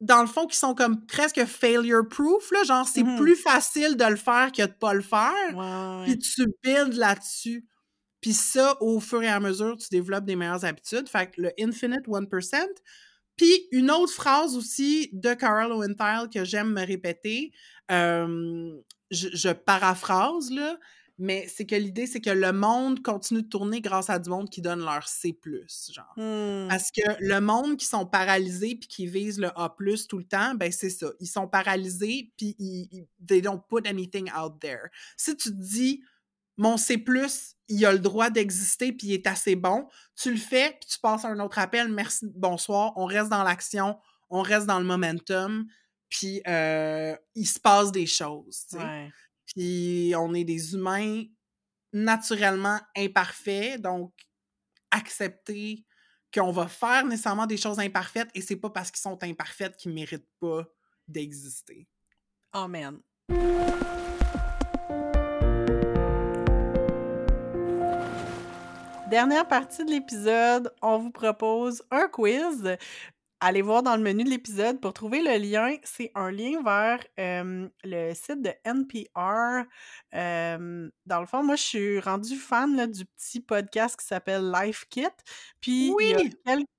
dans 0.00 0.20
le 0.20 0.26
fond, 0.26 0.46
qui 0.46 0.56
sont 0.56 0.74
comme 0.74 1.06
presque 1.06 1.44
failure 1.44 2.06
proof, 2.08 2.50
là, 2.50 2.62
genre 2.64 2.86
c'est 2.86 3.02
mmh 3.02 3.16
plus 3.16 3.36
facile 3.36 3.96
de 3.96 4.04
le 4.04 4.16
faire 4.16 4.52
que 4.52 4.62
de 4.62 4.72
pas 4.72 4.92
le 4.92 5.02
faire. 5.02 6.02
Puis 6.04 6.18
tu 6.18 6.46
builds 6.62 6.96
là-dessus. 6.96 7.66
Puis 8.24 8.32
ça, 8.32 8.78
au 8.80 9.00
fur 9.00 9.22
et 9.22 9.28
à 9.28 9.38
mesure, 9.38 9.76
tu 9.76 9.88
développes 9.90 10.24
des 10.24 10.34
meilleures 10.34 10.64
habitudes. 10.64 11.10
Fait 11.10 11.30
que 11.30 11.42
le 11.42 11.52
Infinite 11.60 12.06
1%. 12.08 12.56
Puis 13.36 13.68
une 13.70 13.90
autre 13.90 14.14
phrase 14.14 14.56
aussi 14.56 15.10
de 15.12 15.34
Carl 15.34 15.68
Lowenthal 15.68 16.30
que 16.30 16.42
j'aime 16.42 16.72
me 16.72 16.86
répéter, 16.86 17.52
je, 17.90 18.78
je, 19.10 19.50
paraphrase, 19.50 20.50
là, 20.50 20.78
mais 21.18 21.46
c'est 21.48 21.66
que 21.66 21.74
l'idée, 21.74 22.06
c'est 22.06 22.22
que 22.22 22.30
le 22.30 22.50
monde 22.54 23.02
continue 23.02 23.42
de 23.42 23.48
tourner 23.48 23.82
grâce 23.82 24.08
à 24.08 24.18
du 24.18 24.30
monde 24.30 24.48
qui 24.48 24.62
donne 24.62 24.80
leur 24.80 25.06
C+, 25.06 25.38
genre. 25.92 26.14
Mmh. 26.16 26.68
Parce 26.70 26.90
que 26.90 27.02
le 27.20 27.40
monde 27.40 27.76
qui 27.76 27.84
sont 27.84 28.06
paralysés 28.06 28.74
puis 28.76 28.88
qui 28.88 29.06
visent 29.06 29.38
le 29.38 29.48
A+, 29.54 29.76
tout 30.08 30.16
le 30.16 30.24
temps, 30.24 30.54
ben 30.54 30.72
c'est 30.72 30.88
ça. 30.88 31.08
Ils 31.20 31.26
sont 31.26 31.46
paralysés 31.46 32.32
puis 32.38 32.56
ils, 32.58 33.06
they 33.28 33.42
don't 33.42 33.60
put 33.68 33.86
anything 33.86 34.30
out 34.32 34.54
there. 34.60 34.88
Si 35.18 35.36
tu 35.36 35.50
te 35.50 35.60
dis, 35.60 36.02
mon 36.56 36.76
C+, 36.76 37.02
il 37.68 37.86
a 37.86 37.92
le 37.92 37.98
droit 37.98 38.30
d'exister 38.30 38.92
puis 38.92 39.08
il 39.08 39.12
est 39.14 39.26
assez 39.26 39.56
bon. 39.56 39.88
Tu 40.16 40.30
le 40.30 40.36
fais, 40.36 40.76
puis 40.80 40.88
tu 40.88 40.98
passes 41.00 41.24
à 41.24 41.28
un 41.28 41.40
autre 41.40 41.58
appel. 41.58 41.90
Merci, 41.90 42.26
bonsoir. 42.34 42.92
On 42.96 43.06
reste 43.06 43.28
dans 43.28 43.42
l'action, 43.42 43.98
on 44.30 44.42
reste 44.42 44.66
dans 44.66 44.78
le 44.78 44.84
momentum, 44.84 45.66
puis 46.08 46.42
euh, 46.46 47.16
il 47.34 47.46
se 47.46 47.58
passe 47.58 47.90
des 47.92 48.06
choses. 48.06 48.66
Puis 49.46 50.14
on 50.16 50.34
est 50.34 50.44
des 50.44 50.74
humains 50.74 51.24
naturellement 51.92 52.80
imparfaits, 52.96 53.80
donc 53.80 54.12
accepter 54.90 55.84
qu'on 56.32 56.50
va 56.50 56.66
faire 56.66 57.04
nécessairement 57.04 57.46
des 57.46 57.56
choses 57.56 57.78
imparfaites 57.78 58.28
et 58.34 58.40
c'est 58.40 58.56
pas 58.56 58.70
parce 58.70 58.90
qu'ils 58.90 59.00
sont 59.00 59.22
imparfaites 59.22 59.76
qu'ils 59.76 59.92
méritent 59.92 60.28
pas 60.40 60.66
d'exister. 61.06 61.88
Amen. 62.52 63.00
Dernière 69.14 69.46
partie 69.46 69.84
de 69.84 69.92
l'épisode, 69.92 70.74
on 70.82 70.98
vous 70.98 71.12
propose 71.12 71.84
un 71.92 72.08
quiz 72.08 72.76
allez 73.44 73.62
voir 73.62 73.82
dans 73.82 73.96
le 73.96 74.02
menu 74.02 74.24
de 74.24 74.30
l'épisode 74.30 74.80
pour 74.80 74.94
trouver 74.94 75.22
le 75.22 75.36
lien. 75.36 75.76
C'est 75.82 76.10
un 76.14 76.30
lien 76.30 76.62
vers 76.62 77.00
le 77.18 78.14
site 78.14 78.42
de 78.42 78.52
NPR. 78.64 79.66
dans 80.12 81.20
le 81.20 81.26
fond, 81.26 81.42
moi, 81.42 81.56
je 81.56 81.62
suis 81.62 82.00
rendue 82.00 82.36
fan 82.36 82.90
du 82.90 83.04
petit 83.04 83.40
podcast 83.40 83.98
qui 83.98 84.06
s'appelle 84.06 84.50
Life 84.50 84.86
Kit. 84.88 85.06
Puis, 85.60 85.92
oui! 85.94 86.14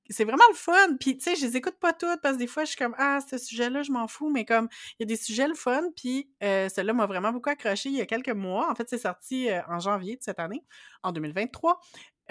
c'est 0.09 0.23
vraiment 0.23 0.43
le 0.49 0.55
fun. 0.55 0.97
Puis, 0.99 1.17
tu 1.17 1.23
sais, 1.23 1.35
je 1.35 1.45
les 1.45 1.57
écoute 1.57 1.77
pas 1.79 1.93
toutes 1.93 2.21
parce 2.21 2.35
que 2.35 2.39
des 2.39 2.47
fois, 2.47 2.63
je 2.63 2.69
suis 2.69 2.77
comme, 2.77 2.95
ah, 2.97 3.19
ce 3.27 3.37
sujet-là, 3.37 3.81
je 3.81 3.91
m'en 3.91 4.07
fous. 4.07 4.29
Mais 4.29 4.45
comme, 4.45 4.67
il 4.99 5.03
y 5.03 5.03
a 5.03 5.07
des 5.07 5.15
sujets 5.15 5.47
le 5.47 5.55
fun. 5.55 5.83
Puis, 5.95 6.29
euh, 6.43 6.69
celui-là 6.69 6.93
m'a 6.93 7.05
vraiment 7.05 7.31
beaucoup 7.31 7.49
accroché 7.49 7.89
il 7.89 7.95
y 7.95 8.01
a 8.01 8.05
quelques 8.05 8.29
mois. 8.29 8.69
En 8.71 8.75
fait, 8.75 8.89
c'est 8.89 8.99
sorti 8.99 9.49
en 9.67 9.79
janvier 9.79 10.15
de 10.15 10.23
cette 10.23 10.39
année, 10.39 10.63
en 11.03 11.11
2023. 11.11 11.79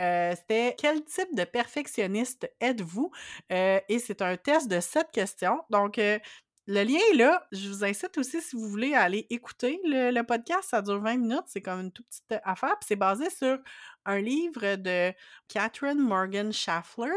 Euh, 0.00 0.34
c'était 0.36 0.74
quel 0.78 1.04
type 1.04 1.34
de 1.34 1.44
perfectionniste 1.44 2.50
êtes-vous? 2.60 3.10
Euh, 3.52 3.80
et 3.88 3.98
c'est 3.98 4.22
un 4.22 4.36
test 4.36 4.68
de 4.68 4.80
sept 4.80 5.10
questions. 5.12 5.62
Donc, 5.70 5.98
euh, 5.98 6.18
le 6.66 6.82
lien 6.82 6.98
est 7.12 7.16
là. 7.16 7.46
Je 7.52 7.68
vous 7.68 7.84
incite 7.84 8.16
aussi, 8.18 8.40
si 8.40 8.56
vous 8.56 8.68
voulez, 8.68 8.94
à 8.94 9.02
aller 9.02 9.26
écouter 9.30 9.80
le, 9.84 10.22
podcast. 10.22 10.70
Ça 10.70 10.82
dure 10.82 11.00
20 11.00 11.18
minutes. 11.18 11.44
C'est 11.46 11.60
comme 11.60 11.80
une 11.80 11.92
toute 11.92 12.06
petite 12.06 12.40
affaire. 12.44 12.76
Puis 12.80 12.88
c'est 12.88 12.96
basé 12.96 13.28
sur 13.30 13.58
un 14.06 14.20
livre 14.20 14.76
de 14.76 15.12
Catherine 15.48 15.98
Morgan 15.98 16.52
Schaffler. 16.52 17.12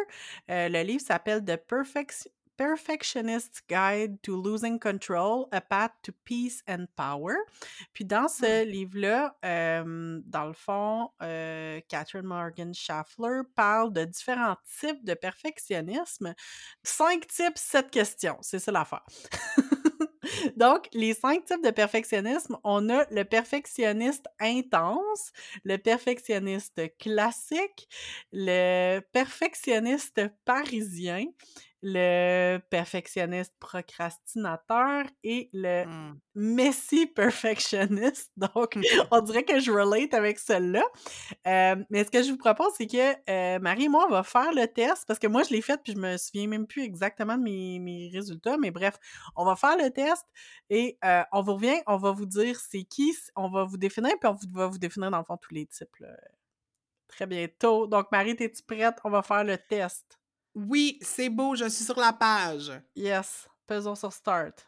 le 0.49 0.83
livre 0.83 1.01
s'appelle 1.01 1.43
The 1.45 1.55
Perfect 1.55 2.29
Perfectionist 2.57 3.61
Guide 3.69 4.21
to 4.23 4.41
Losing 4.41 4.79
Control, 4.79 5.47
A 5.51 5.61
Path 5.61 5.91
to 6.03 6.11
Peace 6.25 6.63
and 6.67 6.87
Power. 6.95 7.35
Puis 7.93 8.03
dans 8.03 8.27
ce 8.27 8.65
livre-là, 8.65 9.37
dans 9.43 10.45
le 10.45 10.53
fond, 10.53 11.09
Catherine 11.87 12.25
Morgan 12.25 12.73
Schaffler 12.73 13.41
parle 13.55 13.93
de 13.93 14.05
différents 14.05 14.57
types 14.79 15.05
de 15.05 15.13
perfectionnisme. 15.13 16.33
Cinq 16.83 17.27
types, 17.27 17.57
sept 17.57 17.91
questions. 17.91 18.37
C'est 18.41 18.59
ça 18.59 18.71
l'affaire. 18.71 19.05
Donc, 20.57 20.89
les 20.93 21.13
cinq 21.13 21.45
types 21.45 21.63
de 21.63 21.71
perfectionnisme, 21.71 22.57
on 22.63 22.89
a 22.89 23.05
le 23.11 23.23
perfectionniste 23.23 24.25
intense, 24.39 25.31
le 25.63 25.77
perfectionniste 25.77 26.81
classique, 26.97 27.87
le 28.31 28.99
perfectionniste 29.11 30.21
parisien, 30.45 31.25
le 31.83 32.57
perfectionniste 32.69 33.53
procrastinateur 33.59 35.05
et 35.23 35.49
le 35.53 35.85
mmh. 35.85 36.19
messy 36.35 37.05
perfectionniste. 37.05 38.31
Donc, 38.37 38.77
on 39.11 39.21
dirait 39.21 39.43
que 39.43 39.59
je 39.59 39.71
relate 39.71 40.13
avec 40.13 40.39
celle-là. 40.39 40.83
Euh, 41.45 41.75
mais 41.89 42.03
ce 42.03 42.11
que 42.11 42.23
je 42.23 42.31
vous 42.31 42.37
propose, 42.37 42.73
c'est 42.77 42.87
que 42.87 43.29
euh, 43.29 43.59
Marie 43.59 43.85
et 43.85 43.89
moi, 43.89 44.05
on 44.07 44.11
va 44.11 44.23
faire 44.23 44.51
le 44.53 44.65
test 44.67 45.05
parce 45.07 45.19
que 45.19 45.27
moi, 45.27 45.43
je 45.43 45.49
l'ai 45.53 45.61
fait 45.61 45.79
puis 45.83 45.93
je 45.93 45.99
me 45.99 46.17
souviens 46.17 46.47
même 46.47 46.65
plus 46.65 46.83
exactement 46.83 47.37
de 47.37 47.43
mes, 47.43 48.09
résultats. 48.11 48.57
Mais 48.57 48.71
bref, 48.71 48.95
on 49.35 49.45
va 49.45 49.55
faire 49.55 49.77
le 49.77 49.89
test 49.91 50.25
et 50.69 50.97
euh, 51.05 51.23
on 51.31 51.41
vous 51.41 51.53
revient, 51.55 51.81
on 51.85 51.97
va 51.97 52.11
vous 52.11 52.25
dire 52.25 52.59
c'est 52.59 52.83
qui, 52.83 53.15
on 53.35 53.49
va 53.49 53.63
vous 53.63 53.77
définir 53.77 54.11
puis 54.19 54.29
on 54.29 54.57
va 54.57 54.67
vous 54.67 54.79
définir 54.79 55.11
dans 55.11 55.19
le 55.19 55.23
fond 55.23 55.37
tous 55.37 55.53
les 55.53 55.65
types. 55.65 56.03
Très 57.07 57.25
bientôt. 57.25 57.87
Donc, 57.87 58.11
Marie, 58.11 58.35
es-tu 58.39 58.63
prête? 58.63 58.95
On 59.03 59.09
va 59.09 59.21
faire 59.21 59.43
le 59.43 59.57
test. 59.57 60.19
Oui, 60.59 60.97
c'est 61.03 61.29
beau, 61.29 61.53
je 61.53 61.69
suis 61.69 61.85
sur 61.85 61.99
la 61.99 62.11
page. 62.11 62.71
Yes, 62.95 63.47
pesons 63.67 63.93
sur 63.93 64.11
Start. 64.11 64.65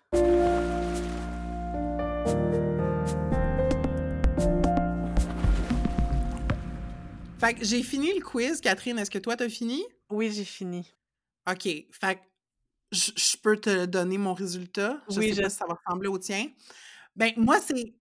Fait 7.39 7.55
que 7.55 7.65
j'ai 7.65 7.81
fini 7.81 8.13
le 8.13 8.21
quiz. 8.23 8.61
Catherine, 8.61 8.99
est-ce 8.99 9.09
que 9.09 9.17
toi, 9.17 9.35
t'as 9.35 9.49
fini? 9.49 9.83
Oui, 10.11 10.31
j'ai 10.31 10.43
fini. 10.45 10.93
OK. 11.49 11.63
Fait 11.63 11.87
que 12.15 12.19
je 12.91 13.37
peux 13.41 13.57
te 13.57 13.87
donner 13.87 14.19
mon 14.19 14.35
résultat. 14.35 15.01
Je 15.09 15.17
oui, 15.17 15.33
sais 15.33 15.41
pas 15.41 15.49
si 15.49 15.55
ça 15.55 15.65
va 15.65 15.73
ressembler 15.73 16.09
au 16.09 16.19
tien. 16.19 16.51
Ben, 17.15 17.33
moi, 17.35 17.59
c'est 17.59 17.95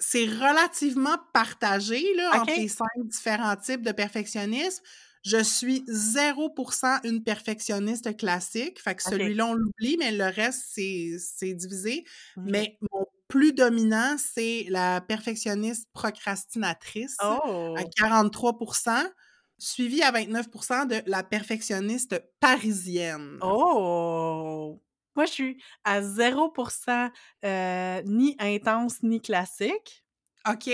c'est 0.00 0.24
relativement 0.24 1.16
partagé 1.32 2.12
là, 2.14 2.40
entre 2.40 2.56
les 2.56 2.66
cinq 2.66 2.88
différents 3.04 3.54
types 3.54 3.82
de 3.82 3.92
perfectionnisme. 3.92 4.82
Je 5.22 5.42
suis 5.42 5.84
0% 5.86 7.00
une 7.04 7.22
perfectionniste 7.22 8.16
classique. 8.16 8.80
Fait 8.80 8.94
que 8.94 9.02
celui-là, 9.02 9.46
on 9.46 9.54
l'oublie, 9.54 9.96
mais 9.98 10.12
le 10.12 10.24
reste, 10.24 10.62
c'est 10.74 11.54
divisé. 11.54 12.04
Mais 12.36 12.78
mon 12.90 13.06
plus 13.28 13.52
dominant, 13.52 14.16
c'est 14.18 14.66
la 14.68 15.00
perfectionniste 15.00 15.88
procrastinatrice 15.92 17.16
à 17.20 17.84
43% 17.98 19.10
suivi 19.58 20.02
à 20.02 20.10
29% 20.10 20.86
de 20.86 21.02
la 21.06 21.22
perfectionniste 21.22 22.22
parisienne. 22.40 23.38
Oh! 23.42 24.80
Moi, 25.16 25.26
je 25.26 25.32
suis 25.32 25.62
à 25.84 26.00
0% 26.00 27.10
euh, 27.44 28.02
ni 28.06 28.36
intense 28.38 29.02
ni 29.02 29.20
classique. 29.20 30.04
OK. 30.48 30.70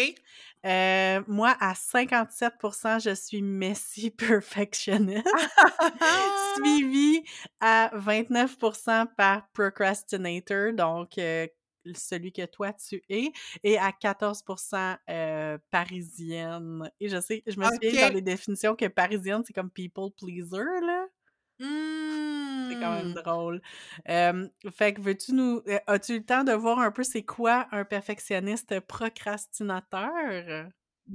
Euh, 0.66 1.22
moi, 1.28 1.56
à 1.60 1.74
57% 1.74 3.00
je 3.04 3.14
suis 3.14 3.40
messy 3.40 4.10
perfectionniste, 4.16 5.26
suivi 6.56 7.22
à 7.60 7.90
29% 7.94 9.06
par 9.16 9.48
procrastinator, 9.52 10.72
donc 10.72 11.18
euh, 11.18 11.46
celui 11.94 12.32
que 12.32 12.44
toi 12.46 12.72
tu 12.72 13.00
es, 13.08 13.30
et 13.62 13.78
à 13.78 13.90
14% 13.90 14.96
euh, 15.08 15.58
parisienne. 15.70 16.90
Et 16.98 17.08
je 17.08 17.20
sais, 17.20 17.44
je 17.46 17.58
me 17.60 17.64
souviens 17.66 18.08
dans 18.08 18.14
les 18.14 18.22
définitions 18.22 18.74
que 18.74 18.86
parisienne, 18.86 19.42
c'est 19.46 19.52
comme 19.52 19.70
people 19.70 20.10
pleaser, 20.18 20.64
là. 20.82 21.06
C'est 21.58 22.80
quand 22.80 22.92
même 22.92 23.10
mmh. 23.10 23.22
drôle. 23.22 23.62
fait 24.06 24.94
que 24.94 25.00
veux-tu 25.00 25.32
nous. 25.32 25.62
Euh, 25.68 25.78
as-tu 25.86 26.14
eu 26.14 26.18
le 26.18 26.24
temps 26.24 26.44
de 26.44 26.52
voir 26.52 26.78
un 26.78 26.90
peu 26.90 27.02
c'est 27.02 27.22
quoi 27.22 27.66
un 27.72 27.84
perfectionniste 27.84 28.80
procrastinateur? 28.80 30.68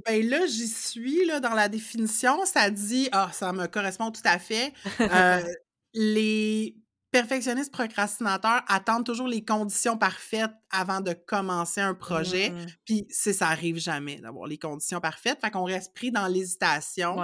Ben 0.05 0.25
là, 0.25 0.45
j'y 0.45 0.67
suis, 0.67 1.25
là, 1.25 1.41
dans 1.41 1.53
la 1.53 1.67
définition, 1.67 2.45
ça 2.45 2.69
dit. 2.69 3.09
Ah, 3.11 3.29
ça 3.33 3.51
me 3.51 3.67
correspond 3.67 4.11
tout 4.11 4.21
à 4.23 4.39
fait. 4.39 4.73
Euh, 5.01 5.41
les 5.93 6.77
perfectionnistes 7.11 7.71
procrastinateurs 7.71 8.63
attendent 8.67 9.05
toujours 9.05 9.27
les 9.27 9.43
conditions 9.43 9.97
parfaites 9.97 10.51
avant 10.69 11.01
de 11.01 11.13
commencer 11.13 11.81
un 11.81 11.93
projet. 11.93 12.49
Mmh. 12.49 12.65
Puis, 12.85 13.07
ça 13.09 13.49
arrive 13.49 13.77
jamais 13.77 14.19
d'avoir 14.21 14.47
les 14.47 14.57
conditions 14.57 15.01
parfaites. 15.01 15.39
Fait 15.41 15.51
qu'on 15.51 15.65
reste 15.65 15.93
pris 15.93 16.11
dans 16.11 16.27
l'hésitation. 16.27 17.17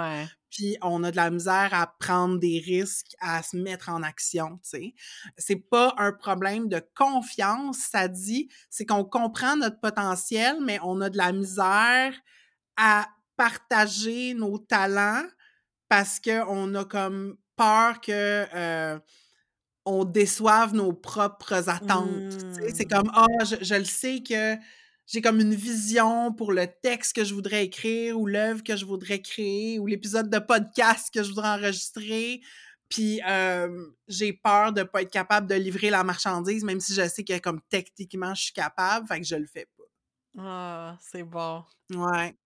Puis, 0.50 0.76
on 0.82 1.02
a 1.04 1.10
de 1.10 1.16
la 1.16 1.30
misère 1.30 1.70
à 1.72 1.86
prendre 1.98 2.38
des 2.38 2.62
risques, 2.64 3.14
à 3.20 3.42
se 3.42 3.56
mettre 3.56 3.88
en 3.88 4.02
action, 4.02 4.58
tu 4.62 4.70
sais. 4.70 4.94
C'est 5.36 5.68
pas 5.70 5.94
un 5.98 6.12
problème 6.12 6.68
de 6.68 6.82
confiance, 6.94 7.78
ça 7.78 8.08
dit. 8.08 8.48
C'est 8.70 8.86
qu'on 8.86 9.04
comprend 9.04 9.56
notre 9.56 9.80
potentiel, 9.80 10.58
mais 10.62 10.78
on 10.82 11.00
a 11.00 11.10
de 11.10 11.16
la 11.16 11.32
misère 11.32 12.14
à 12.76 13.08
partager 13.36 14.34
nos 14.34 14.58
talents 14.58 15.24
parce 15.88 16.20
qu'on 16.20 16.74
a 16.74 16.84
comme 16.84 17.36
peur 17.56 18.00
que 18.00 18.46
euh, 18.54 18.98
on 19.88 20.04
déçoive 20.04 20.74
nos 20.74 20.92
propres 20.92 21.68
attentes. 21.68 22.36
C'est 22.74 22.84
mmh. 22.84 22.88
comme, 22.88 23.10
ah, 23.14 23.26
je, 23.42 23.74
le 23.74 23.84
sais 23.84 24.22
que 24.22 24.56
j'ai 25.06 25.22
comme 25.22 25.40
une 25.40 25.54
vision 25.54 26.32
pour 26.32 26.52
le 26.52 26.66
texte 26.82 27.16
que 27.16 27.24
je 27.24 27.32
voudrais 27.32 27.64
écrire 27.64 28.20
ou 28.20 28.26
l'œuvre 28.26 28.62
que 28.62 28.76
je 28.76 28.84
voudrais 28.84 29.20
créer 29.20 29.78
ou 29.78 29.86
l'épisode 29.86 30.28
de 30.28 30.38
podcast 30.38 31.08
que 31.12 31.22
je 31.22 31.30
voudrais 31.30 31.48
enregistrer. 31.48 32.42
Puis 32.90 33.20
j'ai 34.08 34.32
peur 34.34 34.72
de 34.72 34.82
pas 34.82 35.02
être 35.02 35.10
capable 35.10 35.46
de 35.46 35.54
livrer 35.54 35.90
la 35.90 36.04
marchandise, 36.04 36.64
même 36.64 36.80
si 36.80 36.94
je 36.94 37.08
sais 37.08 37.24
que 37.24 37.38
comme 37.38 37.60
techniquement 37.70 38.34
je 38.34 38.44
suis 38.44 38.52
capable, 38.52 39.06
fait 39.06 39.20
que 39.20 39.26
je 39.26 39.36
le 39.36 39.46
fais 39.46 39.66
pas. 39.76 39.84
Ah, 40.38 40.98
c'est 41.00 41.24
bon. 41.24 41.64
Ouais. 41.94 42.36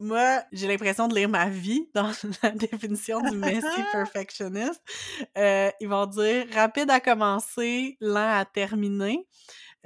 Moi, 0.00 0.42
j'ai 0.50 0.66
l'impression 0.66 1.08
de 1.08 1.14
lire 1.14 1.28
ma 1.28 1.50
vie 1.50 1.88
dans 1.94 2.10
la 2.42 2.50
définition 2.50 3.20
du 3.20 3.36
messy 3.36 3.66
perfectionist. 3.92 4.80
Euh, 5.36 5.70
ils 5.78 5.88
vont 5.88 6.06
dire 6.06 6.46
rapide 6.54 6.90
à 6.90 7.00
commencer, 7.00 7.98
lent 8.00 8.38
à 8.38 8.44
terminer. 8.46 9.26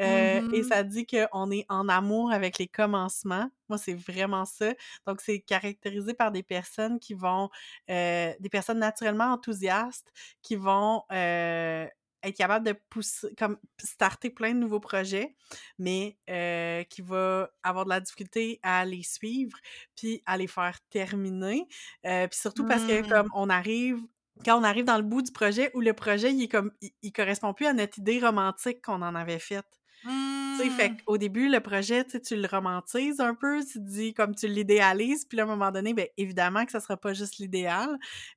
Euh, 0.01 0.43
Et 0.53 0.63
ça 0.65 0.83
dit 0.83 1.07
qu'on 1.07 1.51
est 1.51 1.67
en 1.69 1.89
amour 1.89 2.33
avec 2.33 2.59
les 2.59 2.67
commencements. 2.67 3.49
Moi, 3.69 3.79
c'est 3.79 3.95
vraiment 3.95 4.45
ça. 4.45 4.73
Donc, 5.07 5.21
c'est 5.21 5.41
caractérisé 5.41 6.15
par 6.15 6.33
des 6.33 6.43
personnes 6.43 6.99
qui 6.99 7.15
vont, 7.15 7.49
euh, 7.91 8.33
des 8.41 8.49
personnes 8.49 8.79
naturellement 8.79 9.33
enthousiastes, 9.33 10.13
qui 10.43 10.57
vont 10.57 11.03
euh, 11.13 11.87
être 12.25 12.37
capables 12.37 12.67
de 12.67 12.75
pousser, 12.91 13.35
comme 13.37 13.59
starter 13.79 14.31
plein 14.31 14.55
de 14.55 14.59
nouveaux 14.59 14.81
projets, 14.81 15.35
mais 15.79 16.19
euh, 16.31 16.83
qui 16.85 17.03
va 17.03 17.51
avoir 17.63 17.85
de 17.85 17.91
la 17.91 18.01
difficulté 18.01 18.61
à 18.63 18.85
les 18.85 19.03
suivre, 19.03 19.57
puis 19.97 20.23
à 20.27 20.37
les 20.37 20.47
faire 20.47 20.79
terminer. 20.91 21.67
Euh, 22.07 22.27
puis 22.29 22.39
surtout 22.39 22.67
parce 22.67 22.85
que 22.85 23.03
Mm. 23.03 23.09
comme 23.09 23.29
on 23.35 23.49
arrive 23.51 23.99
quand 24.45 24.59
on 24.59 24.65
arrive 24.65 24.85
dans 24.85 24.97
le 24.97 25.05
bout 25.05 25.23
du 25.23 25.33
projet 25.33 25.71
où 25.75 25.81
le 25.81 25.93
projet 25.93 26.33
il 26.33 26.43
est 26.43 26.49
comme 26.49 26.73
il, 26.81 26.91
il 27.03 27.13
correspond 27.13 27.55
plus 27.55 27.67
à 27.67 27.73
notre 27.73 27.99
idée 27.99 28.19
romantique 28.19 28.83
qu'on 28.83 29.03
en 29.03 29.15
avait 29.15 29.39
faite. 29.39 29.65
Tu 30.05 30.65
sais, 30.65 30.71
fait 30.71 30.91
Mm. 30.91 30.97
qu'au 31.05 31.17
début, 31.19 31.49
le 31.49 31.61
projet, 31.61 32.05
tu 32.05 32.37
le 32.37 32.47
romantises 32.47 33.21
un 33.21 33.35
peu, 33.35 33.61
tu 33.65 33.75
te 33.75 33.79
dis 33.79 34.15
comme 34.15 34.35
tu 34.35 34.47
l'idéalises, 34.47 35.25
puis 35.25 35.37
là, 35.37 35.43
à 35.45 35.47
un 35.47 35.49
moment 35.49 35.71
donné, 35.73 35.95
ben 35.95 36.07
évidemment 36.17 36.65
que 36.65 36.73
ça 36.73 36.81
sera 36.81 36.97
pas 36.97 37.13
juste 37.15 37.39
l'idéal. 37.39 37.89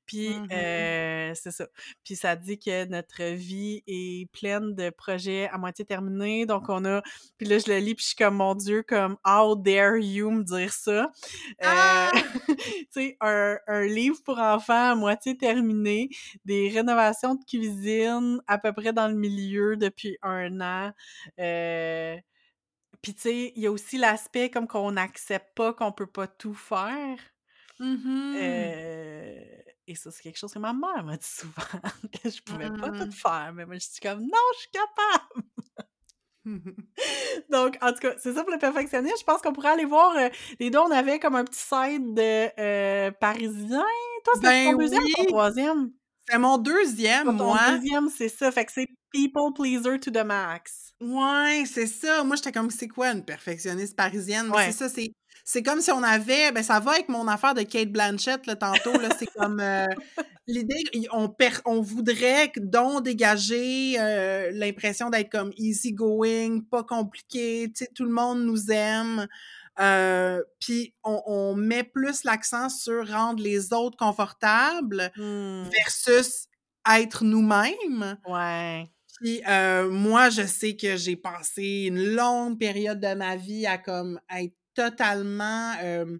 Puis 0.06 0.30
Mhm. 0.30 0.48
euh, 0.52 1.32
c'est 1.34 1.50
ça. 1.52 1.66
Puis 2.04 2.16
ça 2.16 2.34
dit 2.36 2.58
que 2.58 2.86
notre 2.86 3.22
vie 3.34 3.82
est 3.86 4.30
pleine 4.32 4.74
de 4.74 4.90
projets 4.90 5.48
à 5.52 5.58
moitié 5.58 5.84
terminés. 5.84 6.46
Donc 6.46 6.64
on 6.68 6.84
a. 6.86 7.02
Puis 7.36 7.46
là, 7.46 7.58
je 7.58 7.70
le 7.70 7.78
lis, 7.78 7.94
puis 7.94 8.02
je 8.02 8.08
suis 8.08 8.16
comme 8.16 8.36
mon 8.36 8.54
Dieu, 8.54 8.82
comme 8.82 9.16
How 9.26 9.54
dare 9.56 9.96
you 9.98 10.30
me 10.30 10.42
dire 10.42 10.72
ça? 10.72 11.10
Euh, 11.62 11.66
Ah! 11.66 12.10
tu 12.58 12.86
sais, 12.90 13.16
un, 13.20 13.58
un 13.66 13.82
livre 13.86 14.16
pour 14.24 14.38
enfants 14.38 14.92
à 14.92 14.94
moitié 14.94 15.36
terminé, 15.36 16.08
des 16.44 16.68
rénovations 16.70 17.34
de 17.36 17.44
cuisine 17.44 18.40
à 18.46 18.58
peu 18.58 18.72
près 18.72 18.92
dans 18.92 19.08
le 19.08 19.14
milieu 19.14 19.76
depuis 19.76 20.16
un 20.22 20.60
an. 20.60 20.92
Euh, 21.38 21.56
puis 23.02 23.14
tu 23.14 23.20
sais, 23.22 23.52
il 23.56 23.62
y 23.62 23.66
a 23.66 23.70
aussi 23.72 23.96
l'aspect 23.98 24.50
comme 24.50 24.66
qu'on 24.68 24.92
n'accepte 24.92 25.54
pas 25.54 25.72
qu'on 25.72 25.92
peut 25.92 26.06
pas 26.06 26.26
tout 26.26 26.54
faire. 26.54 27.18
Mhm. 27.80 28.34
Euh, 28.36 29.40
et 29.86 29.94
ça, 29.94 30.10
c'est 30.10 30.22
quelque 30.22 30.38
chose 30.38 30.52
que 30.52 30.58
ma 30.58 30.72
mère 30.72 31.04
m'a 31.04 31.16
dit 31.16 31.26
souvent, 31.26 31.52
que 32.12 32.28
je 32.30 32.42
pouvais 32.42 32.70
pas 32.70 32.90
tout 32.90 33.06
Mm. 33.06 33.12
faire. 33.12 33.52
Mais 33.54 33.66
moi, 33.66 33.76
je 33.76 33.88
dis 33.88 34.00
comme, 34.02 34.20
non, 34.20 34.44
je 34.54 34.58
suis 34.58 34.70
capable! 34.72 35.48
Donc, 37.50 37.76
en 37.82 37.92
tout 37.92 37.98
cas, 38.00 38.14
c'est 38.18 38.32
ça 38.34 38.42
pour 38.42 38.52
le 38.52 38.58
perfectionnisme. 38.58 39.16
Je 39.20 39.24
pense 39.24 39.42
qu'on 39.42 39.52
pourrait 39.52 39.70
aller 39.70 39.84
voir. 39.84 40.16
euh, 40.16 40.28
les 40.60 40.70
deux, 40.70 40.78
on 40.78 40.90
avait 40.90 41.18
comme 41.18 41.36
un 41.36 41.44
petit 41.44 41.58
site 41.60 42.14
de 42.14 42.60
euh, 42.60 43.10
Parisien. 43.12 43.84
Toi, 44.24 44.32
c'était 44.36 44.48
Ben 44.48 44.64
ton 44.72 44.78
deuxième 44.78 45.02
ou 45.02 45.08
ton 45.16 45.24
troisième? 45.26 45.90
C'est 46.30 46.38
mon 46.38 46.58
deuxième, 46.58 47.26
Ton 47.26 47.32
moi. 47.32 47.58
deuxième, 47.70 48.08
c'est 48.08 48.28
ça. 48.28 48.50
Fait 48.50 48.64
que 48.64 48.72
c'est 48.72 48.86
People 49.12 49.52
Pleaser 49.54 49.98
to 50.00 50.10
the 50.10 50.24
Max. 50.24 50.92
Ouais, 51.00 51.64
c'est 51.72 51.86
ça. 51.86 52.24
Moi, 52.24 52.36
j'étais 52.36 52.52
comme, 52.52 52.70
c'est 52.70 52.88
quoi 52.88 53.10
une 53.12 53.24
perfectionniste 53.24 53.96
parisienne? 53.96 54.50
Ouais. 54.50 54.66
c'est 54.66 54.72
ça, 54.72 54.88
c'est, 54.88 55.12
c'est 55.44 55.62
comme 55.62 55.80
si 55.80 55.90
on 55.92 56.02
avait, 56.02 56.52
ben 56.52 56.62
ça 56.62 56.80
va 56.80 56.92
avec 56.92 57.08
mon 57.08 57.26
affaire 57.28 57.54
de 57.54 57.62
Kate 57.62 57.90
Blanchett, 57.90 58.46
là, 58.46 58.56
tantôt, 58.56 58.98
là, 58.98 59.08
c'est 59.18 59.28
comme 59.34 59.60
euh, 59.60 59.86
l'idée, 60.46 60.84
on, 61.12 61.28
per- 61.30 61.62
on 61.64 61.80
voudrait 61.80 62.52
donc 62.56 63.04
dégager 63.04 63.96
euh, 63.98 64.50
l'impression 64.52 65.08
d'être 65.08 65.30
comme 65.30 65.52
easy 65.56 65.92
going, 65.92 66.60
pas 66.70 66.82
compliqué, 66.82 67.70
tu 67.74 67.84
sais, 67.84 67.90
tout 67.94 68.04
le 68.04 68.10
monde 68.12 68.42
nous 68.42 68.70
aime. 68.70 69.26
Euh, 69.80 70.42
Puis 70.60 70.94
on, 71.04 71.22
on 71.26 71.54
met 71.54 71.84
plus 71.84 72.24
l'accent 72.24 72.68
sur 72.68 73.08
rendre 73.08 73.42
les 73.42 73.72
autres 73.72 73.96
confortables 73.96 75.10
Hmm, 75.16 75.64
versus 75.70 76.46
être 76.90 77.24
nous-mêmes. 77.24 78.18
Ouais. 78.26 78.88
Puis 79.20 79.42
euh, 79.48 79.90
moi, 79.90 80.30
je 80.30 80.42
sais 80.46 80.76
que 80.76 80.96
j'ai 80.96 81.16
passé 81.16 81.86
une 81.88 82.14
longue 82.14 82.58
période 82.58 83.00
de 83.00 83.14
ma 83.14 83.36
vie 83.36 83.66
à 83.66 83.78
comme 83.78 84.20
être 84.34 84.54
totalement. 84.74 85.74
euh, 85.82 86.18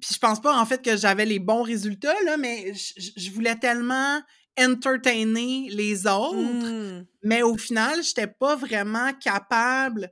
puis 0.00 0.14
je 0.14 0.18
pense 0.18 0.40
pas 0.40 0.58
en 0.58 0.66
fait 0.66 0.82
que 0.82 0.96
j'avais 0.96 1.24
les 1.24 1.38
bons 1.38 1.62
résultats 1.62 2.14
là, 2.24 2.36
mais 2.36 2.72
je- 2.74 3.30
voulais 3.30 3.56
tellement 3.56 4.20
entertainer 4.58 5.68
les 5.70 6.06
autres, 6.06 6.34
Hmm, 6.34 7.04
mais 7.22 7.42
au 7.42 7.56
final, 7.56 8.02
j'étais 8.02 8.26
pas 8.26 8.56
vraiment 8.56 9.12
capable 9.12 10.10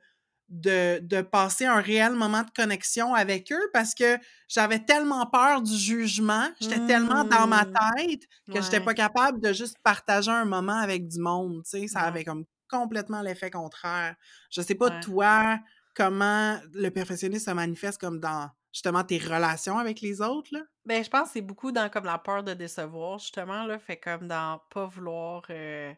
de, 0.49 0.99
de 1.01 1.23
passer 1.23 1.65
un 1.67 1.81
réel 1.81 2.13
moment 2.15 2.43
de 2.43 2.51
connexion 2.51 3.15
avec 3.15 3.51
eux 3.53 3.71
parce 3.73 3.95
que 3.95 4.19
j'avais 4.49 4.79
tellement 4.85 5.27
peur 5.27 5.63
du 5.63 5.77
jugement, 5.77 6.49
j'étais 6.61 6.81
tellement 6.81 7.25
dans 7.25 7.47
ma 7.47 7.65
Hmm. 7.65 7.79
tête 7.97 8.23
que 8.53 8.61
j'étais 8.61 8.81
Ouais. 8.81 8.83
pas 8.83 8.95
capable 8.95 9.41
de 9.41 9.53
juste 9.53 9.77
partager 9.83 10.31
un 10.31 10.45
moment 10.45 10.77
avec 10.79 11.09
du 11.09 11.19
monde, 11.21 11.63
tu 11.65 11.71
sais, 11.81 11.89
ça 11.89 12.01
Non. 12.01 12.03
avait 12.03 12.25
comme 12.25 12.45
complètement 12.69 13.23
l'effet 13.23 13.51
contraire. 13.51 14.17
Je 14.51 14.61
sais 14.63 14.75
pas 14.75 14.91
Ouais. 14.91 15.05
toi 15.05 15.59
comment 15.95 16.59
le 16.73 16.91
perfectionnisme 16.91 17.47
se 17.51 17.55
manifeste 17.55 18.01
comme 18.01 18.21
dans 18.21 18.51
justement 18.73 19.05
tes 19.05 19.19
relations 19.19 19.79
avec 19.79 20.01
les 20.01 20.21
autres 20.21 20.51
là? 20.53 20.61
Ben, 20.85 21.03
je 21.03 21.09
pense 21.09 21.29
que 21.29 21.33
c'est 21.35 21.41
beaucoup 21.41 21.73
dans 21.73 21.89
comme 21.89 22.05
la 22.05 22.19
peur 22.19 22.43
de 22.45 22.53
décevoir, 22.53 23.19
justement, 23.19 23.65
là. 23.65 23.79
Fait 23.79 23.97
comme 23.99 24.29
dans 24.29 24.61
pas 24.71 24.85
vouloir. 24.87 25.43
euh, 25.51 25.95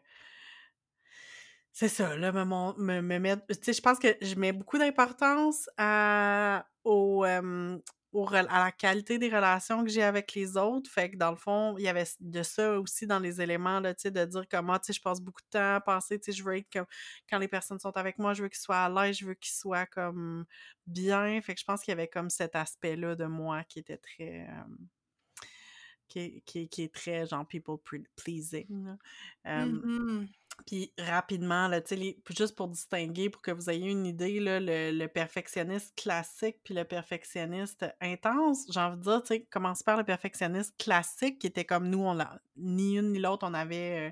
C'est 1.79 1.89
ça, 1.89 2.17
là, 2.17 2.31
me, 2.31 2.43
me, 2.43 3.01
me 3.01 3.19
mettre. 3.19 3.45
Tu 3.49 3.55
sais, 3.61 3.73
je 3.73 3.81
pense 3.83 3.99
que 3.99 4.07
je 4.19 4.33
mets 4.33 4.51
beaucoup 4.51 4.79
d'importance 4.79 5.69
à, 5.77 6.65
au, 6.83 7.23
au 8.13 8.27
à 8.33 8.41
la 8.41 8.71
qualité 8.71 9.19
des 9.19 9.29
relations 9.29 9.83
que 9.83 9.89
j'ai 9.91 10.01
avec 10.01 10.33
les 10.33 10.57
autres. 10.57 10.89
Fait 10.89 11.11
que 11.11 11.17
dans 11.17 11.29
le 11.29 11.37
fond, 11.37 11.75
il 11.77 11.83
y 11.83 11.87
avait 11.87 12.05
de 12.19 12.41
ça 12.41 12.79
aussi 12.79 13.05
dans 13.05 13.19
les 13.19 13.41
éléments, 13.41 13.79
là, 13.79 13.93
tu 13.93 14.01
sais, 14.01 14.11
de 14.11 14.25
dire 14.25 14.45
comment, 14.49 14.79
tu 14.79 14.87
sais, 14.87 14.93
je 14.93 15.01
passe 15.03 15.21
beaucoup 15.21 15.43
de 15.43 15.49
temps 15.51 15.75
à 15.75 15.79
penser, 15.79 16.19
tu 16.19 16.31
sais, 16.31 16.37
je 16.39 16.43
veux 16.43 16.57
être 16.57 16.67
comme. 16.73 16.87
Quand 17.29 17.37
les 17.37 17.47
personnes 17.47 17.77
sont 17.77 17.95
avec 17.95 18.17
moi, 18.17 18.33
je 18.33 18.41
veux 18.41 18.49
qu'ils 18.49 18.59
soient 18.59 18.83
à 18.85 18.89
l'aise, 18.89 19.19
je 19.19 19.25
veux 19.27 19.35
qu'ils 19.35 19.53
soient 19.53 19.85
comme 19.85 20.45
bien. 20.87 21.39
Fait 21.43 21.53
que 21.53 21.59
je 21.59 21.65
pense 21.65 21.81
qu'il 21.83 21.91
y 21.91 21.93
avait 21.93 22.07
comme 22.07 22.31
cet 22.31 22.55
aspect-là 22.55 23.15
de 23.15 23.25
moi 23.25 23.63
qui 23.65 23.77
était 23.77 23.97
très. 23.97 24.47
qui, 26.07 26.41
qui, 26.45 26.69
qui 26.69 26.83
est 26.83 26.93
très 26.93 27.27
genre 27.27 27.45
people 27.45 27.77
pleasing. 28.15 28.97
Puis 30.65 30.93
rapidement, 30.97 31.67
là, 31.67 31.81
les- 31.91 32.21
juste 32.35 32.55
pour 32.55 32.67
distinguer, 32.67 33.29
pour 33.29 33.41
que 33.41 33.51
vous 33.51 33.69
ayez 33.69 33.89
une 33.89 34.05
idée, 34.05 34.39
là, 34.39 34.59
le, 34.59 34.91
le 34.91 35.07
perfectionniste 35.07 35.95
classique 35.95 36.57
puis 36.63 36.73
le 36.73 36.83
perfectionniste 36.83 37.85
intense, 38.01 38.65
j'ai 38.71 38.79
envie 38.79 38.97
de 38.97 39.03
dire, 39.03 39.21
tu 39.21 39.27
sais, 39.27 39.41
commence 39.49 39.83
par 39.83 39.97
le 39.97 40.03
perfectionniste 40.03 40.75
classique 40.77 41.39
qui 41.39 41.47
était 41.47 41.65
comme 41.65 41.87
nous, 41.89 41.99
on 42.03 42.17
ni 42.57 42.97
une 42.97 43.11
ni 43.11 43.19
l'autre, 43.19 43.47
on 43.47 43.53
avait 43.53 44.09
euh, 44.09 44.11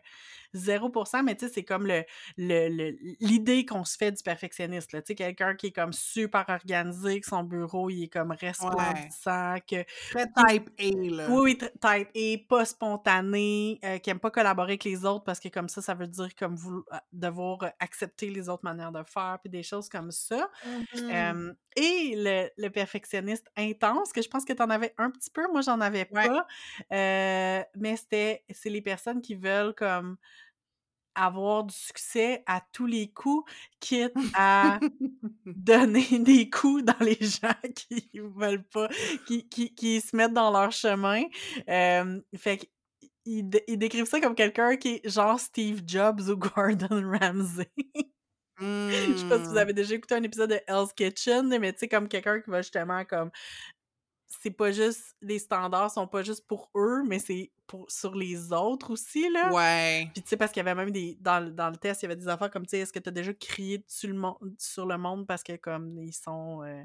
0%, 0.53 1.23
mais 1.23 1.35
tu 1.35 1.47
sais, 1.47 1.53
c'est 1.53 1.63
comme 1.63 1.87
le, 1.87 2.03
le, 2.37 2.69
le- 2.69 2.95
l'idée 3.19 3.65
qu'on 3.65 3.83
se 3.83 3.97
fait 3.97 4.11
du 4.11 4.21
perfectionniste, 4.23 4.93
là, 4.93 5.01
tu 5.01 5.07
sais, 5.07 5.15
quelqu'un 5.15 5.55
qui 5.55 5.67
est 5.67 5.71
comme 5.71 5.93
super 5.93 6.45
organisé, 6.47 7.19
que 7.21 7.27
son 7.27 7.43
bureau, 7.43 7.89
il 7.89 8.03
est 8.03 8.07
comme 8.09 8.31
resplendissant, 8.31 9.55
que 9.67 9.83
Très 10.09 10.27
type 10.27 10.69
A 10.79 11.15
là. 11.15 11.27
oui, 11.29 11.57
type 11.57 11.75
A, 12.15 12.37
pas 12.47 12.65
spontané, 12.65 13.79
euh, 13.83 13.97
qui 13.97 14.09
aime 14.11 14.19
pas 14.19 14.29
collaborer 14.29 14.73
avec 14.73 14.83
les 14.83 15.05
autres 15.05 15.23
parce 15.23 15.39
que 15.39 15.49
comme 15.49 15.69
ça, 15.69 15.81
ça 15.81 15.93
veut 15.95 16.07
dire 16.07 16.34
comme 16.37 16.55
vous 16.55 16.83
devoir 17.11 17.63
euh, 17.63 17.69
accepter 17.79 18.29
les 18.29 18.49
autres 18.49 18.63
manières 18.65 18.91
de 18.91 19.03
faire, 19.03 19.39
puis 19.41 19.49
des 19.49 19.63
choses 19.63 19.89
comme 19.89 20.11
ça. 20.11 20.49
Euh, 21.11 21.53
et 21.75 22.13
le, 22.17 22.49
le 22.57 22.69
perfectionniste 22.69 23.47
intense, 23.57 24.13
que 24.13 24.21
je 24.21 24.29
pense 24.29 24.45
que 24.45 24.53
tu 24.53 24.61
en 24.63 24.69
avais 24.69 24.93
un 24.97 25.11
petit 25.11 25.29
peu, 25.31 25.47
moi 25.51 25.61
j'en 25.61 25.81
avais 25.81 26.05
Ouais. 26.09 26.31
pas, 26.31 26.45
euh, 26.93 27.63
mais 27.75 27.95
c'était 27.97 28.45
c'est 28.53 28.69
les 28.69 28.81
personnes 28.81 29.21
qui 29.21 29.35
veulent 29.35 29.75
comme 29.75 30.17
avoir 31.17 31.63
du 31.63 31.73
succès 31.73 32.43
à 32.45 32.61
tous 32.73 32.85
les 32.87 33.11
coups, 33.11 33.49
quitte 33.79 34.19
à 34.33 34.81
donner 35.45 36.19
des 36.19 36.49
coups 36.49 36.83
dans 36.83 36.99
les 36.99 37.17
gens 37.21 37.53
qui 37.75 38.09
veulent 38.19 38.63
pas, 38.67 38.89
qui, 39.25 39.47
qui, 39.47 39.73
qui 39.73 40.01
se 40.01 40.15
mettent 40.15 40.33
dans 40.33 40.51
leur 40.51 40.71
chemin. 40.73 41.23
Euh, 41.69 42.21
fait 42.37 42.69
dé- 43.25 43.63
ils 43.67 43.77
décrivent 43.77 44.05
ça 44.05 44.19
comme 44.21 44.35
quelqu'un 44.35 44.75
qui 44.77 45.01
est 45.03 45.09
genre 45.09 45.39
Steve 45.39 45.81
Jobs 45.85 46.21
ou 46.29 46.35
Gordon 46.37 47.11
Ramsay. 47.19 47.69
Je 48.59 49.15
sais 49.17 49.27
pas 49.27 49.37
si 49.39 49.45
vous 49.45 49.53
Mm. 49.53 49.57
avez 49.57 49.73
déjà 49.73 49.95
écouté 49.95 50.15
un 50.15 50.23
épisode 50.23 50.49
de 50.51 50.59
Hell's 50.67 50.93
Kitchen, 50.93 51.57
mais 51.59 51.73
tu 51.73 51.79
sais, 51.79 51.87
comme 51.87 52.07
quelqu'un 52.07 52.39
qui 52.41 52.49
va 52.49 52.61
justement 52.61 53.03
comme. 53.05 53.31
C'est 54.41 54.51
pas 54.51 54.71
juste. 54.71 55.15
Les 55.21 55.39
standards 55.39 55.91
sont 55.91 56.07
pas 56.07 56.21
juste 56.23 56.45
pour 56.47 56.69
eux, 56.75 57.03
mais 57.05 57.19
c'est 57.19 57.51
pour 57.67 57.89
sur 57.89 58.15
les 58.15 58.53
autres 58.53 58.91
aussi, 58.91 59.29
là. 59.31 59.51
Ouais. 59.51 60.09
Puis 60.13 60.21
tu 60.23 60.29
sais, 60.29 60.37
parce 60.37 60.51
qu'il 60.51 60.63
y 60.63 60.67
avait 60.67 60.75
même 60.75 60.91
des. 60.91 61.17
Dans, 61.19 61.39
le- 61.43 61.51
dans 61.51 61.69
le 61.69 61.77
test, 61.77 62.01
il 62.01 62.05
y 62.05 62.07
avait 62.07 62.15
des 62.15 62.27
affaires 62.27 62.49
comme, 62.51 62.63
tu 62.65 62.71
sais, 62.71 62.79
est-ce 62.79 62.93
que 62.93 62.99
tu 62.99 63.09
as 63.09 63.11
déjà 63.11 63.33
crié 63.33 63.79
dessus 63.79 64.07
le 64.07 64.13
monde, 64.13 64.37
sur 64.59 64.85
le 64.85 64.97
monde 64.97 65.25
parce 65.27 65.43
que, 65.43 65.55
comme, 65.57 65.99
ils 65.99 66.13
sont. 66.13 66.63
euh, 66.63 66.83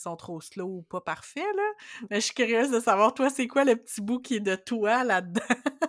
sont 0.00 0.16
trop 0.16 0.40
slow 0.40 0.66
ou 0.78 0.82
pas 0.82 1.00
parfaits, 1.00 1.44
là. 1.56 1.62
Mais 2.10 2.16
je 2.20 2.26
suis 2.26 2.34
curieuse 2.34 2.70
de 2.70 2.80
savoir, 2.80 3.14
toi, 3.14 3.30
c'est 3.30 3.46
quoi 3.46 3.64
le 3.64 3.76
petit 3.76 4.00
bout 4.00 4.20
qui 4.20 4.36
est 4.36 4.40
de 4.40 4.56
toi 4.56 5.04
là-dedans? 5.04 5.40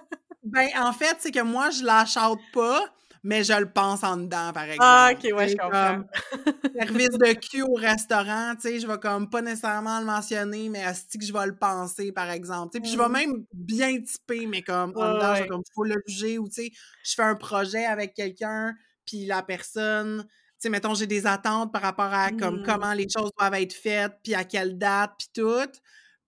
Ben, 0.44 0.70
en 0.78 0.94
fait, 0.94 1.18
c'est 1.20 1.32
que 1.32 1.42
moi, 1.42 1.70
je 1.70 1.84
out 2.20 2.40
pas, 2.52 2.94
mais 3.24 3.44
je 3.44 3.54
le 3.54 3.72
pense 3.72 4.04
en 4.04 4.18
dedans, 4.18 4.52
par 4.54 4.64
exemple. 4.64 4.80
Ah, 4.80 5.12
ok, 5.14 5.30
ouais, 5.36 5.48
je 5.48 5.56
comprends. 5.56 5.96
comme 5.96 6.06
service 6.80 7.10
de 7.20 7.34
cul 7.34 7.62
au 7.64 7.76
restaurant, 7.76 8.56
tu 8.56 8.62
sais, 8.64 8.80
je 8.80 8.88
vais 8.88 9.00
comme 9.00 9.30
pas 9.30 9.42
nécessairement 9.42 10.00
le 10.00 10.06
mentionner, 10.06 10.70
mais 10.70 10.84
asti 10.84 11.18
que 11.20 11.26
je 11.26 11.34
vais 11.34 11.46
le 11.48 11.56
penser, 11.58 12.12
par 12.12 12.30
exemple. 12.30 12.80
Puis 12.82 12.92
je 12.94 12.98
vais 12.98 13.10
Mhm. 13.10 13.10
même 13.10 13.46
bien 13.54 14.02
typer, 14.02 14.48
mais 14.48 14.64
comme 14.64 14.94
en 14.98 15.10
Ouais, 15.10 15.12
dedans, 15.12 15.36
je 15.36 15.44
vais 15.44 15.48
comme 15.48 15.64
faut 15.76 15.84
le 15.84 16.02
juger, 16.08 16.40
ou 16.40 16.48
tu 16.50 16.64
sais, 16.64 16.72
je 17.04 17.14
fais 17.16 17.24
un 17.24 17.36
projet 17.36 17.86
avec 17.86 18.14
quelqu'un, 18.16 18.74
puis 19.06 19.26
la 19.26 19.44
personne, 19.44 20.28
sais, 20.62 20.70
mettons, 20.70 20.94
j'ai 20.96 21.08
des 21.08 21.26
attentes 21.28 21.72
par 21.74 21.82
rapport 21.82 22.14
à 22.14 22.32
comme 22.32 22.62
Mmh. 22.62 22.64
comment 22.66 22.94
les 22.94 23.08
choses 23.10 23.32
doivent 23.38 23.54
être 23.56 23.74
faites, 23.74 24.14
puis 24.24 24.34
à 24.36 24.44
quelle 24.44 24.78
date, 24.78 25.12
puis 25.18 25.28
tout. 25.34 25.72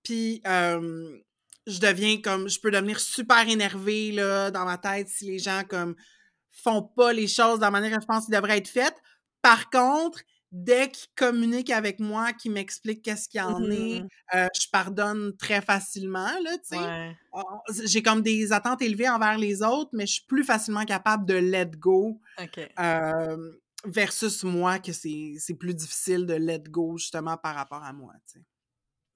Puis 0.04 0.42
euh, 0.48 1.18
je 1.68 1.80
deviens 1.80 2.20
comme, 2.22 2.50
je 2.50 2.60
peux 2.60 2.72
devenir 2.72 3.00
super 3.00 3.48
énervée 3.48 4.12
là, 4.12 4.52
dans 4.52 4.66
ma 4.66 4.78
tête 4.78 5.08
si 5.08 5.26
les 5.26 5.40
gens 5.40 5.64
comme 5.70 5.96
font 6.52 6.82
pas 6.84 7.14
les 7.14 7.28
choses 7.28 7.58
de 7.58 7.62
la 7.64 7.72
manière 7.72 7.96
que 7.96 8.02
je 8.02 8.06
pense 8.08 8.26
qu'ils 8.26 8.36
devraient 8.36 8.58
être 8.58 8.68
faites. 8.68 8.96
Par 9.42 9.70
contre, 9.70 10.20
dès 10.52 10.90
qu'ils 10.92 11.10
communiquent 11.16 11.72
avec 11.72 12.00
moi, 12.00 12.32
qu'ils 12.32 12.52
m'expliquent 12.52 13.02
qu'est-ce 13.02 13.28
qu'il 13.28 13.40
y 13.40 13.44
en 13.44 13.72
est, 13.72 14.02
Mmh. 14.02 14.08
euh, 14.36 14.48
je 14.60 14.68
pardonne 14.72 15.36
très 15.38 15.62
facilement, 15.62 16.30
là, 16.44 16.52
tu 16.58 16.78
sais. 16.78 16.78
Ouais. 16.78 17.16
On- 17.32 17.44
J'ai 17.86 18.04
comme 18.04 18.22
des 18.22 18.52
attentes 18.54 18.82
élevées 18.84 19.10
envers 19.10 19.38
les 19.40 19.64
autres, 19.64 19.90
mais 19.94 20.06
je 20.06 20.14
suis 20.14 20.26
plus 20.28 20.44
facilement 20.44 20.86
capable 20.86 21.26
de 21.26 21.34
let 21.34 21.72
go 21.78 22.20
euh, 22.80 23.52
versus 23.86 24.44
moi, 24.44 24.80
que 24.80 24.92
c'est 24.94 25.56
plus 25.60 25.76
difficile 25.76 26.26
de 26.26 26.34
let 26.36 26.64
go, 26.70 26.98
justement, 26.98 27.38
par 27.38 27.56
rapport 27.56 27.84
à 27.84 27.94
moi, 27.94 28.14
tu 28.28 28.40
sais. 28.40 28.46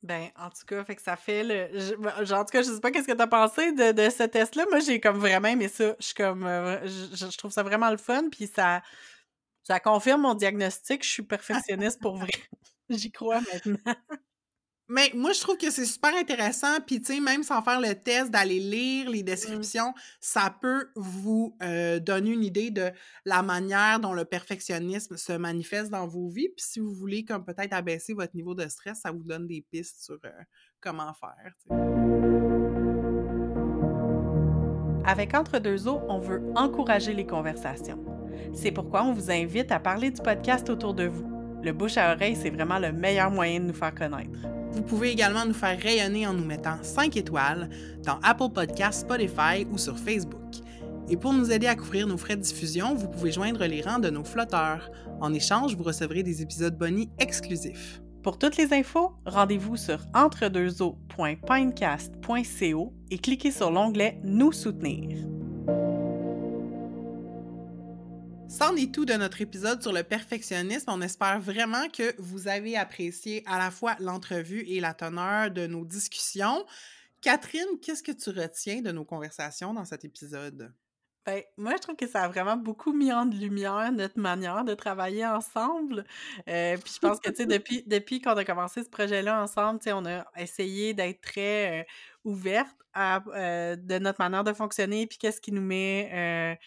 Ben, 0.04 0.30
en 0.38 0.50
tout 0.52 0.64
cas, 0.68 0.84
fait 0.86 0.96
que 0.96 1.02
ça 1.02 1.16
fait 1.18 1.44
le. 1.44 1.80
je- 1.80 1.96
ben, 1.96 2.14
en 2.20 2.46
tout 2.46 2.52
cas, 2.52 2.62
je 2.62 2.72
sais 2.72 2.80
pas 2.80 2.92
qu'est-ce 2.92 3.08
que 3.08 3.14
t'as 3.14 3.28
pensé 3.28 3.72
de, 3.72 3.92
de 3.94 4.10
ce 4.12 4.24
test-là. 4.24 4.66
Moi, 4.70 4.80
j'ai 4.80 5.00
comme 5.02 5.18
vraiment 5.18 5.48
aimé 5.48 5.68
ça. 5.68 5.96
Je 6.00 6.06
suis 6.06 6.14
comme. 6.14 6.46
euh, 6.46 6.80
je- 6.88 7.16
je 7.32 7.38
trouve 7.38 7.52
ça 7.52 7.64
vraiment 7.64 7.90
le 7.90 7.98
fun. 7.98 8.30
Puis 8.32 8.48
ça, 8.48 8.84
ça 9.64 9.80
confirme 9.80 10.22
mon 10.22 10.36
diagnostic. 10.36 11.04
Je 11.04 11.10
suis 11.10 11.24
perfectionniste 11.84 12.02
pour 12.02 12.18
vrai. 12.18 12.32
J'y 12.90 13.12
crois 13.12 13.42
maintenant. 13.42 13.96
Mais 14.90 15.12
moi, 15.14 15.34
je 15.34 15.42
trouve 15.42 15.58
que 15.58 15.70
c'est 15.70 15.86
super 15.86 16.16
intéressant. 16.16 16.80
Puis, 16.86 17.02
tu 17.02 17.16
sais, 17.16 17.20
même 17.20 17.44
sans 17.44 17.62
faire 17.62 17.82
le 17.82 17.94
test, 17.94 18.32
d'aller 18.32 18.60
lire 18.60 19.10
les 19.10 19.22
descriptions, 19.22 19.94
ça 20.22 20.56
peut 20.62 20.88
vous 20.96 21.58
euh, 21.62 22.00
donner 22.00 22.32
une 22.32 22.44
idée 22.44 22.72
de 22.72 22.92
la 23.26 23.44
manière 23.44 24.00
dont 24.00 24.14
le 24.14 24.24
perfectionnisme 24.24 25.18
se 25.18 25.34
manifeste 25.34 25.92
dans 25.92 26.08
vos 26.08 26.30
vies. 26.30 26.50
Puis, 26.56 26.66
si 26.66 26.80
vous 26.80 26.94
voulez, 26.94 27.26
comme 27.26 27.44
peut-être 27.44 27.74
abaisser 27.74 28.14
votre 28.14 28.34
niveau 28.36 28.56
de 28.56 28.68
stress, 28.70 29.02
ça 29.02 29.12
vous 29.12 29.24
donne 29.24 29.46
des 29.46 29.66
pistes 29.70 30.04
sur 30.04 30.20
euh, 30.24 30.30
comment 30.80 31.14
faire. 31.14 31.54
Avec 35.06 35.34
Entre 35.34 35.60
deux 35.60 35.88
eaux, 35.88 36.02
on 36.08 36.20
veut 36.20 36.42
encourager 36.56 37.14
les 37.14 37.26
conversations. 37.26 38.04
C'est 38.54 38.72
pourquoi 38.72 39.04
on 39.04 39.14
vous 39.14 39.32
invite 39.32 39.72
à 39.72 39.80
parler 39.80 40.12
du 40.12 40.22
podcast 40.22 40.70
autour 40.70 40.94
de 40.94 41.08
vous. 41.08 41.37
Le 41.64 41.74
bouche 41.74 41.98
à 41.98 42.14
oreille, 42.14 42.36
c'est 42.36 42.50
vraiment 42.50 42.80
le 42.80 42.92
meilleur 42.92 43.32
moyen 43.32 43.60
de 43.60 43.66
nous 43.66 43.74
faire 43.74 43.94
connaître. 43.94 44.40
Vous 44.72 44.84
pouvez 44.84 45.12
également 45.12 45.46
nous 45.46 45.54
faire 45.54 45.80
rayonner 45.80 46.28
en 46.28 46.34
nous 46.34 46.46
mettant 46.46 46.78
5 46.82 47.16
étoiles 47.18 47.70
dans 48.04 48.20
Apple 48.22 48.50
Podcasts, 48.54 49.02
Spotify 49.02 49.66
ou 49.72 49.78
sur 49.78 49.98
Facebook. 49.98 50.38
Et 51.10 51.18
pour 51.18 51.34
nous 51.34 51.52
aider 51.52 51.68
à 51.68 51.76
couvrir 51.76 52.06
nos 52.06 52.18
frais 52.18 52.36
de 52.36 52.42
diffusion, 52.42 52.94
vous 52.94 53.08
pouvez 53.08 53.32
joindre 53.32 53.66
les 53.66 53.82
rangs 53.82 54.00
de 54.00 54.10
nos 54.10 54.24
flotteurs. 54.24 54.92
En 55.20 55.34
échange, 55.34 55.76
vous 55.76 55.84
recevrez 55.84 56.22
des 56.22 56.42
épisodes 56.42 56.78
bonus 56.78 57.08
exclusifs. 57.18 58.02
Pour 58.24 58.38
toutes 58.38 58.58
les 58.58 58.74
infos, 58.74 59.14
rendez-vous 59.26 59.78
sur 59.78 60.00
entredeuxeaux.pinecast.co 60.14 62.94
et 63.10 63.18
cliquez 63.20 63.52
sur 63.52 63.72
l'onglet 63.72 64.20
Nous 64.24 64.52
soutenir. 64.52 65.37
C'en 68.50 68.76
est 68.76 68.94
tout 68.94 69.06
de 69.06 69.14
notre 69.14 69.42
épisode 69.42 69.82
sur 69.82 69.92
le 69.92 70.04
perfectionnisme. 70.04 70.90
On 70.90 71.02
espère 71.02 71.40
vraiment 71.40 71.90
que 71.90 72.16
vous 72.18 72.48
avez 72.48 72.78
apprécié 72.78 73.44
à 73.46 73.60
la 73.60 73.72
fois 73.72 73.96
l'entrevue 74.00 74.62
et 74.68 74.80
la 74.80 74.94
teneur 74.94 75.52
de 75.52 75.68
nos 75.68 75.84
discussions. 75.84 76.66
Catherine, 77.22 77.80
qu'est-ce 77.82 78.02
que 78.02 78.14
tu 78.14 78.30
retiens 78.30 78.82
de 78.82 78.92
nos 78.92 79.04
conversations 79.04 79.74
dans 79.74 79.86
cet 79.86 80.06
épisode? 80.06 80.74
Ben, 81.26 81.42
moi, 81.58 81.74
je 81.76 81.82
trouve 81.82 81.98
que 81.98 82.08
ça 82.08 82.24
a 82.24 82.30
vraiment 82.30 82.56
beaucoup 82.56 82.94
mis 82.94 83.12
en 83.12 83.26
lumière 83.26 83.92
notre 83.92 84.18
manière 84.18 84.64
de 84.64 84.74
travailler 84.74 85.26
ensemble. 85.26 86.06
Euh, 86.48 86.78
puis 86.78 86.94
je 86.96 87.00
pense 87.00 87.20
que, 87.20 87.30
tu 87.30 87.36
sais, 87.36 87.46
depuis, 87.46 87.84
depuis 87.86 88.22
qu'on 88.22 88.38
a 88.38 88.46
commencé 88.46 88.82
ce 88.82 88.90
projet-là 88.90 89.44
ensemble, 89.44 89.80
tu 89.80 89.86
sais, 89.86 89.94
on 89.94 90.06
a 90.06 90.26
essayé 90.38 90.94
d'être 90.94 91.20
très 91.20 91.82
euh, 91.82 91.84
ouverte 92.24 92.78
à, 92.94 93.22
euh, 93.28 93.76
de 93.76 94.00
notre 94.00 94.22
manière 94.22 94.46
de 94.46 94.54
fonctionner, 94.54 95.06
puis 95.06 95.18
qu'est-ce 95.18 95.42
qui 95.42 95.52
nous 95.52 95.62
met... 95.62 96.58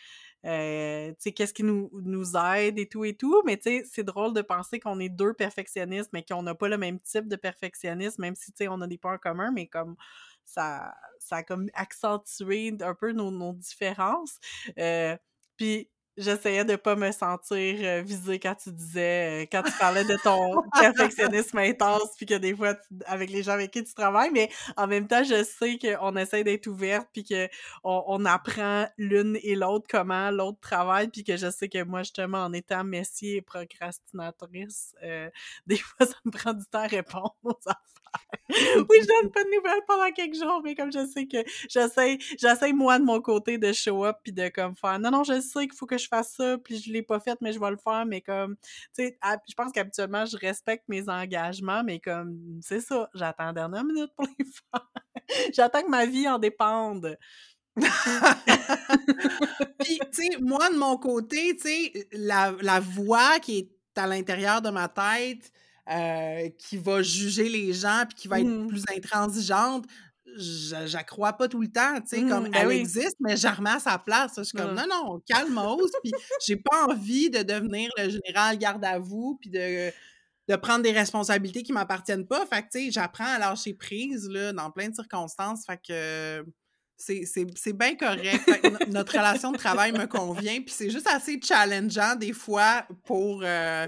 euh, 0.46 1.12
qu'est-ce 1.22 1.52
qui 1.52 1.64
nous, 1.64 1.90
nous 1.92 2.36
aide 2.36 2.78
et 2.78 2.88
tout 2.88 3.04
et 3.04 3.14
tout. 3.14 3.42
Mais 3.44 3.56
tu 3.56 3.64
sais, 3.64 3.82
c'est 3.90 4.04
drôle 4.04 4.32
de 4.32 4.42
penser 4.42 4.80
qu'on 4.80 4.98
est 5.00 5.08
deux 5.08 5.34
perfectionnistes, 5.34 6.10
mais 6.12 6.24
qu'on 6.24 6.42
n'a 6.42 6.54
pas 6.54 6.68
le 6.68 6.78
même 6.78 7.00
type 7.00 7.28
de 7.28 7.36
perfectionnisme, 7.36 8.22
même 8.22 8.34
si, 8.34 8.52
on 8.68 8.80
a 8.80 8.86
des 8.86 8.98
points 8.98 9.18
communs, 9.18 9.50
mais 9.52 9.66
comme 9.66 9.96
ça, 10.44 10.94
ça 11.18 11.36
a 11.36 11.42
comme 11.42 11.68
accentué 11.74 12.74
un 12.80 12.94
peu 12.94 13.12
nos, 13.12 13.30
nos 13.30 13.52
différences. 13.52 14.38
Euh, 14.78 15.16
puis 15.56 15.90
j'essayais 16.16 16.64
de 16.64 16.76
pas 16.76 16.96
me 16.96 17.10
sentir 17.12 18.02
visée 18.04 18.38
quand 18.38 18.54
tu 18.54 18.70
disais, 18.72 19.48
quand 19.50 19.62
tu 19.62 19.72
parlais 19.78 20.04
de 20.04 20.16
ton 20.22 20.62
perfectionnisme 20.80 21.58
intense, 21.58 22.10
puis 22.16 22.26
que 22.26 22.34
des 22.34 22.54
fois, 22.54 22.74
tu- 22.74 22.80
avec 23.06 23.30
les 23.30 23.42
gens 23.42 23.52
avec 23.52 23.70
qui 23.70 23.82
tu 23.84 23.94
travailles, 23.94 24.30
mais 24.32 24.50
en 24.76 24.86
même 24.86 25.06
temps, 25.06 25.24
je 25.24 25.42
sais 25.44 25.78
qu'on 25.78 26.16
essaie 26.16 26.44
d'être 26.44 26.66
ouverte, 26.66 27.08
puis 27.12 27.24
qu'on 27.24 27.48
on 27.82 28.24
apprend 28.24 28.86
l'une 28.98 29.38
et 29.42 29.54
l'autre 29.54 29.86
comment 29.88 30.30
l'autre 30.30 30.58
travaille, 30.60 31.08
puis 31.08 31.24
que 31.24 31.36
je 31.36 31.50
sais 31.50 31.68
que 31.68 31.82
moi, 31.84 32.02
justement, 32.02 32.38
en 32.44 32.52
étant 32.52 32.84
messier 32.84 33.36
et 33.36 33.42
procrastinatrice, 33.42 34.94
euh, 35.02 35.30
des 35.66 35.76
fois, 35.78 36.06
ça 36.06 36.14
me 36.24 36.30
prend 36.30 36.52
du 36.52 36.64
temps 36.66 36.80
à 36.82 36.86
répondre 36.86 37.34
aux 37.44 37.58
affaires. 37.66 38.09
oui, 38.50 38.98
je 39.00 39.06
donne 39.06 39.30
pas 39.30 39.44
de 39.44 39.50
nouvelles 39.54 39.82
pendant 39.86 40.10
quelques 40.10 40.34
jours, 40.34 40.60
mais 40.64 40.74
comme 40.74 40.92
je 40.92 41.06
sais 41.06 41.26
que 41.26 41.38
j'essaie, 41.68 42.18
j'essaie 42.38 42.72
moi 42.72 42.98
de 42.98 43.04
mon 43.04 43.20
côté 43.20 43.58
de 43.58 43.72
show 43.72 44.04
up 44.04 44.16
puis 44.22 44.32
de 44.32 44.48
comme 44.48 44.74
faire 44.76 44.98
non 44.98 45.10
non, 45.10 45.24
je 45.24 45.40
sais 45.40 45.66
qu'il 45.66 45.76
faut 45.76 45.86
que 45.86 45.98
je 45.98 46.08
fasse 46.08 46.34
ça, 46.36 46.58
puis 46.58 46.78
je 46.78 46.92
l'ai 46.92 47.02
pas 47.02 47.20
fait 47.20 47.38
mais 47.40 47.52
je 47.52 47.60
vais 47.60 47.70
le 47.70 47.76
faire 47.76 48.04
mais 48.06 48.20
comme 48.20 48.56
tu 48.96 49.04
sais, 49.04 49.18
je 49.48 49.54
pense 49.54 49.72
qu'habituellement 49.72 50.26
je 50.26 50.36
respecte 50.36 50.84
mes 50.88 51.08
engagements 51.08 51.84
mais 51.84 52.00
comme 52.00 52.38
c'est 52.62 52.80
ça, 52.80 53.08
j'attends 53.14 53.46
la 53.46 53.52
dernière 53.52 53.84
minute 53.84 54.10
pour 54.16 54.26
les 54.38 54.44
faire. 54.44 54.90
j'attends 55.54 55.82
que 55.82 55.90
ma 55.90 56.06
vie 56.06 56.28
en 56.28 56.38
dépende. 56.38 57.16
Puis, 59.78 59.98
tu 60.12 60.22
sais, 60.22 60.28
moi, 60.40 60.68
de 60.70 60.76
mon 60.76 60.96
côté, 60.98 61.56
tu 61.56 61.68
sais, 61.68 62.08
la, 62.12 62.52
la 62.60 62.80
voix 62.80 63.38
qui 63.40 63.58
est 63.58 63.70
à 63.96 64.06
l'intérieur 64.06 64.62
de 64.62 64.70
ma 64.70 64.88
tête, 64.88 65.52
euh, 65.90 66.48
qui 66.58 66.76
va 66.76 67.02
juger 67.02 67.48
les 67.48 67.72
gens, 67.72 68.04
puis 68.08 68.14
qui 68.16 68.28
va 68.28 68.40
être 68.40 68.46
Mhm. 68.46 68.68
plus 68.68 68.84
intransigeante, 68.96 69.84
je 70.36 70.86
je 70.86 70.92
la 70.96 71.02
crois 71.04 71.32
pas 71.32 71.48
tout 71.48 71.60
le 71.60 71.68
temps, 71.72 72.00
tu 72.00 72.08
sais, 72.08 72.22
comme 72.22 72.44
ben 72.44 72.52
elle 72.54 72.68
oui. 72.68 72.76
existe, 72.76 73.16
mais 73.20 73.36
je 73.36 73.44
la 73.44 73.52
remets 73.52 73.70
à 73.70 73.80
sa 73.80 73.98
place. 73.98 74.32
Je 74.36 74.42
suis 74.44 74.56
comme, 74.56 74.70
Mhm. 74.70 74.76
non, 74.76 74.86
non, 74.88 75.22
calmos, 75.26 75.90
puis 76.04 76.12
j'ai 76.46 76.56
pas 76.56 76.86
envie 76.86 77.30
de 77.30 77.42
devenir 77.42 77.90
le 77.98 78.08
général 78.10 78.56
garde 78.58 78.84
à 78.84 78.98
vous, 79.00 79.36
puis 79.40 79.50
de, 79.50 79.90
de 80.48 80.56
prendre 80.56 80.82
des 80.82 80.92
responsabilités 80.92 81.62
qui 81.64 81.72
m'appartiennent 81.72 82.26
pas. 82.26 82.46
Fait 82.46 82.62
que, 82.62 82.68
tu 82.72 82.84
sais, 82.86 82.90
j'apprends 82.92 83.24
à 83.26 83.38
lâcher 83.38 83.74
prise, 83.74 84.28
là, 84.28 84.52
dans 84.52 84.70
plein 84.70 84.88
de 84.88 84.94
circonstances. 84.94 85.64
Fait 85.66 85.80
que 85.84 86.44
c'est 86.96 87.72
bien 87.72 87.96
correct. 87.96 88.44
Que 88.46 88.90
notre 88.90 89.12
relation 89.12 89.50
de 89.52 89.56
travail 89.58 89.90
me 89.92 90.06
convient, 90.06 90.60
puis 90.60 90.72
c'est 90.76 90.90
juste 90.90 91.08
assez 91.08 91.40
challengeant 91.42 92.14
des 92.16 92.32
fois 92.32 92.86
pour, 93.04 93.40
euh, 93.42 93.86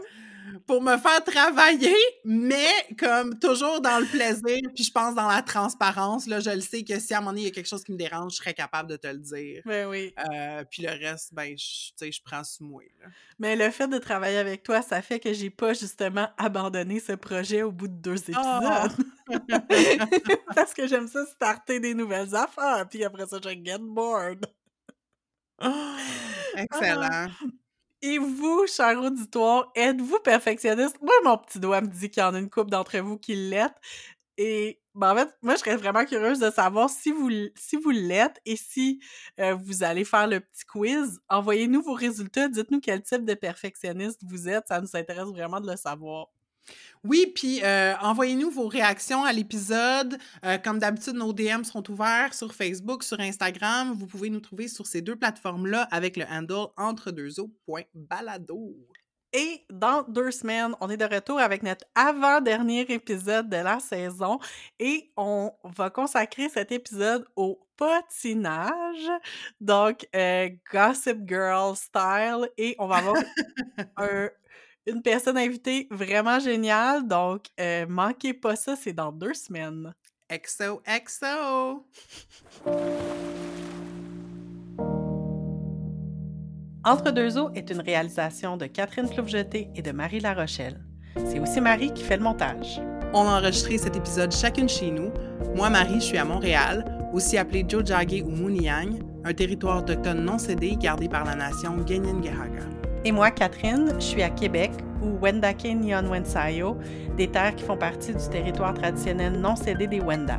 pour 0.66 0.82
me 0.82 0.96
faire 0.98 1.22
travailler, 1.24 1.94
mais 2.24 2.68
comme 2.98 3.38
toujours 3.38 3.80
dans 3.80 3.98
le 3.98 4.06
plaisir, 4.06 4.60
puis 4.74 4.84
je 4.84 4.90
pense 4.90 5.14
dans 5.14 5.28
la 5.28 5.42
transparence. 5.42 6.26
Là, 6.26 6.40
je 6.40 6.50
le 6.50 6.60
sais 6.60 6.82
que 6.84 6.98
si 6.98 7.14
à 7.14 7.18
un 7.18 7.20
moment 7.20 7.30
donné, 7.32 7.42
il 7.42 7.44
y 7.44 7.48
a 7.48 7.50
quelque 7.50 7.68
chose 7.68 7.84
qui 7.84 7.92
me 7.92 7.96
dérange, 7.96 8.32
je 8.32 8.36
serais 8.38 8.54
capable 8.54 8.88
de 8.90 8.96
te 8.96 9.06
le 9.06 9.18
dire. 9.18 9.62
Ben 9.64 9.86
oui. 9.88 10.12
Euh, 10.32 10.64
puis 10.70 10.82
le 10.82 10.90
reste, 10.90 11.32
ben, 11.34 11.56
je, 11.56 11.64
tu 11.64 11.92
sais, 11.96 12.12
je 12.12 12.20
prends 12.24 12.44
sous 12.44 12.64
moi. 12.64 12.82
là. 13.00 13.08
Mais 13.38 13.56
le 13.56 13.70
fait 13.70 13.88
de 13.88 13.98
travailler 13.98 14.38
avec 14.38 14.62
toi, 14.62 14.82
ça 14.82 15.00
fait 15.02 15.20
que 15.20 15.32
j'ai 15.32 15.50
pas 15.50 15.74
justement 15.74 16.28
abandonné 16.38 17.00
ce 17.00 17.12
projet 17.12 17.62
au 17.62 17.72
bout 17.72 17.88
de 17.88 17.94
deux 18.00 18.16
Ah! 18.34 18.86
épisodes. 18.88 19.06
Parce 20.54 20.74
que 20.74 20.86
j'aime 20.86 21.08
ça 21.08 21.24
starter 21.26 21.80
des 21.80 21.94
nouvelles 21.94 22.34
affaires, 22.34 22.86
puis 22.90 23.04
après 23.04 23.26
ça, 23.26 23.38
je 23.42 23.50
get 23.50 23.78
bored. 23.80 24.46
Ah, 25.60 25.96
Excellent. 26.56 27.28
Et 28.02 28.18
vous, 28.18 28.66
cher 28.66 29.00
auditoire, 29.00 29.70
êtes-vous 29.76 30.18
perfectionniste? 30.20 30.96
Moi, 31.00 31.14
mon 31.24 31.38
petit 31.38 31.60
doigt 31.60 31.80
me 31.80 31.86
dit 31.86 32.10
qu'il 32.10 32.20
y 32.22 32.26
en 32.26 32.34
a 32.34 32.38
une 32.38 32.50
couple 32.50 32.70
d'entre 32.70 32.98
vous 32.98 33.16
qui 33.16 33.34
l'êtes. 33.36 33.74
Et 34.38 34.80
ben, 34.94 35.12
en 35.12 35.16
fait, 35.16 35.28
moi, 35.42 35.54
je 35.54 35.60
serais 35.60 35.76
vraiment 35.76 36.04
curieuse 36.04 36.40
de 36.40 36.50
savoir 36.50 36.90
si 36.90 37.12
vous, 37.12 37.30
si 37.56 37.76
vous 37.76 37.90
l'êtes 37.90 38.40
et 38.44 38.56
si 38.56 39.00
euh, 39.40 39.54
vous 39.54 39.84
allez 39.84 40.04
faire 40.04 40.26
le 40.26 40.40
petit 40.40 40.64
quiz. 40.66 41.20
Envoyez-nous 41.28 41.82
vos 41.82 41.94
résultats. 41.94 42.48
Dites-nous 42.48 42.80
quel 42.80 43.02
type 43.02 43.24
de 43.24 43.34
perfectionniste 43.34 44.22
vous 44.24 44.48
êtes. 44.48 44.66
Ça 44.68 44.80
nous 44.80 44.96
intéresse 44.96 45.28
vraiment 45.28 45.60
de 45.60 45.70
le 45.70 45.76
savoir. 45.76 46.28
Oui, 47.04 47.32
puis 47.34 47.60
euh, 47.64 47.94
envoyez-nous 48.00 48.50
vos 48.50 48.68
réactions 48.68 49.24
à 49.24 49.32
l'épisode. 49.32 50.18
Euh, 50.44 50.56
comme 50.58 50.78
d'habitude, 50.78 51.14
nos 51.14 51.32
DM 51.32 51.64
sont 51.64 51.90
ouverts 51.90 52.32
sur 52.32 52.54
Facebook, 52.54 53.02
sur 53.02 53.18
Instagram. 53.18 53.92
Vous 53.92 54.06
pouvez 54.06 54.30
nous 54.30 54.40
trouver 54.40 54.68
sur 54.68 54.86
ces 54.86 55.02
deux 55.02 55.16
plateformes-là 55.16 55.88
avec 55.90 56.16
le 56.16 56.24
handle 56.26 56.68
entre-deux-eaux.balado. 56.76 58.76
Et 59.34 59.64
dans 59.70 60.02
deux 60.02 60.30
semaines, 60.30 60.74
on 60.80 60.90
est 60.90 60.98
de 60.98 61.06
retour 61.06 61.40
avec 61.40 61.62
notre 61.62 61.86
avant-dernier 61.94 62.82
épisode 62.92 63.48
de 63.48 63.56
la 63.56 63.80
saison 63.80 64.38
et 64.78 65.10
on 65.16 65.50
va 65.64 65.88
consacrer 65.88 66.50
cet 66.50 66.70
épisode 66.70 67.26
au 67.34 67.58
patinage, 67.78 69.10
donc 69.60 70.06
euh, 70.14 70.50
Gossip 70.70 71.26
Girl 71.26 71.74
style, 71.74 72.50
et 72.58 72.76
on 72.78 72.86
va 72.86 72.96
avoir 72.96 73.16
une 74.86 75.02
personne 75.02 75.38
invitée 75.38 75.86
vraiment 75.90 76.38
géniale, 76.38 77.06
donc 77.06 77.46
euh, 77.60 77.86
manquez 77.88 78.34
pas 78.34 78.56
ça, 78.56 78.76
c'est 78.76 78.92
dans 78.92 79.12
deux 79.12 79.34
semaines. 79.34 79.94
XO, 80.30 80.82
XO! 80.86 81.86
Entre 86.84 87.12
deux 87.12 87.38
eaux 87.38 87.50
est 87.54 87.70
une 87.70 87.80
réalisation 87.80 88.56
de 88.56 88.66
Catherine 88.66 89.08
Plouvejeté 89.08 89.68
et 89.76 89.82
de 89.82 89.92
Marie 89.92 90.20
Larochelle. 90.20 90.82
C'est 91.16 91.38
aussi 91.38 91.60
Marie 91.60 91.92
qui 91.92 92.02
fait 92.02 92.16
le 92.16 92.24
montage. 92.24 92.80
On 93.14 93.26
a 93.26 93.38
enregistré 93.38 93.78
cet 93.78 93.94
épisode 93.94 94.32
chacune 94.32 94.68
chez 94.68 94.90
nous. 94.90 95.12
Moi, 95.54 95.68
Marie, 95.70 96.00
je 96.00 96.06
suis 96.06 96.18
à 96.18 96.24
Montréal, 96.24 96.84
aussi 97.12 97.36
appelé 97.36 97.64
Jojage 97.68 98.22
ou 98.24 98.30
Muniang, 98.30 98.98
un 99.22 99.34
territoire 99.34 99.78
autochtone 99.78 100.24
non 100.24 100.38
cédé 100.38 100.74
gardé 100.76 101.08
par 101.08 101.24
la 101.24 101.36
nation 101.36 101.86
Genyengahaga. 101.86 102.81
Et 103.04 103.10
moi, 103.10 103.30
Catherine, 103.32 103.94
je 103.96 104.04
suis 104.04 104.22
à 104.22 104.30
Québec, 104.30 104.70
ou 105.02 105.18
Wendake 105.20 105.64
Nyon 105.64 106.08
Wensayo, 106.08 106.76
des 107.16 107.28
terres 107.28 107.56
qui 107.56 107.64
font 107.64 107.76
partie 107.76 108.14
du 108.14 108.28
territoire 108.28 108.74
traditionnel 108.74 109.40
non 109.40 109.56
cédé 109.56 109.88
des 109.88 110.00
Wendat. 110.00 110.38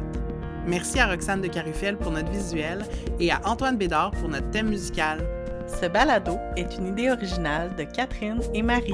Merci 0.66 1.00
à 1.00 1.08
Roxane 1.08 1.42
de 1.42 1.48
Carufel 1.48 1.98
pour 1.98 2.12
notre 2.12 2.32
visuel 2.32 2.86
et 3.20 3.32
à 3.32 3.42
Antoine 3.44 3.76
Bédard 3.76 4.12
pour 4.12 4.30
notre 4.30 4.50
thème 4.52 4.70
musical. 4.70 5.20
Ce 5.68 5.88
balado 5.88 6.38
est 6.56 6.78
une 6.78 6.88
idée 6.88 7.12
originale 7.12 7.76
de 7.76 7.84
Catherine 7.84 8.40
et 8.54 8.62
Marie. 8.62 8.94